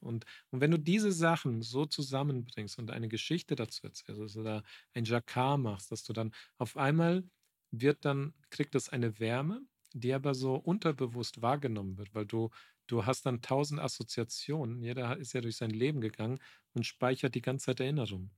Und, 0.00 0.24
und 0.50 0.60
wenn 0.60 0.70
du 0.70 0.78
diese 0.78 1.12
Sachen 1.12 1.62
so 1.62 1.86
zusammenbringst 1.86 2.78
und 2.78 2.90
eine 2.90 3.08
Geschichte 3.08 3.54
dazu 3.54 3.86
erzählst, 3.86 4.34
du 4.34 4.42
da 4.42 4.62
ein 4.94 5.04
Jacquard 5.04 5.60
machst, 5.60 5.92
dass 5.92 6.02
du 6.02 6.12
dann 6.12 6.34
auf 6.58 6.76
einmal 6.76 7.24
wird 7.70 8.04
dann, 8.04 8.34
kriegt 8.50 8.74
das 8.74 8.88
eine 8.88 9.18
Wärme, 9.20 9.62
die 10.00 10.12
aber 10.12 10.34
so 10.34 10.54
unterbewusst 10.54 11.42
wahrgenommen 11.42 11.98
wird, 11.98 12.14
weil 12.14 12.26
du, 12.26 12.50
du 12.86 13.06
hast 13.06 13.26
dann 13.26 13.42
tausend 13.42 13.80
Assoziationen. 13.80 14.82
Jeder 14.82 15.16
ist 15.16 15.32
ja 15.32 15.40
durch 15.40 15.56
sein 15.56 15.70
Leben 15.70 16.00
gegangen 16.00 16.38
und 16.74 16.86
speichert 16.86 17.34
die 17.34 17.42
ganze 17.42 17.66
Zeit 17.66 17.80
Erinnerungen. 17.80 18.30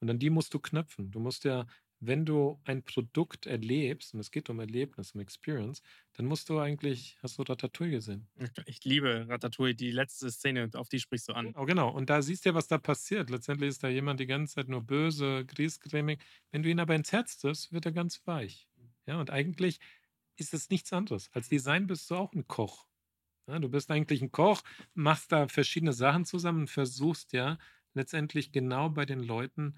Und 0.00 0.10
an 0.10 0.18
die 0.18 0.30
musst 0.30 0.52
du 0.52 0.58
knöpfen. 0.58 1.10
Du 1.10 1.20
musst 1.20 1.44
ja 1.44 1.66
wenn 2.00 2.26
du 2.26 2.60
ein 2.64 2.82
Produkt 2.82 3.46
erlebst, 3.46 4.12
und 4.12 4.20
es 4.20 4.30
geht 4.30 4.50
um 4.50 4.60
Erlebnis, 4.60 5.12
um 5.12 5.20
Experience, 5.20 5.82
dann 6.12 6.26
musst 6.26 6.48
du 6.48 6.58
eigentlich, 6.58 7.16
hast 7.22 7.38
du 7.38 7.42
Ratatouille 7.42 7.92
gesehen? 7.92 8.28
Ich 8.66 8.84
liebe 8.84 9.26
Ratatouille, 9.28 9.74
die 9.74 9.90
letzte 9.90 10.30
Szene, 10.30 10.68
auf 10.74 10.88
die 10.88 11.00
sprichst 11.00 11.28
du 11.28 11.32
an. 11.32 11.54
Oh, 11.56 11.64
genau. 11.64 11.90
Und 11.90 12.10
da 12.10 12.20
siehst 12.20 12.44
du 12.44 12.50
ja, 12.50 12.54
was 12.54 12.68
da 12.68 12.78
passiert. 12.78 13.30
Letztendlich 13.30 13.68
ist 13.68 13.82
da 13.82 13.88
jemand 13.88 14.20
die 14.20 14.26
ganze 14.26 14.56
Zeit 14.56 14.68
nur 14.68 14.82
böse, 14.82 15.44
griesgrämig. 15.46 16.20
Wenn 16.50 16.62
du 16.62 16.70
ihn 16.70 16.80
aber 16.80 16.94
ins 16.94 17.12
Herz 17.12 17.38
triffst, 17.38 17.72
wird 17.72 17.86
er 17.86 17.92
ganz 17.92 18.20
weich. 18.26 18.68
Ja, 19.06 19.18
und 19.20 19.30
eigentlich 19.30 19.78
ist 20.36 20.54
es 20.54 20.70
nichts 20.70 20.92
anderes. 20.92 21.30
Als 21.32 21.48
Design 21.48 21.86
bist 21.86 22.10
du 22.10 22.16
auch 22.16 22.32
ein 22.34 22.46
Koch. 22.46 22.86
Ja, 23.48 23.58
du 23.58 23.68
bist 23.68 23.90
eigentlich 23.90 24.22
ein 24.22 24.32
Koch, 24.32 24.62
machst 24.94 25.30
da 25.32 25.48
verschiedene 25.48 25.92
Sachen 25.92 26.24
zusammen 26.24 26.60
und 26.62 26.70
versuchst 26.70 27.32
ja 27.32 27.58
letztendlich 27.94 28.52
genau 28.52 28.90
bei 28.90 29.06
den 29.06 29.20
Leuten 29.20 29.76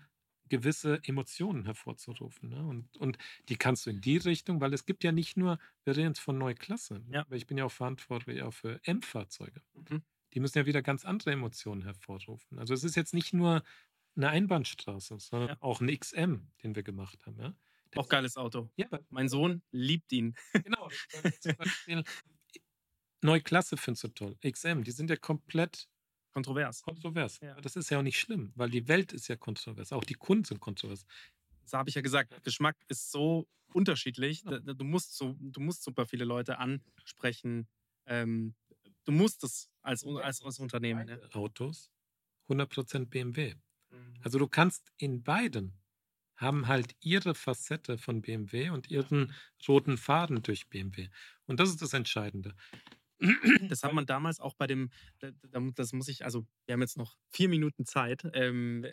gewisse 0.49 1.01
Emotionen 1.05 1.67
hervorzurufen. 1.67 2.49
Ne? 2.49 2.65
Und, 2.67 2.97
und 2.97 3.19
die 3.51 3.57
kannst 3.57 3.85
du 3.85 3.91
in 3.91 4.01
die 4.01 4.17
Richtung, 4.17 4.61
weil 4.63 4.73
es 4.73 4.87
gibt 4.87 5.05
ja 5.05 5.13
nicht 5.13 5.37
nur, 5.37 5.59
wir 5.85 5.95
reden 5.97 6.09
jetzt 6.09 6.21
von 6.21 6.39
Neuklasse, 6.39 7.01
ne? 7.01 7.17
Ja. 7.17 7.21
aber 7.21 7.37
ich 7.37 7.47
bin 7.47 7.59
ja 7.59 7.67
auch 7.67 7.73
verantwortlich 7.73 8.43
auch 8.43 8.53
für 8.55 8.81
M-Fahrzeuge. 8.85 9.61
Mhm. 9.75 10.03
Die 10.33 10.41
müssen 10.41 10.57
ja 10.59 10.67
wieder 10.67 10.81
ganz 10.83 11.05
andere 11.05 11.33
Emotionen 11.33 11.83
hervorrufen. 11.83 12.59
Also 12.59 12.73
es 12.73 12.83
ist 12.85 12.97
jetzt 12.97 13.13
nicht 13.13 13.35
nur 13.35 13.63
eine 14.17 14.31
Einbahnstraße, 14.31 15.19
sondern 15.19 15.51
Ja. 15.51 15.57
auch 15.61 15.83
ein 15.83 15.89
XM, 15.97 16.51
den 16.63 16.75
wir 16.75 16.83
gemacht 16.83 17.27
haben. 17.27 17.39
Ja? 17.39 17.55
Auch 17.97 18.09
geiles 18.09 18.37
Auto. 18.37 18.71
Ja, 18.77 18.87
Mein 19.11 19.29
Sohn 19.29 19.63
liebt 19.73 20.13
ihn. 20.13 20.35
genau. 20.53 20.89
Beispiel, 21.59 22.05
Neuklasse 23.23 23.77
findest 23.77 24.05
du 24.05 24.09
toll. 24.09 24.37
XM, 24.49 24.83
die 24.85 24.91
sind 24.93 25.11
ja 25.11 25.17
komplett 25.17 25.89
Kontrovers. 26.33 26.83
kontrovers. 26.83 27.41
Ja. 27.41 27.61
Das 27.61 27.75
ist 27.75 27.91
ja 27.91 27.99
auch 27.99 28.03
nicht 28.03 28.21
schlimm, 28.21 28.53
weil 28.55 28.71
die 28.71 28.87
Welt 28.87 29.13
ist 29.13 29.27
ja 29.29 29.37
kontrovers. 29.37 29.93
Auch 29.93 30.05
die 30.05 30.15
Kunden 30.15 30.45
sind 30.45 30.61
kontrovers. 30.61 31.05
Das 31.63 31.73
habe 31.73 31.89
ich 31.89 31.97
ja 31.97 32.01
gesagt. 32.03 32.45
Geschmack 32.45 32.77
ist 32.89 33.11
so 33.11 33.49
unterschiedlich. 33.73 34.43
Da- 34.45 34.61
da- 34.61 34.75
Du 34.75 34.85
musst, 34.85 35.17
so, 35.17 35.35
du 35.41 35.61
musst 35.61 35.83
super 35.83 36.07
viele 36.07 36.25
Leute 36.25 36.59
ansprechen. 36.59 37.67
Ähm, 38.07 38.55
du 39.05 39.13
musst 39.13 39.43
es 39.43 39.69
als, 39.83 40.05
als, 40.05 40.43
als 40.43 40.59
Unternehmen. 40.61 41.07
Ne? 41.07 41.21
Autos 41.33 41.91
100% 42.49 43.07
BMW. 43.07 43.55
Mhm. 43.91 44.15
Also 44.23 44.39
du 44.39 44.47
kannst 44.47 44.93
in 44.99 45.23
beiden 45.25 45.73
haben 46.39 46.69
halt 46.69 46.97
ihre 47.01 47.35
Facette 47.35 47.99
von 47.99 48.23
BMW 48.23 48.71
und 48.71 48.91
ihren 48.91 49.35
roten 49.69 49.99
Faden 49.99 50.43
durch 50.43 50.69
BMW. 50.69 51.11
Und 51.47 51.61
das 51.61 51.71
ist 51.71 51.83
das 51.83 51.93
Entscheidende. 51.93 52.55
Das 53.69 53.83
hat 53.83 53.93
man 53.93 54.07
damals 54.07 54.39
auch 54.41 54.55
bei 54.55 54.67
dem, 54.69 54.91
da- 55.19 55.33
da- 55.51 55.61
das 55.75 55.93
muss 55.93 56.09
ich, 56.09 56.25
also 56.25 56.47
wir 56.67 56.75
haben 56.75 56.81
jetzt 56.83 56.97
noch 56.97 57.17
vier 57.31 57.49
Minuten 57.49 57.85
Zeit. 57.85 58.23
Ähm, 58.33 58.87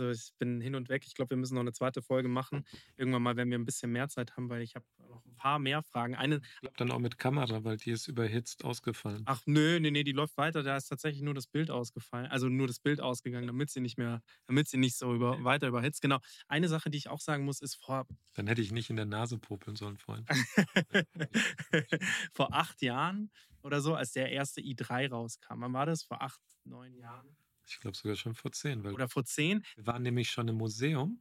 also 0.00 0.10
ich 0.10 0.32
bin 0.38 0.60
hin 0.60 0.74
und 0.74 0.88
weg. 0.88 1.04
Ich 1.06 1.14
glaube, 1.14 1.30
wir 1.30 1.36
müssen 1.36 1.54
noch 1.54 1.60
eine 1.62 1.72
zweite 1.72 2.02
Folge 2.02 2.28
machen. 2.28 2.64
Irgendwann 2.96 3.22
mal, 3.22 3.36
wenn 3.36 3.50
wir 3.50 3.58
ein 3.58 3.64
bisschen 3.64 3.92
mehr 3.92 4.08
Zeit 4.08 4.36
haben, 4.36 4.48
weil 4.50 4.62
ich 4.62 4.74
habe 4.74 4.84
noch 5.08 5.24
ein 5.24 5.34
paar 5.34 5.58
mehr 5.58 5.82
Fragen. 5.82 6.14
Eine, 6.14 6.36
Ich 6.36 6.60
glaube 6.60 6.76
dann 6.76 6.90
auch 6.90 6.98
mit 6.98 7.18
Kamera, 7.18 7.64
weil 7.64 7.76
die 7.76 7.90
ist 7.90 8.08
überhitzt 8.08 8.64
ausgefallen. 8.64 9.22
ach 9.26 9.42
nö, 9.46 9.78
nee, 9.80 9.90
nee, 9.90 10.04
die 10.04 10.12
läuft 10.12 10.36
weiter. 10.36 10.62
Da 10.62 10.76
ist 10.76 10.88
tatsächlich 10.88 11.22
nur 11.22 11.34
das 11.34 11.46
Bild 11.46 11.70
ausgefallen. 11.70 12.26
Also 12.26 12.48
nur 12.48 12.66
das 12.66 12.80
Bild 12.80 13.00
ausgegangen, 13.00 13.46
damit 13.46 13.70
sie 13.70 13.80
nicht 13.80 13.98
mehr, 13.98 14.22
damit 14.46 14.68
sie 14.68 14.78
nicht 14.78 14.96
so 14.96 15.14
über, 15.14 15.42
weiter 15.44 15.68
überhitzt. 15.68 16.02
Genau. 16.02 16.18
Eine 16.48 16.68
Sache, 16.68 16.90
die 16.90 16.98
ich 16.98 17.08
auch 17.08 17.20
sagen 17.20 17.44
muss, 17.44 17.60
ist 17.60 17.76
vor, 17.76 18.06
Dann 18.34 18.46
hätte 18.46 18.62
ich 18.62 18.72
nicht 18.72 18.90
in 18.90 18.96
der 18.96 19.06
Nase 19.06 19.38
popeln 19.38 19.76
sollen 19.76 19.96
vorhin. 19.96 20.26
vor 22.32 22.52
acht 22.54 22.82
Jahren 22.82 23.30
oder 23.62 23.80
so, 23.80 23.94
als 23.94 24.12
der 24.12 24.30
erste 24.30 24.60
i3 24.60 25.10
rauskam. 25.10 25.60
Wann 25.60 25.72
war 25.72 25.86
das? 25.86 26.02
Vor 26.02 26.22
acht, 26.22 26.40
neun 26.64 26.94
Jahren? 26.94 27.36
Ich 27.66 27.80
glaube 27.80 27.96
sogar 27.96 28.16
schon 28.16 28.34
vor 28.34 28.52
zehn, 28.52 28.82
Oder 28.90 29.08
vor 29.08 29.24
zehn? 29.24 29.66
wir 29.74 29.86
waren 29.86 30.02
nämlich 30.02 30.30
schon 30.30 30.48
im 30.48 30.56
Museum, 30.56 31.20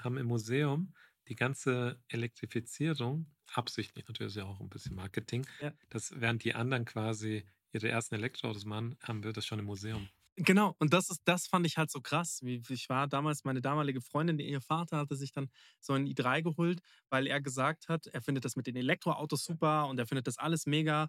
haben 0.00 0.18
im 0.18 0.26
Museum 0.26 0.94
die 1.28 1.36
ganze 1.36 2.02
Elektrifizierung, 2.08 3.32
absichtlich 3.52 4.06
natürlich 4.08 4.32
ist 4.32 4.36
ja 4.38 4.44
auch 4.46 4.60
ein 4.60 4.70
bisschen 4.70 4.96
Marketing, 4.96 5.46
Ja. 5.58 5.74
dass 5.90 6.20
während 6.20 6.44
die 6.44 6.54
anderen 6.54 6.84
quasi 6.86 7.46
ihre 7.72 7.88
ersten 7.88 8.16
Elektroautos 8.16 8.64
machen, 8.66 8.96
haben 9.02 9.24
wir 9.24 9.32
das 9.32 9.46
schon 9.46 9.60
im 9.60 9.66
Museum. 9.66 10.10
Genau, 10.36 10.74
und 10.80 10.92
das 10.92 11.10
ist, 11.10 11.20
das 11.26 11.46
fand 11.46 11.64
ich 11.64 11.76
halt 11.78 11.92
so 11.92 12.00
krass. 12.00 12.40
Wie, 12.42 12.60
ich 12.68 12.88
war 12.88 13.06
damals, 13.06 13.44
meine 13.44 13.60
damalige 13.60 14.00
Freundin, 14.00 14.40
ihr 14.40 14.60
Vater 14.60 14.96
hatte 14.98 15.14
sich 15.14 15.30
dann 15.30 15.48
so 15.78 15.92
ein 15.92 16.06
i3 16.08 16.42
geholt, 16.42 16.80
weil 17.08 17.28
er 17.28 17.40
gesagt 17.40 17.88
hat, 17.88 18.08
er 18.08 18.20
findet 18.20 18.44
das 18.44 18.56
mit 18.56 18.66
den 18.66 18.74
Elektroautos 18.74 19.44
super 19.44 19.86
und 19.86 19.96
er 20.00 20.06
findet 20.08 20.26
das 20.26 20.36
alles 20.38 20.66
mega. 20.66 21.06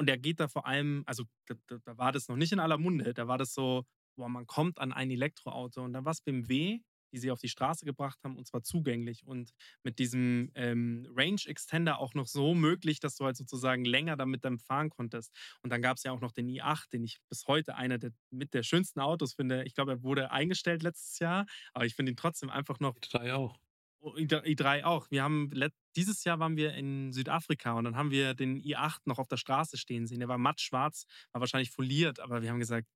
Und 0.00 0.08
er 0.08 0.16
geht 0.16 0.40
da 0.40 0.48
vor 0.48 0.66
allem, 0.66 1.02
also 1.04 1.24
da, 1.44 1.54
da, 1.84 1.98
war 1.98 2.10
das 2.10 2.26
noch 2.28 2.36
nicht 2.36 2.52
in 2.52 2.58
aller 2.58 2.78
Munde, 2.78 3.12
da 3.12 3.28
war 3.28 3.36
das 3.36 3.52
so, 3.52 3.84
boah, 4.16 4.30
man 4.30 4.46
kommt 4.46 4.78
an 4.78 4.94
ein 4.94 5.10
Elektroauto 5.10 5.82
und 5.82 5.92
dann 5.92 6.06
war 6.06 6.12
es 6.12 6.22
BMW, 6.22 6.80
die 7.12 7.18
sie 7.18 7.30
auf 7.30 7.38
die 7.38 7.50
Straße 7.50 7.84
gebracht 7.84 8.18
haben 8.24 8.38
und 8.38 8.46
zwar 8.46 8.62
zugänglich 8.62 9.26
und 9.26 9.50
mit 9.82 9.98
diesem 9.98 10.52
ähm, 10.54 11.06
Range 11.14 11.42
Extender 11.44 11.98
auch 11.98 12.14
noch 12.14 12.28
so 12.28 12.54
möglich, 12.54 12.98
dass 13.00 13.16
du 13.16 13.26
halt 13.26 13.36
sozusagen 13.36 13.84
länger 13.84 14.16
damit 14.16 14.42
dann 14.42 14.58
fahren 14.58 14.88
konntest. 14.88 15.36
Und 15.62 15.68
dann 15.68 15.82
gab 15.82 15.98
es 15.98 16.02
ja 16.04 16.12
auch 16.12 16.20
noch 16.22 16.32
den 16.32 16.48
i8, 16.48 16.88
den 16.94 17.04
ich 17.04 17.18
bis 17.28 17.46
heute 17.46 17.74
einer 17.74 17.98
der 17.98 18.12
mit 18.30 18.54
der 18.54 18.62
schönsten 18.62 19.00
Autos 19.00 19.34
finde. 19.34 19.64
Ich 19.64 19.74
glaube, 19.74 19.92
er 19.92 20.02
wurde 20.02 20.30
eingestellt 20.30 20.82
letztes 20.82 21.18
Jahr, 21.18 21.44
aber 21.74 21.84
ich 21.84 21.94
finde 21.94 22.12
ihn 22.12 22.16
trotzdem 22.16 22.48
einfach 22.48 22.80
noch 22.80 22.98
drei 23.00 23.34
auch. 23.34 23.58
Oh, 24.02 24.14
i3 24.14 24.84
auch. 24.84 25.10
Wir 25.10 25.22
haben 25.22 25.50
dieses 25.94 26.24
Jahr 26.24 26.38
waren 26.38 26.56
wir 26.56 26.72
in 26.74 27.12
Südafrika 27.12 27.74
und 27.74 27.84
dann 27.84 27.96
haben 27.96 28.10
wir 28.10 28.32
den 28.34 28.58
i8 28.58 29.00
noch 29.04 29.18
auf 29.18 29.28
der 29.28 29.36
Straße 29.36 29.76
stehen 29.76 30.06
sehen. 30.06 30.20
Der 30.20 30.28
war 30.28 30.38
mattschwarz, 30.38 31.04
war 31.32 31.40
wahrscheinlich 31.40 31.70
foliert, 31.70 32.18
aber 32.18 32.40
wir 32.40 32.50
haben 32.50 32.58
gesagt, 32.58 32.88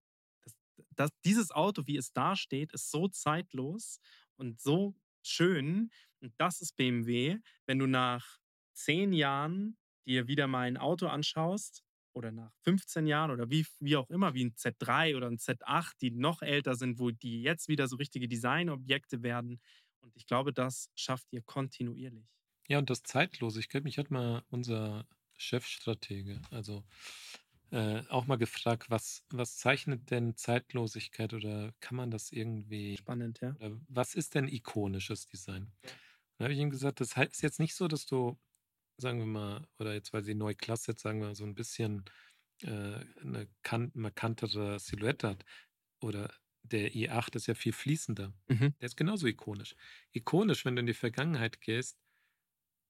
das, 0.44 0.54
das, 0.96 1.10
dieses 1.24 1.50
Auto, 1.50 1.86
wie 1.86 1.98
es 1.98 2.12
da 2.12 2.36
steht, 2.36 2.72
ist 2.72 2.90
so 2.90 3.08
zeitlos 3.08 3.98
und 4.36 4.60
so 4.60 4.94
schön. 5.22 5.90
Und 6.20 6.32
das 6.38 6.62
ist 6.62 6.76
BMW. 6.76 7.38
Wenn 7.66 7.78
du 7.78 7.86
nach 7.86 8.38
zehn 8.72 9.12
Jahren 9.12 9.76
dir 10.06 10.26
wieder 10.26 10.46
mal 10.46 10.66
ein 10.66 10.78
Auto 10.78 11.06
anschaust 11.06 11.84
oder 12.14 12.30
nach 12.30 12.52
15 12.62 13.06
Jahren 13.06 13.30
oder 13.30 13.50
wie, 13.50 13.66
wie 13.80 13.96
auch 13.96 14.08
immer, 14.08 14.34
wie 14.34 14.44
ein 14.44 14.54
Z3 14.54 15.16
oder 15.16 15.26
ein 15.26 15.38
Z8, 15.38 15.92
die 16.00 16.10
noch 16.12 16.42
älter 16.42 16.76
sind, 16.76 16.98
wo 16.98 17.10
die 17.10 17.42
jetzt 17.42 17.68
wieder 17.68 17.88
so 17.88 17.96
richtige 17.96 18.28
Designobjekte 18.28 19.22
werden, 19.22 19.60
und 20.04 20.14
ich 20.16 20.26
glaube, 20.26 20.52
das 20.52 20.90
schafft 20.94 21.32
ihr 21.32 21.42
kontinuierlich. 21.42 22.28
Ja, 22.68 22.78
und 22.78 22.90
das 22.90 23.02
Zeitlosigkeit. 23.02 23.84
Mich 23.84 23.98
hat 23.98 24.10
mal 24.10 24.42
unser 24.48 25.06
Chefstratege, 25.36 26.40
also 26.50 26.84
äh, 27.70 28.02
auch 28.08 28.26
mal 28.26 28.36
gefragt, 28.36 28.88
was, 28.90 29.24
was 29.30 29.56
zeichnet 29.56 30.10
denn 30.10 30.36
Zeitlosigkeit 30.36 31.34
oder 31.34 31.72
kann 31.80 31.96
man 31.96 32.10
das 32.10 32.30
irgendwie. 32.30 32.96
Spannend, 32.96 33.40
ja. 33.40 33.56
was 33.88 34.14
ist 34.14 34.34
denn 34.34 34.48
ikonisches 34.48 35.26
Design? 35.26 35.72
Ja. 35.82 35.90
Dann 36.36 36.44
habe 36.46 36.54
ich 36.54 36.60
ihm 36.60 36.70
gesagt, 36.70 37.00
das 37.00 37.16
ist 37.16 37.42
jetzt 37.42 37.60
nicht 37.60 37.74
so, 37.74 37.88
dass 37.88 38.06
du, 38.06 38.38
sagen 38.96 39.18
wir 39.18 39.26
mal, 39.26 39.68
oder 39.78 39.94
jetzt, 39.94 40.12
weil 40.12 40.24
sie 40.24 40.34
neu 40.34 40.54
Klasse 40.54 40.92
jetzt 40.92 41.02
sagen 41.02 41.20
wir 41.20 41.34
so 41.34 41.44
ein 41.44 41.54
bisschen 41.54 42.04
äh, 42.62 43.00
eine 43.20 43.48
markantere 43.94 44.78
Silhouette 44.78 45.28
hat 45.28 45.44
oder 46.00 46.32
der 46.64 46.92
i8 46.92 47.36
ist 47.36 47.46
ja 47.46 47.54
viel 47.54 47.72
fließender. 47.72 48.32
Mhm. 48.48 48.74
Der 48.80 48.86
ist 48.86 48.96
genauso 48.96 49.26
ikonisch. 49.26 49.76
Ikonisch, 50.12 50.64
wenn 50.64 50.76
du 50.76 50.80
in 50.80 50.86
die 50.86 50.94
Vergangenheit 50.94 51.60
gehst, 51.60 51.98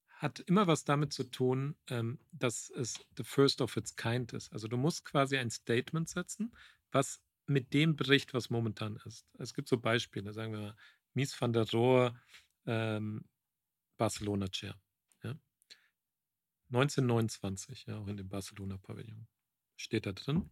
hat 0.09 0.41
immer 0.41 0.67
was 0.67 0.85
damit 0.85 1.13
zu 1.13 1.25
tun, 1.25 1.77
ähm, 1.89 2.19
dass 2.33 2.71
es 2.71 2.95
the 3.17 3.25
first 3.25 3.61
of 3.61 3.77
its 3.77 3.97
kind 3.97 4.33
ist. 4.33 4.53
Also 4.53 4.69
du 4.69 4.77
musst 4.77 5.05
quasi 5.05 5.37
ein 5.37 5.51
Statement 5.51 6.09
setzen, 6.09 6.57
was 6.93 7.21
mit 7.47 7.75
dem 7.75 7.97
bricht, 7.97 8.33
was 8.33 8.49
momentan 8.49 8.97
ist. 9.05 9.27
Es 9.39 9.53
gibt 9.55 9.69
so 9.69 9.77
Beispiele, 9.77 10.33
sagen 10.33 10.53
wir 10.53 10.61
mal, 10.61 10.77
Mies 11.15 11.39
van 11.39 11.53
der 11.53 11.69
Rohe, 11.71 12.19
ähm, 12.67 13.25
Barcelona 13.97 14.49
Chair. 14.49 14.81
Ja? 15.23 15.37
1929, 16.71 17.87
ja, 17.87 17.99
auch 17.99 18.07
in 18.07 18.17
dem 18.17 18.29
Barcelona-Pavillon. 18.29 19.27
Steht 19.77 20.07
da 20.07 20.13
drin 20.13 20.51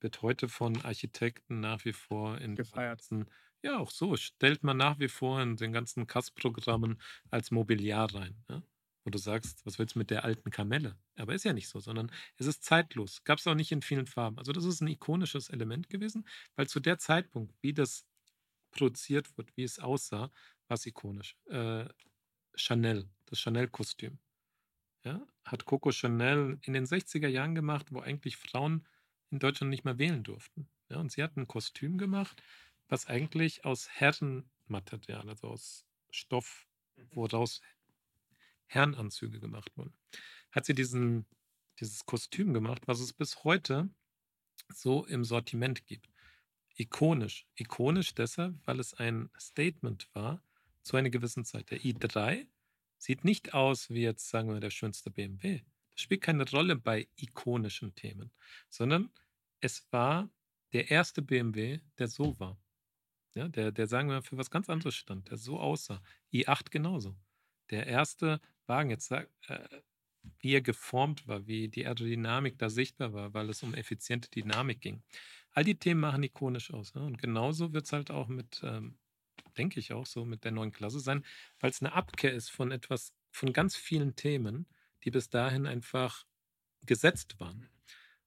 wird 0.00 0.22
heute 0.22 0.48
von 0.48 0.80
Architekten 0.82 1.60
nach 1.60 1.84
wie 1.84 1.92
vor 1.92 2.38
in 2.38 2.56
gefeiert. 2.56 2.98
Ganzen, 2.98 3.26
ja, 3.62 3.78
auch 3.78 3.90
so 3.90 4.16
stellt 4.16 4.62
man 4.62 4.76
nach 4.76 4.98
wie 4.98 5.08
vor 5.08 5.40
in 5.40 5.56
den 5.56 5.72
ganzen 5.72 6.06
CAS-Programmen 6.06 7.00
als 7.30 7.50
Mobiliar 7.50 8.14
rein. 8.14 8.36
Ja? 8.48 8.62
Wo 9.04 9.10
du 9.10 9.18
sagst, 9.18 9.64
was 9.64 9.78
willst 9.78 9.94
du 9.94 10.00
mit 10.00 10.10
der 10.10 10.24
alten 10.24 10.50
Kamelle? 10.50 10.96
Aber 11.16 11.34
ist 11.34 11.44
ja 11.44 11.52
nicht 11.52 11.68
so, 11.68 11.80
sondern 11.80 12.10
es 12.36 12.46
ist 12.46 12.62
zeitlos. 12.62 13.24
Gab 13.24 13.38
es 13.38 13.46
auch 13.46 13.54
nicht 13.54 13.72
in 13.72 13.82
vielen 13.82 14.06
Farben. 14.06 14.38
Also, 14.38 14.52
das 14.52 14.64
ist 14.64 14.80
ein 14.80 14.88
ikonisches 14.88 15.48
Element 15.48 15.88
gewesen, 15.88 16.26
weil 16.56 16.68
zu 16.68 16.80
der 16.80 16.98
Zeitpunkt, 16.98 17.54
wie 17.60 17.72
das 17.72 18.06
produziert 18.70 19.36
wird, 19.36 19.56
wie 19.56 19.64
es 19.64 19.78
aussah, 19.78 20.30
war 20.68 20.74
es 20.74 20.86
ikonisch. 20.86 21.36
Äh, 21.46 21.86
Chanel, 22.54 23.08
das 23.26 23.38
Chanel-Kostüm. 23.40 24.18
Ja, 25.04 25.26
hat 25.44 25.64
Coco 25.64 25.90
Chanel 25.90 26.58
in 26.62 26.72
den 26.72 26.84
60er 26.84 27.28
Jahren 27.28 27.54
gemacht, 27.54 27.86
wo 27.92 28.00
eigentlich 28.00 28.36
Frauen 28.36 28.86
in 29.30 29.38
Deutschland 29.38 29.70
nicht 29.70 29.84
mehr 29.84 29.98
wählen 29.98 30.22
durften. 30.22 30.68
Ja, 30.88 30.98
und 30.98 31.12
sie 31.12 31.22
hat 31.22 31.36
ein 31.36 31.46
Kostüm 31.46 31.98
gemacht, 31.98 32.42
was 32.88 33.06
eigentlich 33.06 33.64
aus 33.64 33.88
Herrenmaterial, 33.88 35.28
also 35.28 35.48
aus 35.48 35.84
Stoff, 36.10 36.66
mhm. 36.96 37.08
woraus 37.12 37.60
Herrenanzüge 38.66 39.40
gemacht 39.40 39.76
wurden. 39.76 39.92
Hat 40.50 40.64
sie 40.64 40.74
diesen, 40.74 41.26
dieses 41.80 42.06
Kostüm 42.06 42.54
gemacht, 42.54 42.82
was 42.86 43.00
es 43.00 43.12
bis 43.12 43.44
heute 43.44 43.90
so 44.68 45.06
im 45.06 45.24
Sortiment 45.24 45.86
gibt. 45.86 46.08
Ikonisch. 46.76 47.46
Ikonisch 47.54 48.14
deshalb, 48.14 48.54
weil 48.66 48.80
es 48.80 48.94
ein 48.94 49.30
Statement 49.38 50.08
war 50.14 50.42
zu 50.82 50.96
einer 50.96 51.10
gewissen 51.10 51.44
Zeit. 51.44 51.70
Der 51.70 51.80
i3 51.80 52.46
sieht 52.98 53.24
nicht 53.24 53.54
aus 53.54 53.90
wie 53.90 54.02
jetzt, 54.02 54.28
sagen 54.28 54.48
wir, 54.48 54.60
der 54.60 54.70
schönste 54.70 55.10
BMW 55.10 55.62
spielt 56.00 56.22
keine 56.22 56.48
Rolle 56.50 56.76
bei 56.76 57.08
ikonischen 57.16 57.94
Themen, 57.94 58.30
sondern 58.68 59.10
es 59.60 59.86
war 59.92 60.30
der 60.72 60.90
erste 60.90 61.22
BMW, 61.22 61.80
der 61.98 62.08
so 62.08 62.38
war. 62.38 62.58
Ja, 63.34 63.48
der, 63.48 63.72
der, 63.72 63.86
sagen 63.86 64.08
wir, 64.08 64.22
für 64.22 64.36
was 64.36 64.50
ganz 64.50 64.68
anderes 64.68 64.94
stand, 64.94 65.30
der 65.30 65.36
so 65.36 65.58
aussah. 65.58 66.02
i8 66.32 66.70
genauso. 66.70 67.16
Der 67.70 67.86
erste 67.86 68.40
Wagen, 68.66 68.90
jetzt 68.90 69.10
äh, 69.12 69.26
wie 70.40 70.54
er 70.54 70.60
geformt 70.60 71.26
war, 71.28 71.46
wie 71.46 71.68
die 71.68 71.86
Aerodynamik 71.86 72.58
da 72.58 72.68
sichtbar 72.70 73.12
war, 73.12 73.34
weil 73.34 73.48
es 73.50 73.62
um 73.62 73.74
effiziente 73.74 74.30
Dynamik 74.30 74.80
ging. 74.80 75.02
All 75.52 75.64
die 75.64 75.78
Themen 75.78 76.00
machen 76.00 76.22
ikonisch 76.22 76.72
aus. 76.72 76.94
Ne? 76.94 77.02
Und 77.02 77.18
genauso 77.18 77.72
wird 77.72 77.86
es 77.86 77.92
halt 77.92 78.10
auch 78.10 78.28
mit, 78.28 78.60
ähm, 78.62 78.98
denke 79.56 79.80
ich 79.80 79.92
auch 79.92 80.06
so, 80.06 80.24
mit 80.24 80.44
der 80.44 80.52
neuen 80.52 80.72
Klasse 80.72 81.00
sein, 81.00 81.24
weil 81.60 81.70
es 81.70 81.80
eine 81.80 81.92
Abkehr 81.92 82.32
ist 82.32 82.50
von 82.50 82.70
etwas, 82.70 83.14
von 83.30 83.52
ganz 83.52 83.76
vielen 83.76 84.16
Themen, 84.16 84.66
die 85.04 85.10
bis 85.10 85.30
dahin 85.30 85.66
einfach 85.66 86.24
gesetzt 86.82 87.38
waren. 87.38 87.68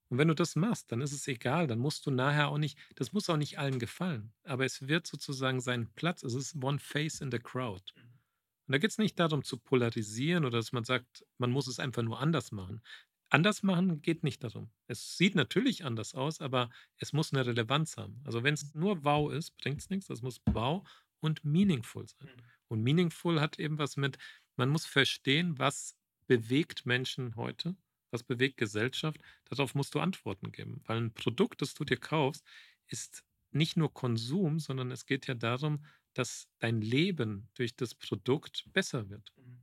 Und 0.09 0.17
wenn 0.17 0.27
du 0.27 0.35
das 0.35 0.57
machst, 0.57 0.91
dann 0.91 0.99
ist 0.99 1.13
es 1.13 1.27
egal, 1.27 1.67
dann 1.67 1.79
musst 1.79 2.05
du 2.05 2.11
nachher 2.11 2.49
auch 2.49 2.57
nicht, 2.57 2.77
das 2.95 3.13
muss 3.13 3.29
auch 3.29 3.37
nicht 3.37 3.59
allen 3.59 3.79
gefallen, 3.79 4.33
aber 4.43 4.65
es 4.65 4.87
wird 4.87 5.07
sozusagen 5.07 5.61
seinen 5.61 5.93
Platz, 5.93 6.23
es 6.23 6.33
ist 6.33 6.61
one 6.61 6.79
face 6.79 7.21
in 7.21 7.31
the 7.31 7.39
crowd. 7.39 7.81
Und 7.95 8.73
da 8.73 8.77
geht 8.77 8.91
es 8.91 8.97
nicht 8.97 9.17
darum 9.19 9.43
zu 9.43 9.57
polarisieren 9.57 10.43
oder 10.43 10.57
dass 10.57 10.73
man 10.73 10.83
sagt, 10.83 11.25
man 11.37 11.51
muss 11.51 11.67
es 11.67 11.79
einfach 11.79 12.03
nur 12.03 12.19
anders 12.19 12.51
machen. 12.51 12.81
Anders 13.29 13.63
machen 13.63 14.01
geht 14.01 14.23
nicht 14.23 14.43
darum. 14.43 14.69
Es 14.87 15.15
sieht 15.15 15.35
natürlich 15.35 15.85
anders 15.85 16.13
aus, 16.13 16.41
aber 16.41 16.69
es 16.97 17.13
muss 17.13 17.31
eine 17.31 17.45
Relevanz 17.45 17.95
haben. 17.95 18.19
Also 18.25 18.43
wenn 18.43 18.53
es 18.53 18.73
nur 18.75 19.05
wow 19.05 19.31
ist, 19.31 19.57
bringt 19.57 19.79
es 19.79 19.89
nichts. 19.89 20.07
Das 20.07 20.21
muss 20.21 20.41
wow 20.45 20.85
und 21.21 21.43
meaningful 21.45 22.05
sein. 22.07 22.27
Mhm. 22.27 22.43
Und 22.67 22.83
meaningful 22.83 23.39
hat 23.39 23.57
eben 23.57 23.77
was 23.77 23.95
mit, 23.95 24.17
man 24.57 24.67
muss 24.67 24.85
verstehen, 24.85 25.57
was 25.57 25.95
bewegt 26.27 26.85
Menschen 26.85 27.35
heute? 27.35 27.75
Was 28.11 28.23
bewegt 28.23 28.57
Gesellschaft? 28.57 29.21
Darauf 29.45 29.75
musst 29.75 29.95
du 29.95 29.99
Antworten 29.99 30.51
geben, 30.51 30.81
weil 30.85 30.97
ein 30.97 31.13
Produkt, 31.13 31.61
das 31.61 31.73
du 31.73 31.85
dir 31.85 31.97
kaufst, 31.97 32.45
ist 32.87 33.23
nicht 33.51 33.77
nur 33.77 33.93
Konsum, 33.93 34.59
sondern 34.59 34.91
es 34.91 35.05
geht 35.05 35.27
ja 35.27 35.33
darum, 35.33 35.83
dass 36.13 36.49
dein 36.59 36.81
Leben 36.81 37.49
durch 37.53 37.75
das 37.75 37.95
Produkt 37.95 38.65
besser 38.73 39.09
wird. 39.09 39.31
Mhm. 39.37 39.61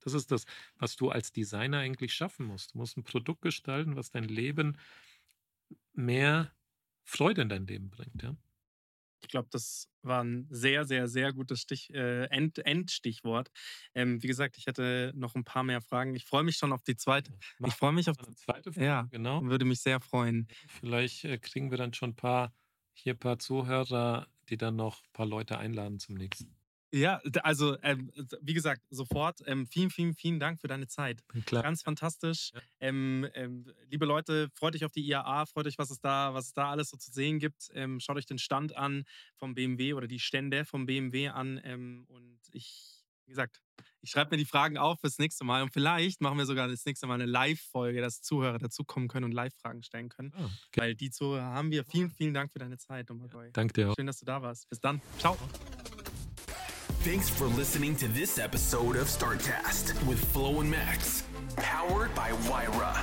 Das 0.00 0.14
ist 0.14 0.30
das, 0.30 0.46
was 0.76 0.96
du 0.96 1.10
als 1.10 1.32
Designer 1.32 1.78
eigentlich 1.78 2.14
schaffen 2.14 2.46
musst. 2.46 2.74
Du 2.74 2.78
musst 2.78 2.96
ein 2.96 3.04
Produkt 3.04 3.42
gestalten, 3.42 3.96
was 3.96 4.10
dein 4.10 4.24
Leben 4.24 4.78
mehr 5.92 6.54
Freude 7.04 7.42
in 7.42 7.48
dein 7.48 7.66
Leben 7.66 7.90
bringt. 7.90 8.22
Ja? 8.22 8.34
Ich 9.22 9.28
glaube, 9.28 9.48
das 9.50 9.88
war 10.02 10.22
ein 10.22 10.46
sehr, 10.50 10.84
sehr, 10.84 11.08
sehr 11.08 11.32
gutes 11.32 11.60
Stich, 11.60 11.90
äh, 11.92 12.24
End, 12.26 12.58
Endstichwort. 12.58 13.50
Ähm, 13.94 14.22
wie 14.22 14.26
gesagt, 14.26 14.56
ich 14.56 14.66
hätte 14.66 15.12
noch 15.14 15.34
ein 15.34 15.44
paar 15.44 15.62
mehr 15.62 15.80
Fragen. 15.80 16.14
Ich 16.14 16.24
freue 16.24 16.42
mich 16.42 16.56
schon 16.56 16.72
auf 16.72 16.82
die 16.82 16.96
zweite. 16.96 17.32
Ich 17.64 17.74
freue 17.74 17.92
mich 17.92 18.08
auf 18.08 18.16
die 18.16 18.34
zweite 18.34 18.72
Frage. 18.72 18.86
Ja, 18.86 19.02
genau. 19.10 19.42
Würde 19.42 19.64
mich 19.64 19.80
sehr 19.80 20.00
freuen. 20.00 20.48
Vielleicht 20.80 21.24
äh, 21.24 21.38
kriegen 21.38 21.70
wir 21.70 21.78
dann 21.78 21.92
schon 21.94 22.10
ein 22.10 22.16
paar 22.16 22.54
hier 22.92 23.14
ein 23.14 23.18
paar 23.18 23.38
Zuhörer, 23.38 24.26
die 24.48 24.56
dann 24.56 24.76
noch 24.76 25.02
ein 25.02 25.12
paar 25.12 25.26
Leute 25.26 25.58
einladen 25.58 25.98
zum 25.98 26.16
nächsten. 26.16 26.59
Ja, 26.92 27.20
also 27.42 27.76
ähm, 27.82 28.10
wie 28.40 28.54
gesagt, 28.54 28.82
sofort. 28.90 29.42
Ähm, 29.46 29.66
vielen, 29.66 29.90
vielen, 29.90 30.14
vielen 30.14 30.40
Dank 30.40 30.60
für 30.60 30.68
deine 30.68 30.88
Zeit. 30.88 31.22
Klar. 31.46 31.62
Ganz 31.62 31.82
fantastisch. 31.82 32.50
Ja. 32.52 32.60
Ähm, 32.80 33.28
ähm 33.34 33.66
liebe 33.88 34.06
Leute, 34.06 34.50
freut 34.54 34.74
euch 34.74 34.84
auf 34.84 34.92
die 34.92 35.06
IAA, 35.06 35.46
freut 35.46 35.66
euch, 35.66 35.78
was 35.78 35.90
es 35.90 36.00
da, 36.00 36.34
was 36.34 36.46
es 36.46 36.52
da 36.52 36.70
alles 36.70 36.90
so 36.90 36.96
zu 36.96 37.12
sehen 37.12 37.38
gibt. 37.38 37.70
Ähm, 37.74 38.00
schaut 38.00 38.16
euch 38.16 38.26
den 38.26 38.38
Stand 38.38 38.76
an 38.76 39.04
vom 39.36 39.54
BMW 39.54 39.94
oder 39.94 40.08
die 40.08 40.18
Stände 40.18 40.64
vom 40.64 40.86
BMW 40.86 41.28
an. 41.28 41.60
Ähm, 41.64 42.06
und 42.08 42.40
ich, 42.52 43.04
wie 43.26 43.30
gesagt, 43.30 43.62
ich 44.02 44.10
schreibe 44.10 44.30
mir 44.30 44.38
die 44.38 44.46
Fragen 44.46 44.76
auf 44.76 45.00
fürs 45.00 45.18
nächste 45.18 45.44
Mal 45.44 45.62
und 45.62 45.72
vielleicht 45.72 46.20
machen 46.20 46.38
wir 46.38 46.46
sogar 46.46 46.68
das 46.68 46.84
nächste 46.86 47.06
Mal 47.06 47.14
eine 47.14 47.26
Live-Folge, 47.26 48.00
dass 48.00 48.22
Zuhörer 48.22 48.58
dazukommen 48.58 49.08
können 49.08 49.26
und 49.26 49.32
Live-Fragen 49.32 49.82
stellen 49.82 50.08
können. 50.08 50.32
Oh, 50.36 50.44
okay. 50.44 50.80
Weil 50.80 50.94
die 50.94 51.10
Zuhörer 51.10 51.44
haben 51.44 51.70
wir. 51.70 51.84
Vielen, 51.84 52.10
vielen 52.10 52.34
Dank 52.34 52.52
für 52.52 52.58
deine 52.58 52.78
Zeit, 52.78 53.08
Ja, 53.10 53.16
danke 53.52 53.74
dir 53.74 53.90
auch. 53.90 53.94
Schön, 53.94 54.06
dass 54.06 54.18
du 54.18 54.24
da 54.24 54.42
warst. 54.42 54.68
Bis 54.68 54.80
dann. 54.80 55.00
Ciao. 55.18 55.36
Thanks 57.02 57.30
for 57.30 57.46
listening 57.46 57.96
to 57.96 58.08
this 58.08 58.38
episode 58.38 58.94
of 58.96 59.06
Startcast 59.06 60.06
with 60.06 60.22
Flo 60.32 60.60
and 60.60 60.70
Max, 60.70 61.22
powered 61.56 62.14
by 62.14 62.30
Wyra. 62.46 63.02